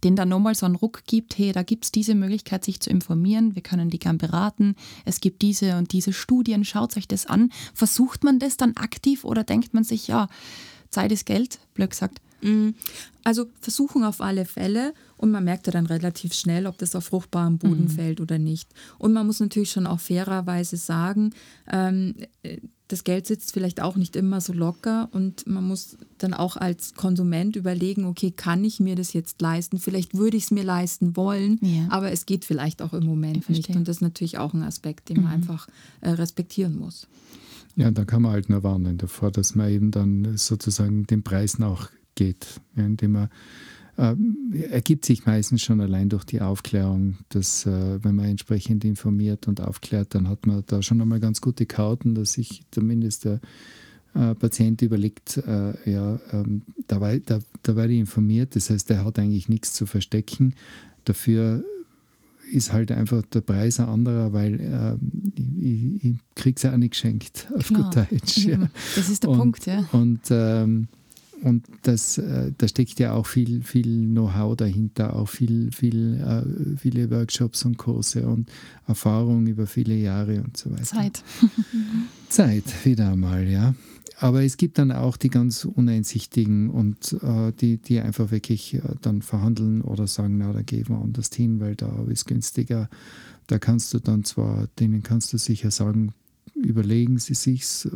den 0.02 0.16
da 0.16 0.24
nochmal 0.24 0.54
so 0.54 0.66
einen 0.66 0.74
Ruck 0.74 1.04
gibt, 1.06 1.38
hey, 1.38 1.52
da 1.52 1.62
gibt 1.62 1.84
es 1.84 1.92
diese 1.92 2.14
Möglichkeit, 2.14 2.64
sich 2.64 2.80
zu 2.80 2.90
informieren, 2.90 3.54
wir 3.54 3.62
können 3.62 3.90
die 3.90 4.00
gern 4.00 4.18
beraten, 4.18 4.74
es 5.04 5.20
gibt 5.20 5.42
diese 5.42 5.76
und 5.78 5.92
diese 5.92 6.12
Studien, 6.12 6.64
schaut 6.64 6.96
euch 6.96 7.06
das 7.06 7.26
an. 7.26 7.50
Versucht 7.74 8.24
man 8.24 8.40
das 8.40 8.56
dann 8.56 8.76
aktiv 8.76 9.24
oder 9.24 9.44
denkt 9.44 9.72
man 9.72 9.84
sich, 9.84 10.08
ja, 10.08 10.28
Zeit 10.90 11.12
ist 11.12 11.26
Geld, 11.26 11.60
blöd 11.74 11.90
gesagt? 11.90 12.20
Mm, 12.42 12.70
also 13.22 13.46
versuchen 13.60 14.04
auf 14.04 14.20
alle 14.20 14.46
Fälle 14.46 14.94
und 15.18 15.30
man 15.30 15.44
merkt 15.44 15.66
ja 15.66 15.72
dann 15.72 15.86
relativ 15.86 16.32
schnell, 16.32 16.66
ob 16.66 16.78
das 16.78 16.96
auf 16.96 17.04
fruchtbarem 17.04 17.58
Boden 17.58 17.84
mhm. 17.84 17.90
fällt 17.90 18.20
oder 18.20 18.38
nicht. 18.38 18.70
Und 18.98 19.12
man 19.12 19.26
muss 19.26 19.40
natürlich 19.40 19.70
schon 19.70 19.86
auch 19.86 20.00
fairerweise 20.00 20.76
sagen, 20.76 21.34
ähm, 21.70 22.14
das 22.88 23.04
Geld 23.04 23.26
sitzt 23.26 23.52
vielleicht 23.52 23.82
auch 23.82 23.96
nicht 23.96 24.16
immer 24.16 24.40
so 24.40 24.54
locker 24.54 25.10
und 25.12 25.46
man 25.46 25.64
muss 25.64 25.98
dann 26.16 26.32
auch 26.32 26.56
als 26.56 26.94
Konsument 26.94 27.54
überlegen, 27.54 28.06
okay, 28.06 28.30
kann 28.30 28.64
ich 28.64 28.80
mir 28.80 28.96
das 28.96 29.12
jetzt 29.12 29.42
leisten? 29.42 29.78
Vielleicht 29.78 30.16
würde 30.16 30.38
ich 30.38 30.44
es 30.44 30.50
mir 30.50 30.64
leisten 30.64 31.14
wollen, 31.14 31.58
ja. 31.60 31.86
aber 31.90 32.10
es 32.10 32.24
geht 32.24 32.46
vielleicht 32.46 32.80
auch 32.80 32.94
im 32.94 33.04
Moment 33.04 33.48
nicht. 33.50 33.68
Und 33.68 33.86
das 33.86 33.96
ist 33.96 34.02
natürlich 34.02 34.38
auch 34.38 34.54
ein 34.54 34.62
Aspekt, 34.62 35.10
den 35.10 35.18
mhm. 35.18 35.22
man 35.24 35.32
einfach 35.32 35.68
äh, 36.00 36.10
respektieren 36.10 36.78
muss. 36.78 37.06
Ja, 37.76 37.90
da 37.90 38.04
kann 38.04 38.22
man 38.22 38.32
halt 38.32 38.48
nur 38.48 38.62
warnen 38.62 38.98
davor, 38.98 39.30
dass 39.30 39.54
man 39.54 39.70
eben 39.70 39.90
dann 39.90 40.36
sozusagen 40.36 41.06
dem 41.06 41.22
Preis 41.22 41.58
nachgeht, 41.58 42.60
indem 42.74 43.12
man 43.12 43.28
ergibt 44.70 45.04
sich 45.04 45.26
meistens 45.26 45.62
schon 45.62 45.80
allein 45.80 46.08
durch 46.08 46.24
die 46.24 46.40
Aufklärung, 46.40 47.16
dass 47.30 47.66
äh, 47.66 48.02
wenn 48.02 48.14
man 48.14 48.26
entsprechend 48.26 48.84
informiert 48.84 49.48
und 49.48 49.60
aufklärt, 49.60 50.14
dann 50.14 50.28
hat 50.28 50.46
man 50.46 50.62
da 50.66 50.82
schon 50.82 51.00
einmal 51.00 51.18
ganz 51.18 51.40
gute 51.40 51.66
Karten, 51.66 52.14
dass 52.14 52.34
sich 52.34 52.62
zumindest 52.70 53.24
der 53.24 53.40
äh, 54.14 54.34
Patient 54.36 54.82
überlegt, 54.82 55.38
äh, 55.38 55.90
ja, 55.90 56.20
ähm, 56.32 56.62
da, 56.86 57.00
war, 57.00 57.16
da, 57.18 57.40
da 57.62 57.76
werde 57.76 57.92
ich 57.92 58.00
informiert, 58.00 58.54
das 58.54 58.70
heißt, 58.70 58.88
der 58.88 59.04
hat 59.04 59.18
eigentlich 59.18 59.48
nichts 59.48 59.72
zu 59.72 59.84
verstecken. 59.84 60.54
Dafür 61.04 61.64
ist 62.52 62.72
halt 62.72 62.92
einfach 62.92 63.22
der 63.22 63.40
Preis 63.40 63.80
ein 63.80 63.88
anderer, 63.88 64.32
weil 64.32 64.60
äh, 64.60 64.96
ich, 65.60 66.04
ich 66.04 66.16
kriege 66.34 66.56
es 66.56 66.62
ja 66.62 66.72
auch 66.72 66.76
nicht 66.76 66.92
geschenkt, 66.92 67.48
auf 67.54 67.66
Klar. 67.66 67.82
gut 67.82 67.96
Deutsch. 67.96 68.38
Ja. 68.38 68.70
Das 68.94 69.08
ist 69.08 69.24
der 69.24 69.30
und, 69.30 69.38
Punkt, 69.38 69.66
ja. 69.66 69.88
Und 69.92 70.20
ähm, 70.30 70.88
und 71.42 71.66
das, 71.82 72.18
äh, 72.18 72.52
da 72.56 72.68
steckt 72.68 72.98
ja 72.98 73.14
auch 73.14 73.26
viel, 73.26 73.62
viel 73.62 74.06
Know-how 74.06 74.56
dahinter, 74.56 75.14
auch 75.16 75.28
viel, 75.28 75.70
viel, 75.72 76.20
äh, 76.20 76.76
viele 76.76 77.10
Workshops 77.10 77.64
und 77.64 77.78
Kurse 77.78 78.26
und 78.26 78.50
Erfahrung 78.86 79.46
über 79.46 79.66
viele 79.66 79.94
Jahre 79.94 80.42
und 80.42 80.56
so 80.56 80.70
weiter. 80.70 80.84
Zeit. 80.84 81.22
Zeit, 82.28 82.64
wieder 82.84 83.12
einmal, 83.12 83.48
ja. 83.48 83.74
Aber 84.20 84.42
es 84.42 84.56
gibt 84.56 84.78
dann 84.78 84.90
auch 84.90 85.16
die 85.16 85.28
ganz 85.28 85.64
Uneinsichtigen 85.64 86.70
und 86.70 87.16
äh, 87.22 87.52
die, 87.52 87.76
die 87.76 88.00
einfach 88.00 88.32
wirklich 88.32 88.74
äh, 88.74 88.80
dann 89.00 89.22
verhandeln 89.22 89.80
oder 89.80 90.08
sagen, 90.08 90.38
na, 90.38 90.52
da 90.52 90.62
gehen 90.62 90.88
wir 90.88 91.00
anders 91.00 91.30
hin, 91.32 91.60
weil 91.60 91.76
da 91.76 92.04
ist 92.08 92.26
günstiger. 92.26 92.88
Da 93.46 93.58
kannst 93.60 93.94
du 93.94 94.00
dann 94.00 94.24
zwar, 94.24 94.66
denen 94.80 95.04
kannst 95.04 95.32
du 95.32 95.38
sicher 95.38 95.70
sagen, 95.70 96.12
überlegen 96.54 97.18
sie 97.18 97.34
sich's, 97.34 97.84
äh, 97.84 97.90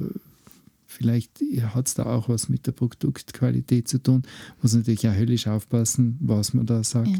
Vielleicht 0.92 1.40
hat 1.74 1.88
es 1.88 1.94
da 1.94 2.04
auch 2.04 2.28
was 2.28 2.50
mit 2.50 2.66
der 2.66 2.72
Produktqualität 2.72 3.88
zu 3.88 3.98
tun. 3.98 4.22
Muss 4.60 4.74
natürlich 4.74 5.08
auch 5.08 5.14
höllisch 5.14 5.46
aufpassen, 5.46 6.18
was 6.20 6.52
man 6.52 6.66
da 6.66 6.84
sagt. 6.84 7.08
Ja. 7.08 7.18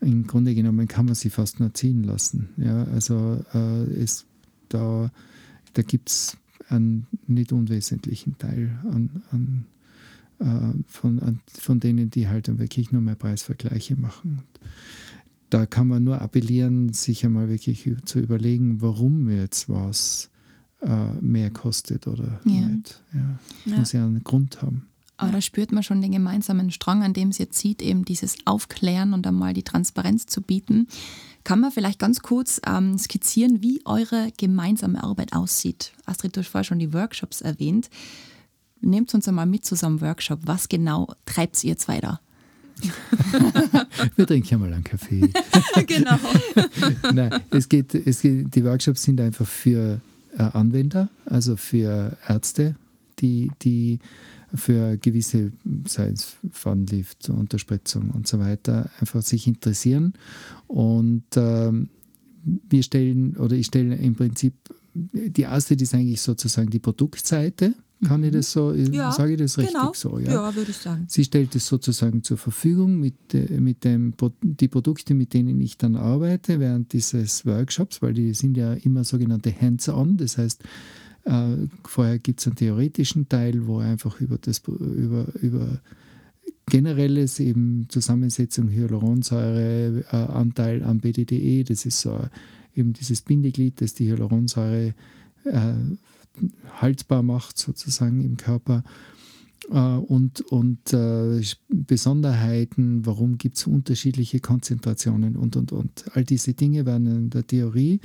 Im 0.00 0.26
Grunde 0.26 0.54
genommen 0.54 0.88
kann 0.88 1.04
man 1.06 1.14
sie 1.14 1.30
fast 1.30 1.60
nur 1.60 1.74
ziehen 1.74 2.02
lassen. 2.02 2.48
Ja, 2.56 2.84
also 2.84 3.44
äh, 3.52 3.84
es, 4.02 4.24
da, 4.70 5.12
da 5.74 5.82
gibt 5.82 6.08
es 6.08 6.36
einen 6.68 7.06
nicht 7.26 7.52
unwesentlichen 7.52 8.38
Teil 8.38 8.78
an, 8.90 9.22
an, 9.30 9.66
äh, 10.38 10.82
von, 10.88 11.40
von 11.46 11.78
denen, 11.78 12.10
die 12.10 12.26
halt 12.26 12.48
dann 12.48 12.58
wirklich 12.58 12.90
nur 12.90 13.02
mehr 13.02 13.16
Preisvergleiche 13.16 13.96
machen. 13.96 14.38
Und 14.38 14.60
da 15.50 15.66
kann 15.66 15.88
man 15.88 16.02
nur 16.02 16.22
appellieren, 16.22 16.94
sich 16.94 17.24
einmal 17.26 17.50
wirklich 17.50 17.88
zu 18.06 18.18
überlegen, 18.18 18.80
warum 18.80 19.28
jetzt 19.28 19.68
was 19.68 20.31
äh, 20.82 21.12
mehr 21.20 21.50
kostet 21.50 22.06
oder 22.06 22.40
ja. 22.44 22.66
nicht. 22.66 23.00
Ja. 23.12 23.20
Das 23.64 23.72
ja. 23.72 23.78
muss 23.78 23.92
ja 23.92 24.04
einen 24.04 24.24
Grund 24.24 24.62
haben. 24.62 24.86
Aber 25.16 25.30
da 25.30 25.40
spürt 25.40 25.70
man 25.70 25.84
schon 25.84 26.02
den 26.02 26.10
gemeinsamen 26.10 26.72
Strang, 26.72 27.04
an 27.04 27.12
dem 27.12 27.28
es 27.28 27.38
jetzt 27.38 27.56
sieht, 27.56 27.80
eben 27.80 28.04
dieses 28.04 28.38
Aufklären 28.44 29.14
und 29.14 29.24
einmal 29.26 29.54
die 29.54 29.62
Transparenz 29.62 30.26
zu 30.26 30.42
bieten. 30.42 30.88
Kann 31.44 31.60
man 31.60 31.70
vielleicht 31.70 31.98
ganz 31.98 32.20
kurz 32.20 32.60
ähm, 32.66 32.98
skizzieren, 32.98 33.62
wie 33.62 33.80
eure 33.84 34.32
gemeinsame 34.36 35.02
Arbeit 35.02 35.32
aussieht? 35.32 35.92
Astrid, 36.06 36.36
du 36.36 36.40
hast 36.40 36.48
vorher 36.48 36.64
schon 36.64 36.80
die 36.80 36.92
Workshops 36.92 37.40
erwähnt. 37.40 37.88
Nehmt 38.80 39.14
uns 39.14 39.28
einmal 39.28 39.46
mit 39.46 39.64
zu 39.64 39.76
so 39.76 39.86
einem 39.86 40.00
Workshop. 40.00 40.40
Was 40.44 40.68
genau 40.68 41.14
treibt 41.24 41.62
ihr 41.62 41.76
zwei 41.76 42.00
da? 42.00 42.20
Wir 44.16 44.26
trinken 44.26 44.48
ja 44.48 44.58
mal 44.58 44.72
einen 44.72 44.82
Kaffee. 44.82 45.30
genau. 45.86 46.18
Nein, 47.12 47.40
es 47.50 47.68
geht, 47.68 47.94
es 47.94 48.22
geht, 48.22 48.54
die 48.54 48.64
Workshops 48.64 49.04
sind 49.04 49.20
einfach 49.20 49.46
für 49.46 50.00
Anwender, 50.36 51.08
also 51.24 51.56
für 51.56 52.16
Ärzte, 52.26 52.76
die, 53.18 53.50
die 53.62 53.98
für 54.54 54.96
gewisse, 54.98 55.52
sei 55.86 56.08
es 56.08 56.36
Funlift, 56.50 57.28
Unterspritzung 57.30 58.10
und 58.10 58.26
so 58.26 58.38
weiter, 58.38 58.90
einfach 59.00 59.22
sich 59.22 59.46
interessieren. 59.46 60.14
Und 60.66 61.24
ähm, 61.36 61.88
wir 62.68 62.82
stellen, 62.82 63.36
oder 63.36 63.56
ich 63.56 63.66
stelle 63.66 63.94
im 63.96 64.14
Prinzip, 64.14 64.54
die 64.94 65.42
erste 65.42 65.74
ist 65.74 65.94
eigentlich 65.94 66.20
sozusagen 66.20 66.70
die 66.70 66.78
Produktseite 66.78 67.74
kann 68.06 68.24
ich 68.24 68.32
das 68.32 68.50
so, 68.50 68.72
ja, 68.72 69.12
sage 69.12 69.32
ich 69.32 69.38
das 69.38 69.58
richtig 69.58 69.74
genau. 69.74 69.92
so? 69.94 70.18
Ja? 70.18 70.32
ja, 70.32 70.54
würde 70.54 70.70
ich 70.70 70.76
sagen. 70.76 71.04
Sie 71.08 71.24
stellt 71.24 71.54
es 71.54 71.66
sozusagen 71.66 72.22
zur 72.22 72.36
Verfügung 72.36 72.98
mit, 72.98 73.34
äh, 73.34 73.60
mit 73.60 73.84
dem, 73.84 74.14
die 74.42 74.68
Produkte, 74.68 75.14
mit 75.14 75.34
denen 75.34 75.60
ich 75.60 75.78
dann 75.78 75.96
arbeite 75.96 76.58
während 76.58 76.92
dieses 76.92 77.46
Workshops, 77.46 78.02
weil 78.02 78.14
die 78.14 78.34
sind 78.34 78.56
ja 78.56 78.72
immer 78.72 79.04
sogenannte 79.04 79.54
Hands-on, 79.58 80.16
das 80.16 80.38
heißt, 80.38 80.62
äh, 81.24 81.56
vorher 81.84 82.18
gibt 82.18 82.40
es 82.40 82.46
einen 82.46 82.56
theoretischen 82.56 83.28
Teil, 83.28 83.66
wo 83.66 83.78
einfach 83.78 84.20
über 84.20 84.38
das 84.38 84.60
über, 84.66 85.26
über 85.40 85.80
generelles 86.66 87.38
eben 87.38 87.86
Zusammensetzung 87.88 88.68
Hyaluronsäure, 88.68 90.04
äh, 90.10 90.16
Anteil 90.16 90.82
am 90.82 90.98
BDDE, 90.98 91.64
das 91.64 91.86
ist 91.86 92.00
so 92.00 92.18
eben 92.74 92.92
dieses 92.92 93.22
Bindeglied, 93.22 93.80
das 93.80 93.94
die 93.94 94.08
Hyaluronsäure 94.08 94.94
äh, 95.44 95.72
haltbar 96.80 97.22
macht, 97.22 97.58
sozusagen 97.58 98.20
im 98.22 98.36
Körper. 98.36 98.84
Äh, 99.70 99.76
und, 99.76 100.40
und 100.40 100.92
äh, 100.92 101.42
Besonderheiten, 101.68 103.06
warum 103.06 103.38
gibt 103.38 103.56
es 103.56 103.66
unterschiedliche 103.66 104.40
Konzentrationen 104.40 105.36
und, 105.36 105.56
und, 105.56 105.72
und. 105.72 106.04
All 106.14 106.24
diese 106.24 106.54
Dinge 106.54 106.86
werden 106.86 107.06
in 107.06 107.30
der 107.30 107.46
Theorie 107.46 108.00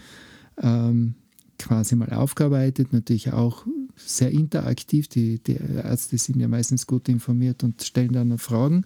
ähm, 0.61 1.15
quasi 1.57 1.95
mal 1.95 2.11
aufgearbeitet, 2.11 2.93
natürlich 2.93 3.33
auch 3.33 3.65
sehr 3.95 4.31
interaktiv. 4.31 5.07
Die, 5.07 5.39
die, 5.39 5.57
Ärzte 5.83 6.17
sind 6.17 6.39
ja 6.39 6.47
meistens 6.47 6.85
gut 6.85 7.09
informiert 7.09 7.63
und 7.63 7.81
stellen 7.81 8.13
dann 8.13 8.37
Fragen. 8.37 8.85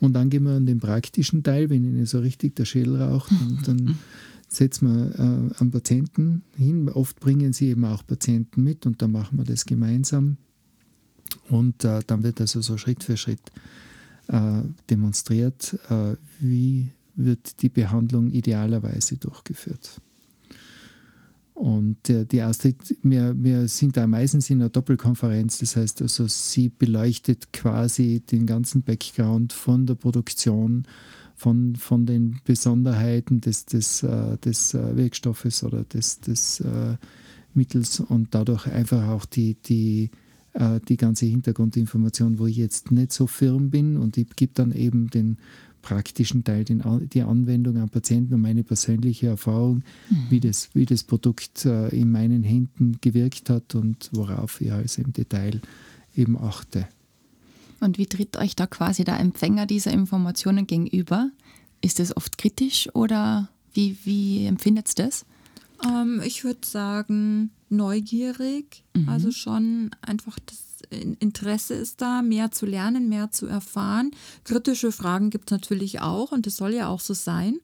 Und 0.00 0.14
dann 0.14 0.30
gehen 0.30 0.44
wir 0.44 0.52
an 0.52 0.66
den 0.66 0.80
praktischen 0.80 1.42
Teil, 1.42 1.68
wenn 1.68 1.84
ihnen 1.84 2.06
so 2.06 2.20
richtig 2.20 2.56
der 2.56 2.64
Schädel 2.64 3.02
raucht. 3.02 3.30
Und 3.32 3.68
dann 3.68 3.98
setzen 4.48 4.88
wir 4.88 5.14
äh, 5.18 5.60
einen 5.60 5.70
Patienten 5.70 6.42
hin. 6.56 6.88
Oft 6.88 7.20
bringen 7.20 7.52
sie 7.52 7.68
eben 7.68 7.84
auch 7.84 8.06
Patienten 8.06 8.62
mit 8.62 8.86
und 8.86 9.02
dann 9.02 9.12
machen 9.12 9.38
wir 9.38 9.44
das 9.44 9.66
gemeinsam. 9.66 10.36
Und 11.48 11.84
äh, 11.84 12.00
dann 12.06 12.22
wird 12.22 12.40
also 12.40 12.60
so 12.60 12.76
Schritt 12.76 13.04
für 13.04 13.16
Schritt 13.16 13.40
äh, 14.28 14.62
demonstriert, 14.90 15.78
äh, 15.90 16.16
wie 16.40 16.90
wird 17.14 17.62
die 17.62 17.68
Behandlung 17.68 18.30
idealerweise 18.30 19.16
durchgeführt. 19.16 20.00
Und 21.54 21.96
die 22.06 22.42
Astrid, 22.42 22.76
wir, 23.02 23.34
wir 23.42 23.66
sind 23.68 23.96
da 23.96 24.06
meistens 24.06 24.50
in 24.50 24.60
einer 24.60 24.68
Doppelkonferenz, 24.68 25.56
das 25.56 25.74
heißt 25.74 26.02
also, 26.02 26.26
sie 26.26 26.68
beleuchtet 26.68 27.50
quasi 27.54 28.20
den 28.20 28.44
ganzen 28.44 28.82
Background 28.82 29.54
von 29.54 29.86
der 29.86 29.94
Produktion, 29.94 30.86
von, 31.36 31.76
von 31.76 32.06
den 32.06 32.40
Besonderheiten 32.44 33.40
des, 33.40 33.66
des, 33.66 34.02
äh, 34.02 34.38
des 34.38 34.74
äh, 34.74 34.96
Wirkstoffes 34.96 35.62
oder 35.62 35.84
des, 35.84 36.20
des 36.20 36.60
äh, 36.60 36.96
Mittels 37.54 38.00
und 38.00 38.34
dadurch 38.34 38.66
einfach 38.66 39.08
auch 39.08 39.24
die, 39.24 39.54
die, 39.54 40.10
die 40.88 40.96
ganze 40.96 41.24
Hintergrundinformation, 41.26 42.38
wo 42.38 42.46
ich 42.46 42.56
jetzt 42.56 42.90
nicht 42.90 43.12
so 43.12 43.26
firm 43.26 43.70
bin 43.70 43.96
und 43.96 44.18
ich 44.18 44.28
gebe 44.36 44.52
dann 44.54 44.72
eben 44.72 45.08
den 45.08 45.38
praktischen 45.80 46.44
Teil, 46.44 46.64
den, 46.64 46.82
die 47.12 47.22
Anwendung 47.22 47.78
am 47.78 47.88
Patienten 47.88 48.34
und 48.34 48.42
meine 48.42 48.62
persönliche 48.62 49.28
Erfahrung, 49.28 49.84
mhm. 50.10 50.26
wie, 50.28 50.40
das, 50.40 50.70
wie 50.74 50.84
das 50.84 51.02
Produkt 51.04 51.64
in 51.64 52.10
meinen 52.10 52.42
Händen 52.42 52.98
gewirkt 53.00 53.48
hat 53.48 53.74
und 53.74 54.10
worauf 54.12 54.60
ich 54.60 54.70
also 54.70 55.00
im 55.00 55.14
Detail 55.14 55.62
eben 56.14 56.38
achte. 56.38 56.88
Und 57.80 57.98
wie 57.98 58.06
tritt 58.06 58.36
euch 58.36 58.56
da 58.56 58.66
quasi 58.66 59.04
der 59.04 59.20
Empfänger 59.20 59.66
dieser 59.66 59.92
Informationen 59.92 60.66
gegenüber? 60.66 61.30
Ist 61.82 62.00
es 62.00 62.16
oft 62.16 62.38
kritisch 62.38 62.88
oder 62.94 63.48
wie, 63.72 63.98
wie 64.04 64.46
empfindet 64.46 64.88
es 64.88 64.94
das? 64.94 65.26
Ähm, 65.84 66.22
ich 66.24 66.44
würde 66.44 66.66
sagen, 66.66 67.50
neugierig. 67.68 68.84
Mhm. 68.94 69.08
Also 69.08 69.30
schon 69.30 69.90
einfach 70.02 70.38
das 70.46 70.66
Interesse 70.90 71.74
ist 71.74 72.00
da, 72.00 72.22
mehr 72.22 72.50
zu 72.50 72.66
lernen, 72.66 73.08
mehr 73.08 73.30
zu 73.30 73.46
erfahren. 73.46 74.10
Kritische 74.44 74.92
Fragen 74.92 75.30
gibt 75.30 75.50
es 75.50 75.52
natürlich 75.52 76.00
auch 76.00 76.32
und 76.32 76.46
das 76.46 76.56
soll 76.56 76.74
ja 76.74 76.88
auch 76.88 77.00
so 77.00 77.14
sein. 77.14 77.58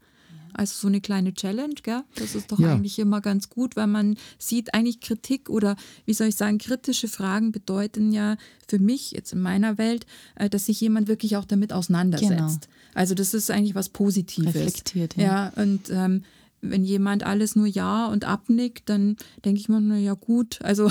Also 0.54 0.74
so 0.78 0.88
eine 0.88 1.00
kleine 1.00 1.34
Challenge, 1.34 1.74
gell? 1.82 2.02
Das 2.14 2.34
ist 2.34 2.50
doch 2.50 2.58
ja. 2.58 2.72
eigentlich 2.72 2.98
immer 2.98 3.20
ganz 3.20 3.48
gut, 3.48 3.76
weil 3.76 3.86
man 3.86 4.16
sieht 4.38 4.74
eigentlich 4.74 5.00
Kritik 5.00 5.48
oder 5.48 5.76
wie 6.04 6.14
soll 6.14 6.28
ich 6.28 6.36
sagen, 6.36 6.58
kritische 6.58 7.08
Fragen 7.08 7.52
bedeuten 7.52 8.12
ja 8.12 8.36
für 8.68 8.78
mich 8.78 9.12
jetzt 9.12 9.32
in 9.32 9.40
meiner 9.40 9.78
Welt, 9.78 10.06
äh, 10.36 10.48
dass 10.48 10.66
sich 10.66 10.80
jemand 10.80 11.08
wirklich 11.08 11.36
auch 11.36 11.44
damit 11.44 11.72
auseinandersetzt. 11.72 12.30
Genau. 12.30 12.76
Also 12.94 13.14
das 13.14 13.34
ist 13.34 13.50
eigentlich 13.50 13.74
was 13.74 13.88
Positives. 13.88 14.54
Reflektiert, 14.54 15.16
ja. 15.16 15.24
Ja, 15.24 15.62
und 15.62 15.90
ähm, 15.90 16.24
wenn 16.62 16.84
jemand 16.84 17.24
alles 17.24 17.56
nur 17.56 17.66
ja 17.66 18.06
und 18.06 18.24
abnickt, 18.24 18.88
dann 18.88 19.16
denke 19.44 19.60
ich 19.60 19.68
mir, 19.68 19.80
na 19.80 19.98
ja 19.98 20.14
gut, 20.14 20.60
also 20.62 20.90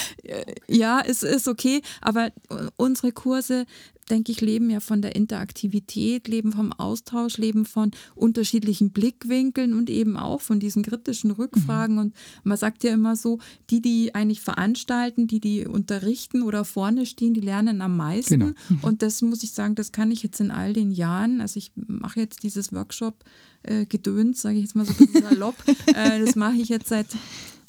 ja, 0.68 1.02
es 1.06 1.22
ist 1.22 1.46
okay, 1.46 1.82
aber 2.00 2.30
unsere 2.76 3.12
Kurse 3.12 3.66
denke 4.10 4.32
ich, 4.32 4.40
leben 4.40 4.70
ja 4.70 4.80
von 4.80 5.02
der 5.02 5.16
Interaktivität, 5.16 6.28
leben 6.28 6.52
vom 6.52 6.72
Austausch, 6.72 7.38
leben 7.38 7.64
von 7.64 7.90
unterschiedlichen 8.14 8.90
Blickwinkeln 8.90 9.74
und 9.74 9.90
eben 9.90 10.16
auch 10.16 10.40
von 10.40 10.60
diesen 10.60 10.82
kritischen 10.82 11.30
Rückfragen. 11.30 11.96
Mhm. 11.96 12.00
Und 12.02 12.14
man 12.42 12.56
sagt 12.56 12.84
ja 12.84 12.92
immer 12.92 13.16
so, 13.16 13.38
die, 13.70 13.80
die 13.80 14.14
eigentlich 14.14 14.40
veranstalten, 14.40 15.26
die, 15.26 15.40
die 15.40 15.66
unterrichten 15.66 16.42
oder 16.42 16.64
vorne 16.64 17.06
stehen, 17.06 17.34
die 17.34 17.40
lernen 17.40 17.80
am 17.80 17.96
meisten. 17.96 18.40
Genau. 18.40 18.52
Mhm. 18.68 18.78
Und 18.82 19.02
das 19.02 19.22
muss 19.22 19.42
ich 19.42 19.52
sagen, 19.52 19.74
das 19.74 19.92
kann 19.92 20.10
ich 20.10 20.22
jetzt 20.22 20.40
in 20.40 20.50
all 20.50 20.72
den 20.72 20.90
Jahren, 20.90 21.40
also 21.40 21.58
ich 21.58 21.72
mache 21.74 22.20
jetzt 22.20 22.42
dieses 22.42 22.72
Workshop 22.72 23.24
äh, 23.62 23.86
Gedöns, 23.86 24.42
sage 24.42 24.56
ich 24.56 24.62
jetzt 24.62 24.76
mal 24.76 24.84
so 24.84 24.92
ein 24.92 25.06
bisschen 25.06 25.22
salopp, 25.22 25.56
äh, 25.86 26.24
das 26.24 26.36
mache 26.36 26.56
ich 26.56 26.68
jetzt 26.68 26.88
seit 26.88 27.06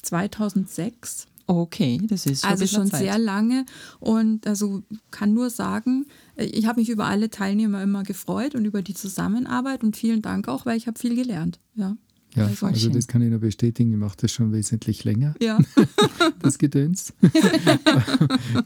2006. 0.02 1.26
Okay, 1.48 2.00
das 2.02 2.26
ist 2.26 2.42
schon 2.42 2.50
also 2.50 2.66
schon 2.66 2.90
Zeit. 2.90 3.00
sehr 3.00 3.18
lange 3.18 3.66
und 4.00 4.46
also 4.46 4.82
kann 5.12 5.32
nur 5.32 5.48
sagen, 5.48 6.06
ich 6.36 6.66
habe 6.66 6.80
mich 6.80 6.88
über 6.88 7.06
alle 7.06 7.30
Teilnehmer 7.30 7.82
immer 7.82 8.02
gefreut 8.02 8.54
und 8.54 8.64
über 8.64 8.82
die 8.82 8.94
Zusammenarbeit 8.94 9.82
und 9.82 9.96
vielen 9.96 10.22
Dank 10.22 10.48
auch, 10.48 10.66
weil 10.66 10.76
ich 10.76 10.86
habe 10.86 10.98
viel 10.98 11.14
gelernt. 11.14 11.60
Ja. 11.74 11.96
Ja, 12.36 12.50
also 12.60 12.90
das 12.90 13.06
kann 13.06 13.22
ich 13.22 13.30
nur 13.30 13.38
bestätigen, 13.38 13.92
ich 13.92 13.98
mache 13.98 14.16
das 14.20 14.30
schon 14.30 14.52
wesentlich 14.52 15.04
länger. 15.04 15.34
Ja. 15.40 15.58
das 16.42 16.58
Gedöns. 16.58 17.14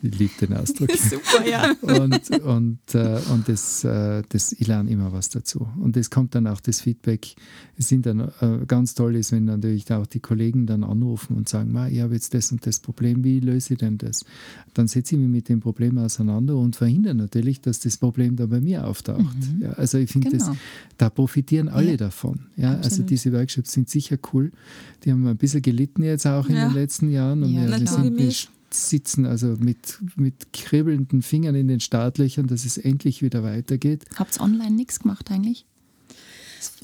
ich 0.02 0.18
liebe 0.18 0.32
den 0.40 0.54
Ausdruck. 0.54 0.90
Super, 0.96 1.48
ja. 1.48 1.72
Und, 1.80 2.30
und, 2.40 2.94
äh, 2.94 3.20
und 3.30 3.48
das, 3.48 3.84
äh, 3.84 4.24
das, 4.28 4.52
ich 4.52 4.66
lerne 4.66 4.90
immer 4.90 5.12
was 5.12 5.28
dazu. 5.28 5.68
Und 5.78 5.96
es 5.96 6.10
kommt 6.10 6.34
dann 6.34 6.48
auch 6.48 6.60
das 6.60 6.80
Feedback. 6.80 7.36
Sind 7.82 8.04
dann 8.04 8.20
äh, 8.40 8.66
ganz 8.66 8.94
toll 8.94 9.16
ist, 9.16 9.32
wenn 9.32 9.46
natürlich 9.46 9.90
auch 9.90 10.06
die 10.06 10.20
Kollegen 10.20 10.66
dann 10.66 10.84
anrufen 10.84 11.36
und 11.36 11.48
sagen, 11.48 11.70
ich 11.90 12.00
habe 12.00 12.14
jetzt 12.14 12.34
das 12.34 12.52
und 12.52 12.66
das 12.66 12.78
Problem, 12.78 13.24
wie 13.24 13.40
löse 13.40 13.74
ich 13.74 13.78
denn 13.78 13.96
das? 13.96 14.24
Dann 14.74 14.86
setze 14.86 15.14
ich 15.14 15.20
mich 15.20 15.30
mit 15.30 15.48
dem 15.48 15.60
Problem 15.60 15.96
auseinander 15.98 16.56
und 16.56 16.76
verhindere 16.76 17.14
natürlich, 17.14 17.60
dass 17.60 17.80
das 17.80 17.96
Problem 17.96 18.36
dann 18.36 18.50
bei 18.50 18.60
mir 18.60 18.86
auftaucht. 18.86 19.36
Mhm. 19.54 19.62
Ja, 19.62 19.70
also 19.72 19.98
ich 19.98 20.10
finde, 20.10 20.30
genau. 20.30 20.56
da 20.98 21.08
profitieren 21.08 21.68
alle 21.68 21.92
ja. 21.92 21.96
davon. 21.96 22.40
Ja, 22.56 22.76
also 22.76 23.02
diese 23.02 23.32
Workshops 23.32 23.72
sind 23.72 23.88
sicher 23.88 24.18
cool. 24.32 24.52
Die 25.04 25.12
haben 25.12 25.26
ein 25.26 25.36
bisschen 25.36 25.62
gelitten 25.62 26.02
jetzt 26.02 26.26
auch 26.26 26.48
in 26.48 26.56
den 26.56 26.74
letzten 26.74 27.10
Jahren. 27.10 27.42
Und 27.42 27.54
wir, 27.54 27.68
wir, 27.68 27.86
sind, 27.86 28.48
sitzen 28.74 29.26
also 29.26 29.56
mit, 29.58 29.98
mit 30.16 30.52
kribbelnden 30.52 31.22
Fingern 31.22 31.54
in 31.54 31.68
den 31.68 31.80
Startlöchern, 31.80 32.46
dass 32.46 32.64
es 32.64 32.78
endlich 32.78 33.22
wieder 33.22 33.42
weitergeht. 33.42 34.04
Habt 34.16 34.36
ihr 34.36 34.42
online 34.42 34.74
nichts 34.74 35.00
gemacht 35.00 35.30
eigentlich? 35.30 35.66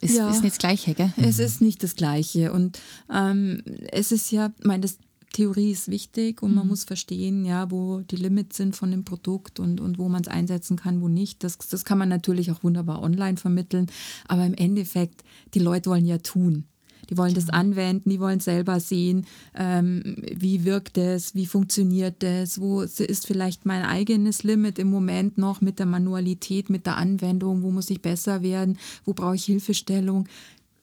Es 0.01 0.15
ja, 0.15 0.31
ist 0.31 0.43
nicht 0.43 0.55
das 0.55 0.59
Gleiche, 0.59 0.95
gell? 0.95 1.13
Es 1.17 1.39
ist 1.39 1.61
nicht 1.61 1.83
das 1.83 1.97
Gleiche. 1.97 2.53
Und 2.53 2.79
ähm, 3.13 3.63
es 3.91 4.13
ist 4.13 4.31
ja, 4.31 4.53
ich 4.59 4.65
meine, 4.65 4.83
das 4.83 4.99
Theorie 5.33 5.73
ist 5.73 5.89
wichtig 5.89 6.43
und 6.43 6.51
mhm. 6.51 6.57
man 6.57 6.69
muss 6.69 6.85
verstehen, 6.85 7.45
ja, 7.45 7.71
wo 7.71 8.01
die 8.01 8.17
Limits 8.17 8.57
sind 8.57 8.75
von 8.75 8.91
dem 8.91 9.05
Produkt 9.05 9.61
und, 9.61 9.81
und 9.81 9.99
wo 9.99 10.09
man 10.09 10.23
es 10.23 10.29
einsetzen 10.29 10.77
kann, 10.77 11.03
wo 11.03 11.09
nicht. 11.09 11.45
Das, 11.45 11.59
das 11.59 11.85
kann 11.85 11.99
man 11.99 12.09
natürlich 12.09 12.51
auch 12.51 12.63
wunderbar 12.65 13.03
online 13.03 13.37
vermitteln. 13.37 13.87
Aber 14.29 14.47
im 14.47 14.55
Endeffekt, 14.55 15.25
die 15.53 15.59
Leute 15.59 15.91
wollen 15.91 16.07
ja 16.07 16.19
tun. 16.19 16.65
Die 17.11 17.17
wollen 17.17 17.35
das 17.35 17.51
anwenden, 17.51 18.11
die 18.11 18.21
wollen 18.21 18.41
selber 18.41 18.81
sehen, 18.81 19.27
ähm, 19.55 20.17
wie 20.35 20.65
wirkt 20.65 20.99
es, 20.99 21.35
wie 21.35 21.47
funktioniert 21.47 22.23
es, 22.23 22.61
wo 22.61 22.83
ist 22.83 23.27
vielleicht 23.27 23.67
mein 23.67 23.85
eigenes 23.85 24.43
Limit 24.43 24.79
im 24.79 24.91
Moment 24.91 25.39
noch 25.39 25.61
mit 25.61 25.79
der 25.79 25.87
Manualität, 25.87 26.71
mit 26.71 26.87
der 26.87 26.97
Anwendung, 26.97 27.63
wo 27.63 27.71
muss 27.71 27.91
ich 27.91 28.03
besser 28.03 28.43
werden, 28.43 28.79
wo 29.05 29.13
brauche 29.13 29.37
ich 29.37 29.45
Hilfestellung. 29.45 30.29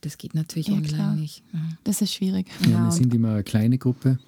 Das 0.01 0.17
geht 0.17 0.33
natürlich 0.35 0.67
ja, 0.67 0.73
online 0.73 0.93
klar. 0.93 1.15
nicht. 1.15 1.43
Das 1.83 2.01
ist 2.01 2.13
schwierig. 2.13 2.47
Ja, 2.65 2.71
ja 2.71 2.85
wir 2.85 2.91
sind 2.91 3.13
immer 3.13 3.31
eine 3.31 3.43
kleine 3.43 3.77
Gruppe 3.77 4.19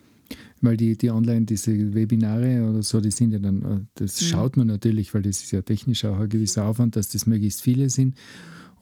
weil 0.66 0.78
die, 0.78 0.98
die 0.98 1.12
online, 1.12 1.46
diese 1.46 1.94
Webinare 1.94 2.68
oder 2.68 2.84
so, 2.84 3.00
die 3.00 3.12
sind 3.12 3.32
ja 3.32 3.40
dann, 3.40 3.62
äh, 3.62 3.80
das 3.96 4.20
mhm. 4.20 4.26
schaut 4.26 4.58
man 4.58 4.68
natürlich, 4.68 5.14
weil 5.14 5.22
das 5.22 5.42
ist 5.44 5.52
ja 5.52 5.62
technisch 5.62 6.04
auch 6.06 6.20
ein 6.20 6.30
gewisser 6.30 6.66
Aufwand, 6.66 6.96
dass 6.96 7.10
das 7.10 7.26
möglichst 7.26 7.62
viele 7.62 7.90
sind. 7.90 8.16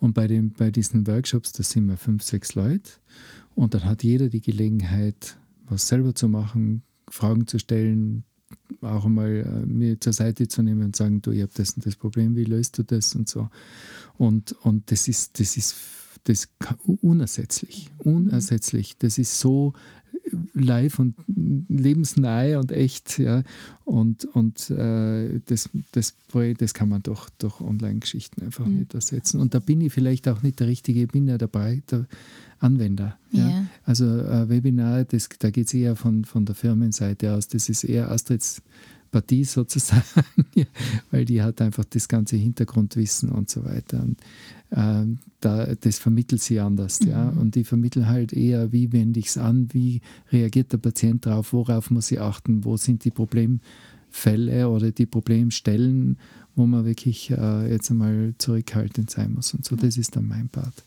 Und 0.03 0.15
bei, 0.15 0.27
dem, 0.27 0.51
bei 0.51 0.69
diesen 0.69 1.07
Workshops, 1.07 1.53
da 1.53 1.63
sind 1.63 1.85
wir 1.85 1.95
fünf, 1.95 2.23
sechs 2.23 2.55
Leute. 2.55 2.91
Und 3.55 3.73
dann 3.73 3.85
hat 3.85 4.03
jeder 4.03 4.27
die 4.27 4.41
Gelegenheit, 4.41 5.37
was 5.69 5.87
selber 5.87 6.13
zu 6.13 6.27
machen, 6.27 6.83
Fragen 7.07 7.47
zu 7.47 7.57
stellen, 7.57 8.25
auch 8.81 9.05
einmal 9.05 9.31
äh, 9.31 9.65
mir 9.65 10.01
zur 10.01 10.11
Seite 10.11 10.49
zu 10.49 10.61
nehmen 10.61 10.83
und 10.83 10.95
sagen, 10.97 11.21
du, 11.21 11.31
ich 11.31 11.41
habe 11.41 11.53
das 11.55 11.71
und 11.75 11.85
das 11.85 11.95
Problem, 11.95 12.35
wie 12.35 12.43
löst 12.43 12.77
du 12.77 12.83
das 12.83 13.15
und 13.15 13.29
so. 13.29 13.47
Und, 14.17 14.51
und 14.63 14.91
das 14.91 15.07
ist, 15.07 15.39
das 15.39 15.55
ist 15.55 15.73
das 16.25 16.49
unersetzlich, 16.99 17.89
unersetzlich. 17.99 18.97
Das 18.97 19.17
ist 19.17 19.39
so 19.39 19.71
live 20.53 20.99
und 20.99 21.15
lebensnahe 21.27 22.59
und 22.59 22.71
echt. 22.71 23.19
Ja. 23.19 23.43
Und, 23.85 24.25
und 24.25 24.69
äh, 24.69 25.39
das, 25.45 25.69
das, 25.91 26.15
das 26.57 26.73
kann 26.73 26.89
man 26.89 27.03
doch 27.03 27.29
durch 27.37 27.61
Online-Geschichten 27.61 28.43
einfach 28.43 28.65
mhm. 28.65 28.79
nicht 28.79 28.93
ersetzen. 28.93 29.39
Und 29.39 29.53
da 29.53 29.59
bin 29.59 29.81
ich 29.81 29.93
vielleicht 29.93 30.27
auch 30.27 30.41
nicht 30.41 30.59
der 30.59 30.67
Richtige, 30.67 31.03
ich 31.03 31.09
bin 31.09 31.27
ja 31.27 31.37
dabei, 31.37 31.81
der 31.91 32.07
Anwender. 32.59 33.17
Ja. 33.31 33.49
ja. 33.49 33.65
Also 33.83 34.05
äh, 34.05 34.49
Webinar, 34.49 35.03
das, 35.03 35.29
da 35.39 35.49
geht 35.49 35.67
es 35.67 35.73
eher 35.73 35.95
von, 35.95 36.25
von 36.25 36.45
der 36.45 36.55
Firmenseite 36.55 37.33
aus. 37.33 37.47
Das 37.47 37.69
ist 37.69 37.83
eher 37.83 38.09
Astrids 38.09 38.61
Partie 39.13 39.43
sozusagen, 39.45 40.03
weil 41.11 41.23
die 41.23 41.41
hat 41.41 41.61
einfach 41.61 41.85
das 41.85 42.07
ganze 42.07 42.35
Hintergrundwissen 42.35 43.29
und 43.29 43.49
so 43.49 43.63
weiter. 43.63 44.01
Und 44.01 44.19
äh, 44.75 45.05
da, 45.39 45.75
das 45.75 45.99
vermittelt 45.99 46.41
sie 46.41 46.59
anders. 46.59 46.99
Mhm. 47.01 47.09
Ja? 47.09 47.29
Und 47.29 47.55
die 47.55 47.63
vermitteln 47.63 48.07
halt 48.07 48.33
eher, 48.33 48.71
wie 48.71 48.91
wende 48.91 49.19
ich 49.19 49.27
es 49.27 49.37
an, 49.37 49.69
wie 49.71 50.01
reagiert 50.31 50.73
der 50.73 50.77
Patient 50.77 51.25
darauf, 51.25 51.53
worauf 51.53 51.91
muss 51.91 52.11
ich 52.11 52.19
achten, 52.19 52.65
wo 52.65 52.77
sind 52.77 53.05
die 53.05 53.11
Problemfälle 53.11 54.69
oder 54.69 54.91
die 54.91 55.05
Problemstellen, 55.05 56.17
wo 56.55 56.65
man 56.65 56.85
wirklich 56.85 57.29
äh, 57.31 57.71
jetzt 57.71 57.91
einmal 57.91 58.33
zurückhaltend 58.37 59.09
sein 59.09 59.33
muss. 59.33 59.53
Und 59.53 59.65
so, 59.65 59.75
das 59.75 59.97
ist 59.97 60.15
dann 60.15 60.27
mein 60.27 60.49
Part. 60.49 60.83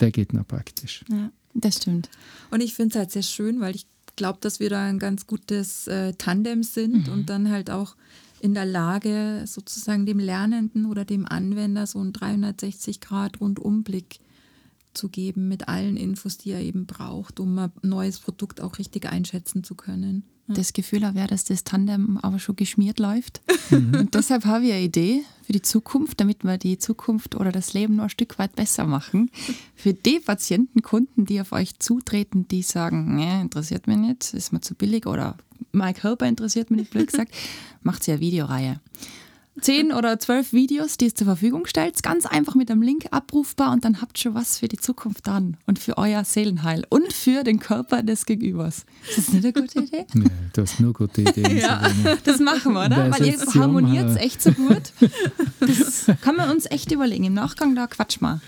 Der 0.00 0.10
geht 0.10 0.32
noch 0.32 0.46
praktisch. 0.46 1.04
Ja, 1.10 1.30
das 1.54 1.76
stimmt. 1.76 2.10
Und 2.50 2.62
ich 2.62 2.74
finde 2.74 2.90
es 2.90 2.98
halt 2.98 3.10
sehr 3.10 3.22
schön, 3.22 3.60
weil 3.60 3.74
ich 3.74 3.86
glaube, 4.16 4.38
dass 4.40 4.60
wir 4.60 4.70
da 4.70 4.84
ein 4.84 4.98
ganz 4.98 5.26
gutes 5.26 5.86
äh, 5.86 6.12
Tandem 6.14 6.62
sind 6.62 7.06
mhm. 7.06 7.12
und 7.12 7.30
dann 7.30 7.50
halt 7.50 7.70
auch 7.70 7.96
in 8.40 8.54
der 8.54 8.66
Lage, 8.66 9.44
sozusagen 9.46 10.06
dem 10.06 10.18
Lernenden 10.18 10.86
oder 10.86 11.04
dem 11.04 11.26
Anwender 11.26 11.86
so 11.86 12.00
einen 12.00 12.12
360-Grad-Rundumblick 12.12 14.18
zu 14.94 15.08
geben 15.08 15.48
mit 15.48 15.68
allen 15.68 15.96
Infos, 15.96 16.38
die 16.38 16.50
er 16.50 16.60
eben 16.60 16.86
braucht, 16.86 17.40
um 17.40 17.58
ein 17.58 17.72
neues 17.82 18.18
Produkt 18.18 18.60
auch 18.60 18.78
richtig 18.78 19.06
einschätzen 19.06 19.62
zu 19.62 19.74
können. 19.74 20.24
das 20.48 20.72
Gefühl 20.72 21.06
habe, 21.06 21.24
dass 21.28 21.44
das 21.44 21.62
Tandem 21.62 22.18
aber 22.18 22.40
schon 22.40 22.56
geschmiert 22.56 22.98
läuft. 22.98 23.40
Und 23.70 24.16
deshalb 24.16 24.46
habe 24.46 24.64
ich 24.64 24.72
eine 24.72 24.82
Idee 24.82 25.22
für 25.42 25.52
die 25.52 25.62
Zukunft, 25.62 26.20
damit 26.20 26.42
wir 26.42 26.58
die 26.58 26.78
Zukunft 26.78 27.36
oder 27.36 27.52
das 27.52 27.72
Leben 27.72 27.94
noch 27.96 28.04
ein 28.04 28.10
Stück 28.10 28.38
weit 28.40 28.56
besser 28.56 28.84
machen. 28.84 29.30
Für 29.76 29.94
die 29.94 30.18
Patienten, 30.18 30.82
Kunden, 30.82 31.24
die 31.24 31.40
auf 31.40 31.52
euch 31.52 31.78
zutreten, 31.78 32.48
die 32.48 32.62
sagen, 32.62 33.14
nee, 33.14 33.40
interessiert 33.40 33.86
mich 33.86 33.98
nicht, 33.98 34.34
ist 34.34 34.52
mir 34.52 34.60
zu 34.60 34.74
billig 34.74 35.06
oder 35.06 35.36
mein 35.72 35.94
Körper 35.94 36.26
interessiert 36.26 36.70
mich 36.70 36.80
nicht, 36.80 36.90
blöd 36.92 37.10
gesagt, 37.10 37.34
macht 37.82 38.04
sie 38.04 38.12
eine 38.12 38.20
Videoreihe 38.20 38.80
zehn 39.60 39.92
oder 39.92 40.18
zwölf 40.18 40.52
Videos, 40.52 40.96
die 40.96 41.06
es 41.06 41.14
zur 41.14 41.26
Verfügung 41.26 41.66
stellt, 41.66 42.02
ganz 42.02 42.26
einfach 42.26 42.54
mit 42.54 42.70
einem 42.70 42.82
Link 42.82 43.06
abrufbar 43.10 43.72
und 43.72 43.84
dann 43.84 44.00
habt 44.00 44.18
ihr 44.18 44.22
schon 44.22 44.34
was 44.34 44.58
für 44.58 44.68
die 44.68 44.76
Zukunft 44.76 45.26
dran 45.26 45.56
und 45.66 45.78
für 45.78 45.98
euer 45.98 46.24
Seelenheil 46.24 46.84
und 46.88 47.12
für 47.12 47.44
den 47.44 47.58
Körper 47.58 48.02
des 48.02 48.26
Gegenübers. 48.26 48.84
Ist 49.08 49.18
das 49.18 49.32
nicht 49.32 49.44
eine 49.44 49.52
gute 49.52 49.80
Idee? 49.80 50.06
Nee, 50.14 50.26
du 50.52 50.62
hast 50.62 50.80
nur 50.80 50.92
gute 50.92 51.22
Ideen. 51.22 51.58
ja, 51.58 51.80
das 52.24 52.40
machen 52.40 52.72
wir, 52.72 52.86
oder? 52.86 53.10
Weil 53.10 53.26
ihr 53.26 53.38
harmoniert 53.54 54.10
es 54.10 54.16
echt 54.16 54.42
so 54.42 54.52
gut. 54.52 54.92
Das 55.60 56.06
kann 56.20 56.36
man 56.36 56.50
uns 56.50 56.66
echt 56.70 56.90
überlegen. 56.92 57.24
Im 57.24 57.34
Nachgang, 57.34 57.74
da 57.74 57.86
quatsch 57.86 58.20
mal. 58.20 58.40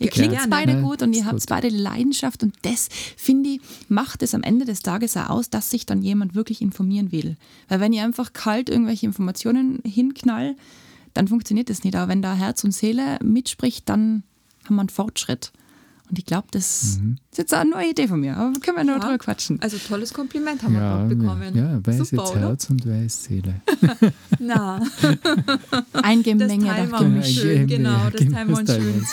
Ihr 0.00 0.08
klingt 0.08 0.32
ja, 0.32 0.46
beide 0.48 0.72
ja, 0.72 0.80
gut 0.80 1.02
und 1.02 1.14
ihr 1.14 1.26
habt 1.26 1.44
beide 1.46 1.68
Leidenschaft 1.68 2.42
und 2.42 2.54
das, 2.62 2.88
finde 3.18 3.50
ich, 3.50 3.60
macht 3.88 4.22
es 4.22 4.34
am 4.34 4.42
Ende 4.42 4.64
des 4.64 4.80
Tages 4.80 5.14
auch 5.16 5.28
aus, 5.28 5.50
dass 5.50 5.70
sich 5.70 5.84
dann 5.84 6.00
jemand 6.00 6.34
wirklich 6.34 6.62
informieren 6.62 7.12
will. 7.12 7.36
Weil 7.68 7.80
wenn 7.80 7.92
ihr 7.92 8.02
einfach 8.02 8.32
kalt 8.32 8.70
irgendwelche 8.70 9.04
Informationen 9.04 9.80
hinknall, 9.84 10.56
dann 11.12 11.28
funktioniert 11.28 11.68
das 11.68 11.84
nicht. 11.84 11.94
Aber 11.96 12.08
wenn 12.08 12.22
da 12.22 12.34
Herz 12.34 12.64
und 12.64 12.72
Seele 12.72 13.18
mitspricht, 13.22 13.88
dann 13.90 14.22
haben 14.64 14.76
wir 14.76 14.80
einen 14.80 14.88
Fortschritt. 14.88 15.52
Und 16.10 16.18
ich 16.18 16.26
glaube, 16.26 16.48
das 16.50 16.98
mhm. 17.00 17.18
ist 17.30 17.38
jetzt 17.38 17.54
auch 17.54 17.60
eine 17.60 17.70
neue 17.70 17.90
Idee 17.90 18.08
von 18.08 18.18
mir. 18.18 18.36
Aber 18.36 18.52
können 18.58 18.76
wir 18.76 18.84
nur 18.84 18.96
ja. 18.96 19.00
drüber 19.00 19.18
quatschen. 19.18 19.62
Also 19.62 19.78
tolles 19.78 20.12
Kompliment 20.12 20.60
haben 20.64 20.74
ja, 20.74 21.08
wir 21.08 21.16
bekommen. 21.16 21.56
Ja, 21.56 21.78
wer 21.84 22.00
ist 22.00 22.10
jetzt 22.10 22.34
Herz 22.34 22.68
und 22.68 22.84
wer 22.84 23.04
ist 23.04 23.24
Seele? 23.24 23.54
Na. 24.40 24.82
Ein 25.92 26.24
Gemenge. 26.24 26.66
Das 26.66 26.90
teilen 26.90 27.14
wir 27.14 27.22
schön, 27.22 27.66
genau. 27.68 28.10
Das 28.10 28.26
teilen 28.26 28.48
wir 28.48 28.58
uns 28.58 28.74
schön. 28.74 29.06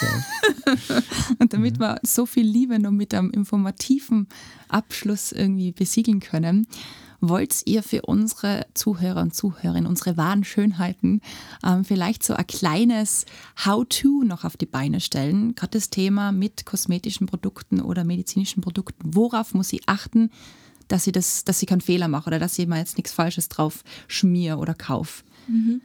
und 1.38 1.52
damit 1.52 1.78
wir 1.78 2.00
so 2.02 2.26
viel 2.26 2.46
Liebe 2.46 2.80
noch 2.80 2.90
mit 2.90 3.14
einem 3.14 3.30
informativen 3.30 4.26
Abschluss 4.68 5.30
irgendwie 5.30 5.70
besiegeln 5.70 6.18
können, 6.18 6.66
wollt 7.20 7.62
ihr 7.66 7.82
für 7.82 8.02
unsere 8.02 8.66
Zuhörer 8.74 9.22
und 9.22 9.34
Zuhörerinnen, 9.34 9.86
unsere 9.86 10.16
wahren 10.16 10.44
Schönheiten, 10.44 11.20
ähm, 11.64 11.84
vielleicht 11.84 12.22
so 12.22 12.34
ein 12.34 12.46
kleines 12.46 13.26
How-to 13.64 14.22
noch 14.24 14.44
auf 14.44 14.56
die 14.56 14.66
Beine 14.66 15.00
stellen? 15.00 15.54
Gerade 15.54 15.78
das 15.78 15.90
Thema 15.90 16.32
mit 16.32 16.64
kosmetischen 16.64 17.26
Produkten 17.26 17.80
oder 17.80 18.04
medizinischen 18.04 18.62
Produkten. 18.62 19.14
Worauf 19.14 19.54
muss 19.54 19.72
ich 19.72 19.88
achten, 19.88 20.30
dass 20.88 21.06
ich, 21.06 21.12
das, 21.12 21.44
dass 21.44 21.62
ich 21.62 21.68
keinen 21.68 21.80
Fehler 21.80 22.08
mache 22.08 22.28
oder 22.28 22.38
dass 22.38 22.58
ich 22.58 22.66
mal 22.66 22.78
jetzt 22.78 22.96
nichts 22.96 23.12
Falsches 23.12 23.48
drauf 23.48 23.84
schmier 24.06 24.58
oder 24.58 24.74
kaufe? 24.74 25.24
Mhm. 25.46 25.80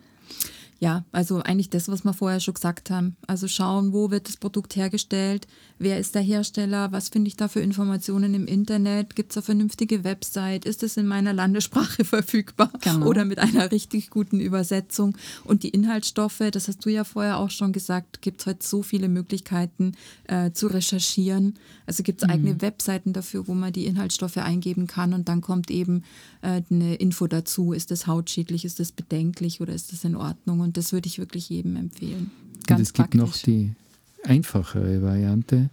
Ja, 0.79 1.05
also 1.13 1.41
eigentlich 1.41 1.69
das, 1.69 1.87
was 1.87 2.03
wir 2.03 2.13
vorher 2.13 2.41
schon 2.41 2.55
gesagt 2.55 2.89
haben. 2.89 3.15
Also 3.25 3.47
schauen, 3.47 3.93
wo 3.93 4.11
wird 4.11 4.27
das 4.27 4.35
Produkt 4.35 4.75
hergestellt, 4.75 5.47
wer 5.83 5.99
ist 5.99 6.15
der 6.15 6.21
Hersteller, 6.21 6.91
was 6.91 7.09
finde 7.09 7.29
ich 7.29 7.37
da 7.37 7.47
für 7.47 7.61
Informationen 7.61 8.33
im 8.33 8.45
Internet, 8.45 9.15
gibt 9.15 9.31
es 9.31 9.37
eine 9.37 9.43
vernünftige 9.43 10.03
Website, 10.03 10.65
ist 10.65 10.83
es 10.83 10.97
in 10.97 11.07
meiner 11.07 11.31
Landessprache 11.31 12.03
verfügbar 12.05 12.71
genau. 12.81 13.05
oder 13.05 13.23
mit 13.25 13.39
einer 13.39 13.71
richtig 13.71 14.09
guten 14.09 14.41
Übersetzung. 14.41 15.17
Und 15.45 15.63
die 15.63 15.69
Inhaltsstoffe, 15.69 16.43
das 16.51 16.67
hast 16.67 16.85
du 16.85 16.89
ja 16.89 17.05
vorher 17.05 17.37
auch 17.37 17.49
schon 17.49 17.71
gesagt, 17.71 18.21
gibt 18.21 18.41
es 18.41 18.45
heute 18.45 18.65
so 18.65 18.83
viele 18.83 19.07
Möglichkeiten 19.07 19.93
äh, 20.25 20.51
zu 20.51 20.67
recherchieren. 20.67 21.55
Also 21.85 22.03
gibt 22.03 22.21
es 22.21 22.27
mhm. 22.27 22.33
eigene 22.33 22.61
Webseiten 22.61 23.13
dafür, 23.13 23.47
wo 23.47 23.53
man 23.53 23.71
die 23.71 23.85
Inhaltsstoffe 23.85 24.37
eingeben 24.37 24.87
kann 24.87 25.13
und 25.13 25.29
dann 25.29 25.39
kommt 25.39 25.71
eben 25.71 26.03
äh, 26.41 26.61
eine 26.69 26.95
Info 26.95 27.27
dazu, 27.27 27.71
ist 27.71 27.89
das 27.89 28.05
hautschädlich, 28.05 28.65
ist 28.65 28.81
das 28.81 28.91
bedenklich 28.91 29.61
oder 29.61 29.73
ist 29.73 29.93
das 29.93 30.03
in 30.03 30.17
Ordnung. 30.17 30.59
Und 30.59 30.73
und 30.73 30.77
das 30.77 30.91
würde 30.91 31.05
ich 31.05 31.19
wirklich 31.19 31.49
jedem 31.49 31.75
empfehlen. 31.75 32.31
Ganz 32.65 32.79
und 32.79 32.81
es 32.81 32.93
praktisch. 32.93 33.19
gibt 33.19 33.29
noch 33.29 33.37
die 33.37 33.75
einfachere 34.23 35.01
Variante, 35.01 35.69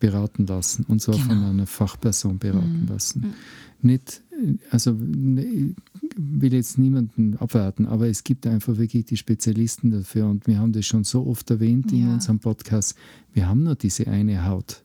beraten 0.00 0.46
lassen. 0.46 0.84
Und 0.88 1.00
zwar 1.00 1.16
genau. 1.16 1.28
von 1.28 1.44
einer 1.44 1.66
Fachperson 1.66 2.38
beraten 2.38 2.82
mhm. 2.82 2.88
lassen. 2.88 3.20
Mhm. 3.20 3.34
Nicht, 3.82 4.22
also 4.70 4.92
ne, 4.92 5.42
ich 5.44 5.74
will 6.16 6.52
jetzt 6.52 6.78
niemanden 6.78 7.36
abwarten, 7.36 7.86
aber 7.86 8.08
es 8.08 8.24
gibt 8.24 8.46
einfach 8.46 8.76
wirklich 8.76 9.04
die 9.04 9.16
Spezialisten 9.16 9.90
dafür. 9.90 10.26
Und 10.26 10.46
wir 10.46 10.58
haben 10.58 10.72
das 10.72 10.86
schon 10.86 11.04
so 11.04 11.26
oft 11.26 11.50
erwähnt 11.50 11.92
ja. 11.92 11.98
in 11.98 12.08
unserem 12.14 12.40
Podcast. 12.40 12.96
Wir 13.32 13.48
haben 13.48 13.62
nur 13.62 13.76
diese 13.76 14.06
eine 14.08 14.46
Haut. 14.46 14.82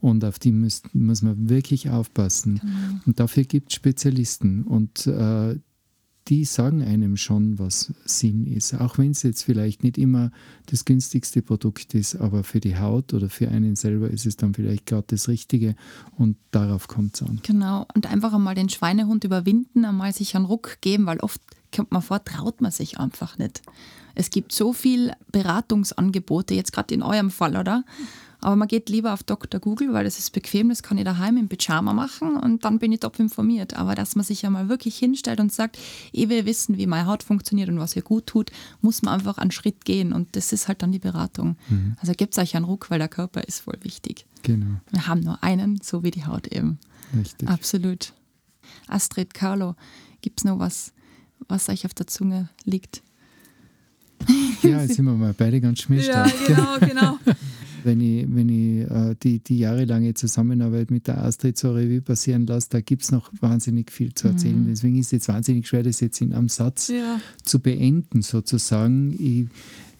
Und 0.00 0.24
auf 0.24 0.38
die 0.38 0.52
muss, 0.52 0.82
muss 0.92 1.22
man 1.22 1.48
wirklich 1.48 1.90
aufpassen. 1.90 2.60
Genau. 2.60 3.00
Und 3.06 3.20
dafür 3.20 3.44
gibt 3.44 3.70
es 3.70 3.76
Spezialisten. 3.76 4.64
Und 4.64 5.06
äh, 5.06 5.56
die 6.28 6.44
sagen 6.44 6.82
einem 6.82 7.16
schon, 7.16 7.58
was 7.58 7.92
Sinn 8.04 8.46
ist. 8.46 8.74
Auch 8.74 8.98
wenn 8.98 9.10
es 9.10 9.22
jetzt 9.22 9.42
vielleicht 9.42 9.82
nicht 9.82 9.98
immer 9.98 10.30
das 10.66 10.84
günstigste 10.84 11.42
Produkt 11.42 11.94
ist, 11.94 12.16
aber 12.16 12.44
für 12.44 12.60
die 12.60 12.78
Haut 12.78 13.12
oder 13.12 13.28
für 13.28 13.48
einen 13.48 13.74
selber 13.74 14.08
ist 14.08 14.26
es 14.26 14.36
dann 14.36 14.54
vielleicht 14.54 14.86
gerade 14.86 15.06
das 15.08 15.28
Richtige 15.28 15.74
und 16.16 16.36
darauf 16.52 16.86
kommt 16.86 17.16
es 17.16 17.22
an. 17.22 17.40
Genau, 17.42 17.86
und 17.94 18.06
einfach 18.06 18.32
einmal 18.32 18.54
den 18.54 18.68
Schweinehund 18.68 19.24
überwinden, 19.24 19.84
einmal 19.84 20.12
sich 20.12 20.36
einen 20.36 20.44
Ruck 20.44 20.78
geben, 20.80 21.06
weil 21.06 21.18
oft 21.20 21.40
kommt 21.74 21.90
man 21.90 22.02
vor, 22.02 22.22
traut 22.24 22.60
man 22.60 22.70
sich 22.70 22.98
einfach 22.98 23.38
nicht. 23.38 23.62
Es 24.14 24.30
gibt 24.30 24.52
so 24.52 24.72
viele 24.72 25.16
Beratungsangebote, 25.32 26.54
jetzt 26.54 26.72
gerade 26.72 26.94
in 26.94 27.02
eurem 27.02 27.30
Fall, 27.30 27.56
oder? 27.56 27.84
Aber 28.42 28.56
man 28.56 28.66
geht 28.66 28.88
lieber 28.88 29.12
auf 29.14 29.22
Dr. 29.22 29.60
Google, 29.60 29.92
weil 29.92 30.04
das 30.04 30.18
ist 30.18 30.32
bequem, 30.32 30.68
das 30.68 30.82
kann 30.82 30.98
ich 30.98 31.04
daheim 31.04 31.36
im 31.36 31.48
Pyjama 31.48 31.92
machen 31.92 32.36
und 32.36 32.64
dann 32.64 32.80
bin 32.80 32.90
ich 32.90 33.00
top 33.00 33.18
informiert. 33.20 33.74
Aber 33.74 33.94
dass 33.94 34.16
man 34.16 34.24
sich 34.24 34.42
ja 34.42 34.50
mal 34.50 34.68
wirklich 34.68 34.98
hinstellt 34.98 35.38
und 35.38 35.52
sagt, 35.52 35.78
ich 36.10 36.28
will 36.28 36.44
wissen, 36.44 36.76
wie 36.76 36.86
meine 36.86 37.06
Haut 37.06 37.22
funktioniert 37.22 37.68
und 37.68 37.78
was 37.78 37.94
ihr 37.94 38.02
gut 38.02 38.26
tut, 38.26 38.50
muss 38.80 39.02
man 39.02 39.14
einfach 39.14 39.38
einen 39.38 39.52
Schritt 39.52 39.84
gehen 39.84 40.12
und 40.12 40.34
das 40.34 40.52
ist 40.52 40.66
halt 40.66 40.82
dann 40.82 40.90
die 40.90 40.98
Beratung. 40.98 41.56
Mhm. 41.68 41.96
Also 42.00 42.12
gibt 42.14 42.34
es 42.34 42.42
euch 42.42 42.56
einen 42.56 42.64
Ruck, 42.64 42.90
weil 42.90 42.98
der 42.98 43.08
Körper 43.08 43.42
ist 43.44 43.60
voll 43.60 43.78
wichtig. 43.82 44.26
Genau. 44.42 44.80
Wir 44.90 45.06
haben 45.06 45.20
nur 45.20 45.42
einen, 45.44 45.80
so 45.80 46.02
wie 46.02 46.10
die 46.10 46.26
Haut 46.26 46.48
eben. 46.48 46.78
Richtig. 47.16 47.48
Absolut. 47.48 48.12
Astrid, 48.88 49.34
Carlo, 49.34 49.76
gibt 50.20 50.40
es 50.40 50.44
noch 50.44 50.58
was, 50.58 50.92
was 51.46 51.68
euch 51.68 51.86
auf 51.86 51.94
der 51.94 52.08
Zunge 52.08 52.48
liegt? 52.64 53.02
Ja, 54.62 54.82
jetzt 54.82 54.94
sind 54.94 55.04
wir 55.04 55.14
mal 55.14 55.34
beide 55.36 55.60
ganz 55.60 55.80
schmierstark. 55.82 56.32
Ja, 56.48 56.78
genau, 56.78 56.78
genau. 56.78 57.18
wenn 57.84 58.00
ich, 58.00 58.26
wenn 58.28 58.48
ich 58.48 58.90
äh, 58.90 59.14
die, 59.22 59.38
die 59.38 59.58
jahrelange 59.58 60.14
Zusammenarbeit 60.14 60.90
mit 60.90 61.06
der 61.06 61.22
Astrid 61.22 61.56
zur 61.56 61.76
Revue 61.76 62.00
passieren 62.00 62.46
lasse, 62.46 62.68
da 62.70 62.80
gibt 62.80 63.02
es 63.02 63.12
noch 63.12 63.30
wahnsinnig 63.40 63.90
viel 63.90 64.14
zu 64.14 64.28
erzählen. 64.28 64.64
Mhm. 64.64 64.68
Deswegen 64.68 64.98
ist 64.98 65.06
es 65.06 65.12
jetzt 65.12 65.28
wahnsinnig 65.28 65.66
schwer, 65.66 65.82
das 65.82 66.00
jetzt 66.00 66.20
in 66.20 66.32
einem 66.32 66.48
Satz 66.48 66.88
ja. 66.88 67.20
zu 67.42 67.60
beenden, 67.60 68.22
sozusagen. 68.22 69.12
Ich, 69.18 69.46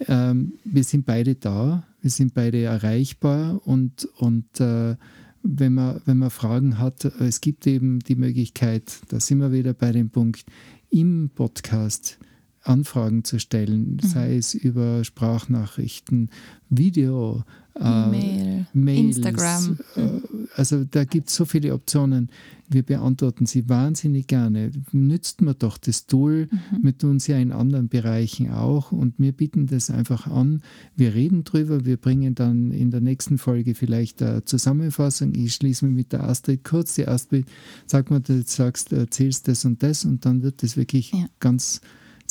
ähm, 0.08 0.54
wir 0.64 0.84
sind 0.84 1.06
beide 1.06 1.34
da, 1.34 1.84
wir 2.00 2.10
sind 2.10 2.34
beide 2.34 2.62
erreichbar 2.62 3.60
und, 3.66 4.08
und 4.16 4.60
äh, 4.60 4.96
wenn, 5.42 5.74
man, 5.74 6.00
wenn 6.04 6.18
man 6.18 6.30
Fragen 6.30 6.78
hat, 6.78 7.04
es 7.04 7.40
gibt 7.40 7.66
eben 7.66 8.00
die 8.00 8.16
Möglichkeit, 8.16 8.92
da 9.08 9.20
sind 9.20 9.38
wir 9.38 9.52
wieder 9.52 9.74
bei 9.74 9.92
dem 9.92 10.10
Punkt, 10.10 10.44
im 10.90 11.30
Podcast 11.34 12.18
Anfragen 12.62 13.24
zu 13.24 13.38
stellen, 13.38 13.94
mhm. 13.94 14.06
sei 14.06 14.36
es 14.36 14.54
über 14.54 15.04
Sprachnachrichten, 15.04 16.30
Video, 16.70 17.44
E-Mail, 17.74 18.66
äh, 18.74 19.00
Instagram. 19.00 19.78
Äh, 19.96 20.20
also 20.54 20.84
da 20.84 21.04
gibt 21.04 21.28
es 21.28 21.36
so 21.36 21.44
viele 21.44 21.72
Optionen. 21.72 22.30
Wir 22.68 22.82
beantworten 22.82 23.46
sie 23.46 23.68
wahnsinnig 23.68 24.26
gerne. 24.26 24.70
Nützt 24.92 25.42
man 25.42 25.54
doch 25.58 25.78
das 25.78 26.06
Tool. 26.06 26.48
Mhm. 26.50 26.84
Wir 26.84 26.96
tun 26.98 27.16
es 27.16 27.26
ja 27.26 27.38
in 27.38 27.52
anderen 27.52 27.88
Bereichen 27.88 28.50
auch 28.50 28.92
und 28.92 29.18
wir 29.18 29.32
bieten 29.32 29.66
das 29.66 29.90
einfach 29.90 30.26
an. 30.26 30.62
Wir 30.96 31.14
reden 31.14 31.44
drüber. 31.44 31.84
Wir 31.84 31.96
bringen 31.96 32.34
dann 32.34 32.70
in 32.70 32.90
der 32.90 33.00
nächsten 33.00 33.38
Folge 33.38 33.74
vielleicht 33.74 34.22
eine 34.22 34.44
Zusammenfassung. 34.44 35.34
Ich 35.34 35.54
schließe 35.54 35.86
mich 35.86 35.94
mit 35.94 36.12
der 36.12 36.24
Astrid 36.24 36.64
kurz. 36.64 36.94
Die 36.94 37.08
Astrid 37.08 37.46
sagt 37.86 38.10
mir, 38.10 38.20
du 38.20 38.42
sagst, 38.42 38.92
erzählst 38.92 39.48
das 39.48 39.64
und 39.64 39.82
das 39.82 40.04
und 40.04 40.24
dann 40.24 40.42
wird 40.42 40.62
das 40.62 40.76
wirklich 40.76 41.12
ja. 41.12 41.26
ganz 41.40 41.80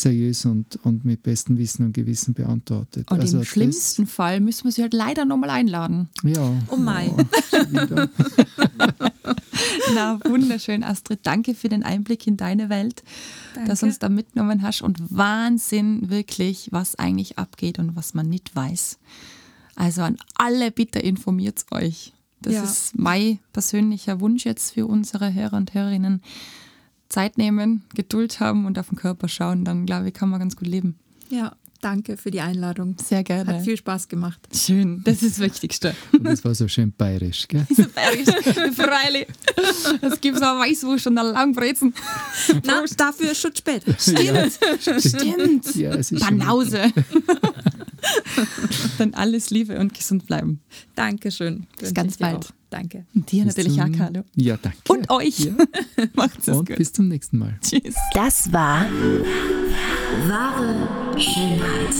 seriös 0.02 0.46
und, 0.46 0.78
und 0.84 1.06
mit 1.06 1.24
bestem 1.24 1.58
Wissen 1.58 1.86
und 1.86 1.94
Gewissen 1.94 2.34
beantwortet. 2.34 3.10
Und 3.12 3.20
also 3.20 3.40
im 3.40 3.46
schlimmsten 3.46 4.08
Fall 4.08 4.40
müssen 4.40 4.66
wir 4.66 4.72
sie 4.72 4.82
halt 4.82 4.94
leider 4.94 5.26
nochmal 5.26 5.50
einladen. 5.50 6.10
Ja. 6.24 6.54
Oh 6.70 6.78
mein. 6.78 7.12
Oh, 7.12 7.18
Na, 9.96 10.20
wunderschön, 10.24 10.84
Astrid. 10.84 11.20
Danke 11.24 11.54
für 11.54 11.70
den 11.70 11.84
Einblick 11.84 12.28
in 12.28 12.38
deine 12.38 12.70
Welt, 12.70 13.04
Danke. 13.54 13.70
dass 13.70 13.82
du 13.82 13.88
uns 13.88 14.00
da 14.00 14.10
mitgenommen 14.10 14.62
hast. 14.62 14.82
Und 14.82 14.98
Wahnsinn, 15.16 16.10
wirklich, 16.10 16.70
was 16.72 16.96
eigentlich 16.96 17.38
abgeht 17.38 17.80
und 17.80 17.96
was 17.96 18.14
man 18.14 18.28
nicht 18.28 18.56
weiß. 18.56 19.00
Also 19.76 20.02
an 20.02 20.18
alle 20.36 20.72
bitte 20.72 21.00
informiert 21.00 21.66
euch. 21.72 22.14
Das 22.42 22.54
ja. 22.54 22.64
ist 22.64 22.98
mein 22.98 23.40
persönlicher 23.54 24.20
Wunsch 24.20 24.46
jetzt 24.46 24.74
für 24.74 24.88
unsere 24.88 25.34
Hörer 25.34 25.58
und 25.58 25.74
Hörerinnen 25.74 26.22
Zeit 27.12 27.38
nehmen, 27.38 27.84
Geduld 27.94 28.40
haben 28.40 28.66
und 28.66 28.80
auf 28.80 28.90
den 28.90 28.98
Körper 28.98 29.28
schauen, 29.28 29.66
dann 29.66 29.86
glaube 29.86 30.08
ich, 30.08 30.14
kann 30.14 30.30
man 30.30 30.40
ganz 30.40 30.56
gut 30.56 30.68
leben. 30.68 30.96
Ja, 31.30 31.56
Danke 31.82 32.16
für 32.16 32.30
die 32.30 32.42
Einladung. 32.42 32.96
Sehr 33.04 33.24
gerne. 33.24 33.58
Hat 33.58 33.64
viel 33.64 33.76
Spaß 33.76 34.08
gemacht. 34.08 34.40
Schön, 34.54 35.02
das 35.04 35.24
ist 35.24 35.38
das 35.38 35.40
Wichtigste. 35.40 35.96
Und 36.12 36.24
das 36.26 36.46
war 36.46 36.54
so 36.54 36.68
schön 36.68 36.94
bayerisch, 36.96 37.48
gell? 37.48 37.66
So 37.76 37.84
bayerisch, 37.96 38.76
freilich. 38.76 39.26
Das 40.00 40.22
gibt 40.22 40.38
es 40.38 40.44
auch 40.44 40.60
Weißwurst 40.60 41.08
und 41.08 41.16
Langbrezen. 41.16 41.94
Na, 42.66 42.84
dafür 42.96 43.32
ist 43.32 43.42
schon 43.42 43.56
spät. 43.56 43.84
Stimmt, 43.98 44.60
stimmt. 45.02 45.76
Ja, 45.76 45.96
es 45.96 46.12
ist 46.12 46.22
Banause. 46.22 46.84
Dann 48.98 49.14
alles 49.14 49.50
Liebe 49.50 49.80
und 49.80 49.94
gesund 49.94 50.26
bleiben. 50.28 50.60
Dankeschön. 50.96 51.68
Bis 51.80 51.94
ganz 51.94 52.18
bald. 52.18 52.46
Auch. 52.46 52.52
Danke. 52.70 53.06
Und 53.14 53.32
dir 53.32 53.44
Bis 53.46 53.56
natürlich 53.58 53.78
zum- 53.80 53.94
auch, 53.94 53.98
Carlo. 53.98 54.22
Ja, 54.36 54.58
danke. 54.62 54.78
Und 54.90 55.10
euch. 55.10 55.40
Ja. 55.40 55.54
Macht's 56.14 56.48
Und 56.48 56.70
gut. 56.70 56.78
bis 56.78 56.94
zum 56.94 57.08
nächsten 57.10 57.38
Mal. 57.38 57.58
Tschüss. 57.62 57.96
Das 58.14 58.52
war 58.54 58.86
wahre 60.28 60.88
Schönheit. 61.20 61.96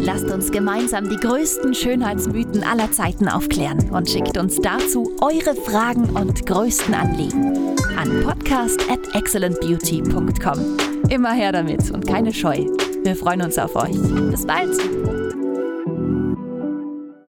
Lasst 0.00 0.26
uns 0.26 0.50
gemeinsam 0.50 1.08
die 1.08 1.16
größten 1.16 1.74
Schönheitsmythen 1.74 2.62
aller 2.62 2.90
Zeiten 2.92 3.28
aufklären 3.28 3.90
und 3.90 4.08
schickt 4.08 4.36
uns 4.38 4.56
dazu 4.60 5.10
eure 5.20 5.54
Fragen 5.54 6.04
und 6.10 6.46
größten 6.46 6.94
Anliegen 6.94 7.74
an 7.96 8.22
podcast 8.22 8.80
at 8.90 9.00
excellentbeauty.com. 9.14 10.76
Immer 11.10 11.32
her 11.32 11.52
damit 11.52 11.90
und 11.90 12.06
keine 12.06 12.32
Scheu. 12.32 12.66
Wir 13.06 13.14
freuen 13.14 13.40
uns 13.40 13.56
auf 13.56 13.76
euch. 13.76 13.92
Bis 14.32 14.44
bald! 14.44 15.45